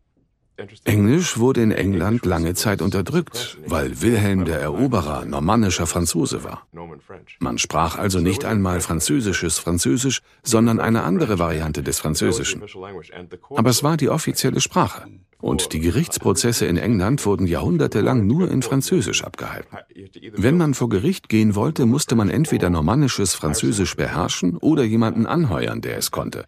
Englisch 0.84 1.38
wurde 1.38 1.62
in 1.62 1.70
England 1.70 2.26
lange 2.26 2.54
Zeit 2.54 2.82
unterdrückt, 2.82 3.58
weil 3.66 4.00
Wilhelm 4.02 4.44
der 4.44 4.60
Eroberer 4.60 5.24
normannischer 5.24 5.86
Franzose 5.86 6.42
war. 6.42 6.66
Man 7.38 7.58
sprach 7.58 7.96
also 7.96 8.20
nicht 8.20 8.44
einmal 8.44 8.80
französisches 8.80 9.58
Französisch, 9.58 10.20
sondern 10.42 10.80
eine 10.80 11.02
andere 11.02 11.38
Variante 11.38 11.82
des 11.82 12.00
Französischen. 12.00 12.62
Aber 13.50 13.70
es 13.70 13.82
war 13.82 13.96
die 13.96 14.08
offizielle 14.08 14.60
Sprache. 14.60 15.06
Und 15.40 15.72
die 15.72 15.78
Gerichtsprozesse 15.78 16.66
in 16.66 16.76
England 16.76 17.24
wurden 17.24 17.46
jahrhundertelang 17.46 18.26
nur 18.26 18.50
in 18.50 18.62
Französisch 18.62 19.22
abgehalten. 19.22 19.76
Wenn 20.32 20.56
man 20.56 20.74
vor 20.74 20.88
Gericht 20.88 21.28
gehen 21.28 21.54
wollte, 21.54 21.86
musste 21.86 22.16
man 22.16 22.28
entweder 22.28 22.70
normannisches 22.70 23.34
Französisch 23.34 23.94
beherrschen 23.94 24.56
oder 24.56 24.82
jemanden 24.82 25.26
anheuern, 25.26 25.80
der 25.80 25.98
es 25.98 26.10
konnte. 26.10 26.46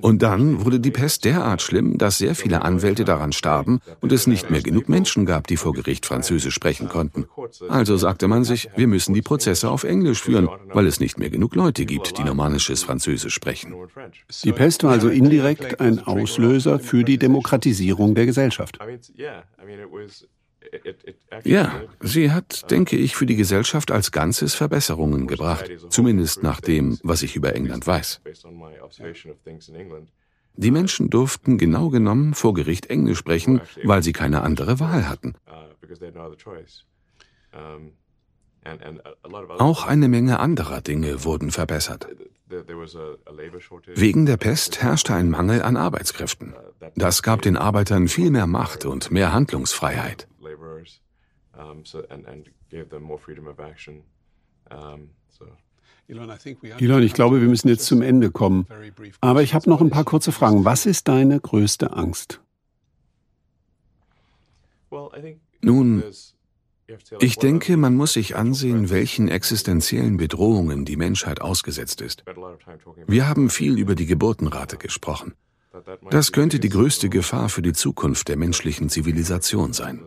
Und 0.00 0.22
dann 0.22 0.64
wurde 0.64 0.80
die 0.80 0.90
Pest 0.90 1.24
derart 1.24 1.62
schlimm, 1.62 1.98
dass 1.98 2.18
sehr 2.18 2.34
viele 2.34 2.62
Anwälte 2.62 3.04
daran 3.04 3.32
starben 3.32 3.80
und 4.00 4.12
es 4.12 4.26
nicht 4.26 4.50
mehr 4.50 4.62
genug 4.62 4.88
Menschen 4.88 5.26
gab, 5.26 5.46
die 5.46 5.56
vor 5.56 5.72
Gericht 5.72 6.06
Französisch 6.06 6.54
sprechen 6.54 6.88
konnten. 6.88 7.26
Also 7.68 7.96
sagte 7.96 8.28
man 8.28 8.44
sich, 8.44 8.68
wir 8.76 8.86
müssen 8.86 9.14
die 9.14 9.22
Prozesse 9.22 9.70
auf 9.70 9.84
Englisch 9.84 10.22
führen, 10.22 10.48
weil 10.72 10.86
es 10.86 11.00
nicht 11.00 11.18
mehr 11.18 11.30
genug 11.30 11.54
Leute 11.54 11.86
gibt, 11.86 12.18
die 12.18 12.24
normannisches 12.24 12.82
Französisch 12.82 13.34
sprechen. 13.34 13.74
Die 14.44 14.52
Pest 14.52 14.84
war 14.84 14.92
also 14.92 15.08
indirekt 15.08 15.80
ein 15.80 16.00
Auslöser 16.00 16.78
für 16.78 17.04
die 17.04 17.18
Demokratisierung 17.18 18.14
der 18.14 18.26
Gesellschaft. 18.26 18.78
Ja, 21.44 21.82
sie 22.00 22.30
hat, 22.30 22.70
denke 22.70 22.96
ich, 22.96 23.16
für 23.16 23.26
die 23.26 23.36
Gesellschaft 23.36 23.90
als 23.90 24.12
Ganzes 24.12 24.54
Verbesserungen 24.54 25.26
gebracht, 25.26 25.70
zumindest 25.90 26.42
nach 26.42 26.60
dem, 26.60 26.98
was 27.02 27.22
ich 27.22 27.36
über 27.36 27.54
England 27.54 27.86
weiß. 27.86 28.20
Die 30.54 30.70
Menschen 30.72 31.08
durften 31.08 31.56
genau 31.56 31.88
genommen 31.88 32.34
vor 32.34 32.52
Gericht 32.52 32.86
Englisch 32.86 33.18
sprechen, 33.18 33.60
weil 33.84 34.02
sie 34.02 34.12
keine 34.12 34.42
andere 34.42 34.80
Wahl 34.80 35.08
hatten. 35.08 35.34
Auch 39.58 39.86
eine 39.86 40.08
Menge 40.08 40.40
anderer 40.40 40.80
Dinge 40.80 41.24
wurden 41.24 41.50
verbessert. 41.50 42.06
Wegen 43.94 44.26
der 44.26 44.36
Pest 44.36 44.82
herrschte 44.82 45.14
ein 45.14 45.30
Mangel 45.30 45.62
an 45.62 45.76
Arbeitskräften. 45.76 46.54
Das 46.94 47.22
gab 47.22 47.42
den 47.42 47.56
Arbeitern 47.56 48.08
viel 48.08 48.30
mehr 48.30 48.46
Macht 48.46 48.84
und 48.84 49.10
mehr 49.10 49.32
Handlungsfreiheit. 49.32 50.28
Elon, 56.78 57.02
ich 57.02 57.12
glaube, 57.12 57.40
wir 57.40 57.48
müssen 57.48 57.68
jetzt 57.68 57.84
zum 57.84 58.00
Ende 58.00 58.30
kommen. 58.30 58.66
Aber 59.20 59.42
ich 59.42 59.52
habe 59.54 59.68
noch 59.68 59.82
ein 59.82 59.90
paar 59.90 60.04
kurze 60.04 60.32
Fragen. 60.32 60.64
Was 60.64 60.86
ist 60.86 61.08
deine 61.08 61.38
größte 61.38 61.92
Angst? 61.92 62.40
Nun, 65.60 66.02
ich 67.20 67.36
denke, 67.36 67.76
man 67.76 67.94
muss 67.94 68.14
sich 68.14 68.36
ansehen, 68.36 68.90
welchen 68.90 69.28
existenziellen 69.28 70.16
Bedrohungen 70.16 70.84
die 70.84 70.96
Menschheit 70.96 71.40
ausgesetzt 71.40 72.00
ist. 72.00 72.24
Wir 73.06 73.28
haben 73.28 73.50
viel 73.50 73.78
über 73.78 73.94
die 73.94 74.06
Geburtenrate 74.06 74.76
gesprochen. 74.78 75.34
Das 76.10 76.32
könnte 76.32 76.58
die 76.58 76.70
größte 76.70 77.08
Gefahr 77.08 77.48
für 77.48 77.62
die 77.62 77.72
Zukunft 77.72 78.28
der 78.28 78.36
menschlichen 78.36 78.88
Zivilisation 78.88 79.72
sein. 79.72 80.02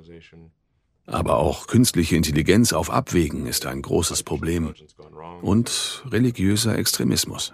Aber 1.05 1.37
auch 1.37 1.67
künstliche 1.67 2.15
Intelligenz 2.15 2.73
auf 2.73 2.89
Abwägen 2.89 3.45
ist 3.45 3.65
ein 3.65 3.81
großes 3.81 4.23
Problem. 4.23 4.73
Und 5.41 6.03
religiöser 6.09 6.77
Extremismus. 6.77 7.53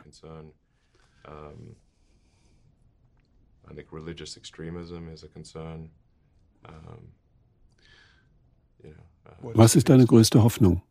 Was 9.42 9.76
ist 9.76 9.90
deine 9.90 10.06
größte 10.06 10.44
Hoffnung? 10.44 10.82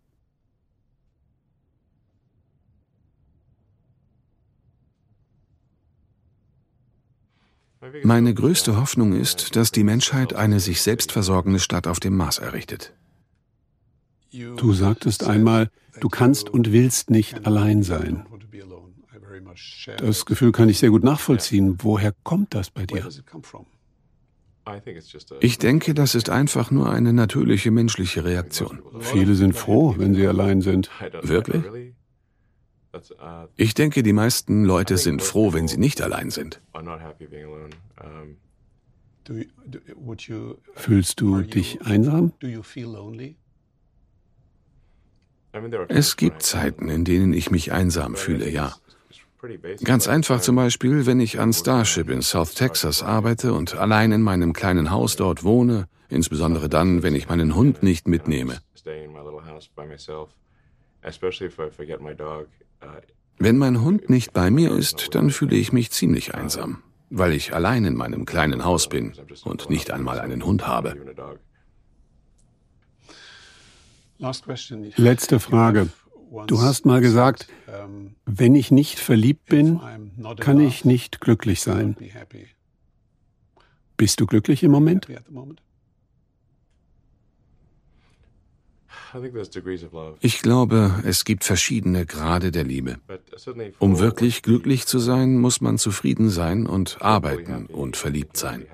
Meine 8.03 8.35
größte 8.35 8.77
Hoffnung 8.77 9.13
ist, 9.13 9.55
dass 9.57 9.71
die 9.71 9.85
Menschheit 9.85 10.35
eine 10.35 10.61
sich 10.61 10.83
selbst 10.83 11.13
versorgende 11.13 11.61
Stadt 11.61 11.87
auf 11.87 12.01
dem 12.01 12.17
Mars 12.17 12.39
errichtet. 12.39 12.93
Du 14.33 14.73
sagtest 14.73 15.25
einmal, 15.25 15.71
du 16.01 16.09
kannst 16.09 16.51
und 16.51 16.73
willst 16.73 17.11
nicht 17.11 17.47
allein 17.47 17.83
sein. 17.83 18.27
Das 19.99 20.27
Gefühl 20.27 20.53
kann 20.53 20.69
ich 20.69 20.79
sehr 20.79 20.91
gut 20.91 21.05
nachvollziehen. 21.05 21.79
Woher 21.81 22.13
kommt 22.25 22.55
das 22.55 22.71
bei 22.71 22.87
dir? 22.87 23.09
Ich 25.41 25.59
denke, 25.59 25.95
das 25.95 26.15
ist 26.15 26.29
einfach 26.29 26.71
nur 26.71 26.91
eine 26.91 27.13
natürliche 27.13 27.71
menschliche 27.71 28.25
Reaktion. 28.25 28.83
Viele 29.01 29.35
sind 29.35 29.55
froh, 29.55 29.95
wenn 29.97 30.15
sie 30.15 30.27
allein 30.27 30.61
sind. 30.61 30.91
Wirklich? 31.23 31.95
Ich 33.57 33.75
denke, 33.75 34.03
die 34.03 34.13
meisten 34.13 34.65
Leute 34.65 34.97
sind 34.97 35.23
froh, 35.23 35.53
wenn 35.53 35.69
sie 35.69 35.77
nicht 35.77 36.01
allein 36.03 36.31
sind. 36.31 36.61
Fühlst 40.75 41.21
du 41.21 41.43
dich 41.43 41.83
einsam? 41.83 42.33
Es 45.89 46.17
gibt 46.17 46.43
Zeiten, 46.43 46.89
in 46.89 47.05
denen 47.05 47.33
ich 47.33 47.51
mich 47.51 47.73
einsam 47.73 48.15
fühle, 48.15 48.49
ja. 48.51 48.75
Ganz 49.85 50.09
einfach 50.09 50.41
zum 50.41 50.57
Beispiel, 50.57 51.07
wenn 51.07 51.21
ich 51.21 51.39
an 51.39 51.53
Starship 51.53 52.09
in 52.11 52.23
South 52.23 52.55
Texas 52.55 53.03
arbeite 53.03 53.53
und 53.53 53.77
allein 53.77 54.13
in 54.13 54.23
meinem 54.23 54.53
kleinen 54.53 54.91
Haus 54.91 55.17
dort 55.17 55.45
wohne, 55.45 55.89
insbesondere 56.09 56.69
dann, 56.69 57.03
wenn 57.03 57.15
ich 57.15 57.29
meinen 57.29 57.55
Hund 57.55 57.83
nicht 57.83 58.09
mitnehme. 58.09 58.59
Wenn 63.39 63.59
mein 63.59 63.83
Hund 63.83 64.11
nicht 64.11 64.33
bei 64.33 64.51
mir 64.51 64.73
ist, 64.73 65.15
dann 65.15 65.31
fühle 65.31 65.57
ich 65.57 65.73
mich 65.73 65.91
ziemlich 65.91 66.35
einsam, 66.35 66.83
weil 67.11 67.33
ich 67.33 67.55
allein 67.55 67.85
in 67.85 67.95
meinem 67.95 68.25
kleinen 68.25 68.65
Haus 68.65 68.89
bin 68.89 69.13
und 69.45 69.69
nicht 69.69 69.91
einmal 69.91 70.21
einen 70.21 70.45
Hund 70.45 70.67
habe. 70.67 70.97
Letzte 74.97 75.41
Frage. 75.41 75.89
Du 76.47 76.61
hast 76.61 76.87
mal 76.87 77.01
gesagt, 77.01 77.49
wenn 78.25 78.55
ich 78.55 78.71
nicht 78.71 78.99
verliebt 78.99 79.47
bin, 79.47 79.81
kann 80.41 80.61
ich 80.61 80.85
nicht 80.85 81.21
glücklich 81.21 81.61
sein. 81.61 81.97
Bist 83.97 84.21
du 84.21 84.27
glücklich 84.27 84.63
im 84.63 84.71
Moment? 84.71 85.09
Ich 90.21 90.43
glaube, 90.43 91.03
es 91.05 91.25
gibt 91.25 91.45
verschiedene 91.45 92.07
Grade 92.07 92.51
der 92.51 92.65
Liebe. 92.65 92.99
Um 93.79 93.99
wirklich 93.99 94.43
glücklich 94.43 94.87
zu 94.87 94.99
sein, 94.99 95.39
muss 95.39 95.61
man 95.61 95.79
zufrieden 95.79 96.29
sein 96.29 96.67
und 96.67 97.01
arbeiten 97.01 97.67
und 97.67 97.97
verliebt 97.97 98.37
sein. 98.37 98.67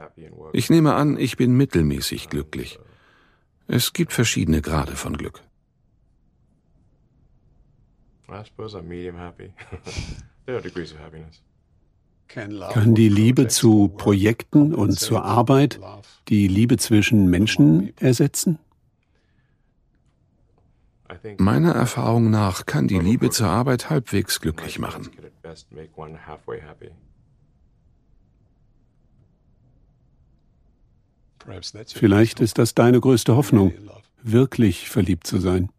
Ich 0.52 0.70
nehme 0.70 0.94
an, 0.94 1.18
ich 1.18 1.36
bin 1.36 1.56
mittelmäßig 1.56 2.28
glücklich. 2.28 2.78
Es 3.68 3.92
gibt 3.92 4.12
verschiedene 4.12 4.62
Grade 4.62 4.96
von 4.96 5.16
Glück. 5.16 5.42
Kann 12.28 12.94
die 12.94 13.08
Liebe 13.08 13.48
zu 13.48 13.88
Projekten 13.88 14.74
und 14.74 14.98
zur 14.98 15.24
Arbeit 15.24 15.80
die 16.28 16.48
Liebe 16.48 16.76
zwischen 16.78 17.28
Menschen 17.28 17.96
ersetzen? 17.98 18.58
Meiner 21.38 21.72
Erfahrung 21.74 22.30
nach 22.30 22.66
kann 22.66 22.88
die 22.88 22.98
Liebe 22.98 23.30
zur 23.30 23.48
Arbeit 23.48 23.90
halbwegs 23.90 24.40
glücklich 24.40 24.78
machen. 24.78 25.10
Vielleicht 31.94 32.40
ist 32.40 32.58
das 32.58 32.74
deine 32.74 33.00
größte 33.00 33.36
Hoffnung, 33.36 33.72
wirklich 34.22 34.88
verliebt 34.88 35.26
zu 35.26 35.38
sein. 35.38 35.70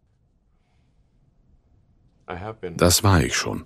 Das 2.76 3.02
war 3.04 3.22
ich 3.22 3.36
schon. 3.36 3.64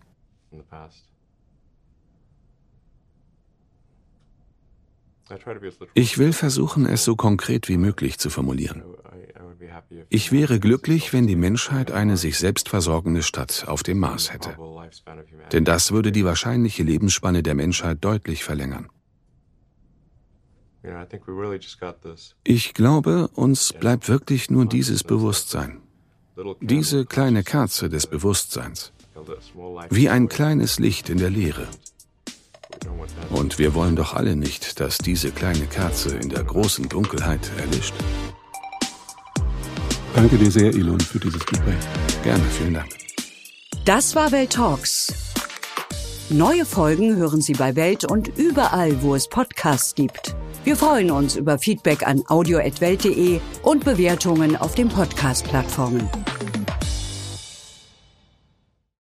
Ich 5.94 6.18
will 6.18 6.32
versuchen, 6.32 6.86
es 6.86 7.04
so 7.04 7.16
konkret 7.16 7.68
wie 7.68 7.76
möglich 7.76 8.18
zu 8.18 8.30
formulieren. 8.30 8.82
Ich 10.08 10.32
wäre 10.32 10.58
glücklich, 10.58 11.12
wenn 11.12 11.26
die 11.26 11.36
Menschheit 11.36 11.90
eine 11.90 12.16
sich 12.16 12.38
selbst 12.38 12.68
versorgende 12.68 13.22
Stadt 13.22 13.66
auf 13.68 13.82
dem 13.82 13.98
Mars 13.98 14.32
hätte. 14.32 14.56
Denn 15.52 15.64
das 15.64 15.92
würde 15.92 16.12
die 16.12 16.24
wahrscheinliche 16.24 16.82
Lebensspanne 16.82 17.42
der 17.42 17.54
Menschheit 17.54 17.98
deutlich 18.00 18.44
verlängern. 18.44 18.88
Ich 22.44 22.74
glaube, 22.74 23.28
uns 23.34 23.72
bleibt 23.72 24.08
wirklich 24.08 24.50
nur 24.50 24.66
dieses 24.66 25.04
Bewusstsein. 25.04 25.82
Diese 26.60 27.04
kleine 27.04 27.42
Kerze 27.42 27.88
des 27.88 28.06
Bewusstseins. 28.06 28.92
Wie 29.90 30.08
ein 30.08 30.28
kleines 30.28 30.78
Licht 30.78 31.08
in 31.08 31.18
der 31.18 31.30
Leere. 31.30 31.66
Und 33.30 33.58
wir 33.58 33.74
wollen 33.74 33.96
doch 33.96 34.14
alle 34.14 34.36
nicht, 34.36 34.80
dass 34.80 34.98
diese 34.98 35.30
kleine 35.30 35.66
Kerze 35.66 36.16
in 36.16 36.28
der 36.28 36.44
großen 36.44 36.88
Dunkelheit 36.88 37.50
erlischt. 37.58 37.94
Danke 40.14 40.36
dir 40.36 40.50
sehr, 40.50 40.70
Elon, 40.70 41.00
für 41.00 41.18
dieses 41.18 41.44
Gespräch. 41.44 41.74
Gerne, 42.22 42.44
vielen 42.56 42.74
Dank. 42.74 42.88
Das 43.84 44.14
war 44.14 44.30
Welt 44.32 44.52
Talks. 44.52 45.12
Neue 46.30 46.66
Folgen 46.66 47.16
hören 47.16 47.40
Sie 47.40 47.54
bei 47.54 47.74
Welt 47.74 48.04
und 48.04 48.28
überall, 48.36 49.00
wo 49.02 49.14
es 49.14 49.28
Podcasts 49.28 49.94
gibt. 49.94 50.36
Wir 50.62 50.76
freuen 50.76 51.10
uns 51.10 51.36
über 51.36 51.58
Feedback 51.58 52.06
an 52.06 52.22
audio.welt.de 52.28 53.40
und 53.62 53.82
Bewertungen 53.82 54.54
auf 54.54 54.74
den 54.74 54.90
Podcast-Plattformen. 54.90 56.06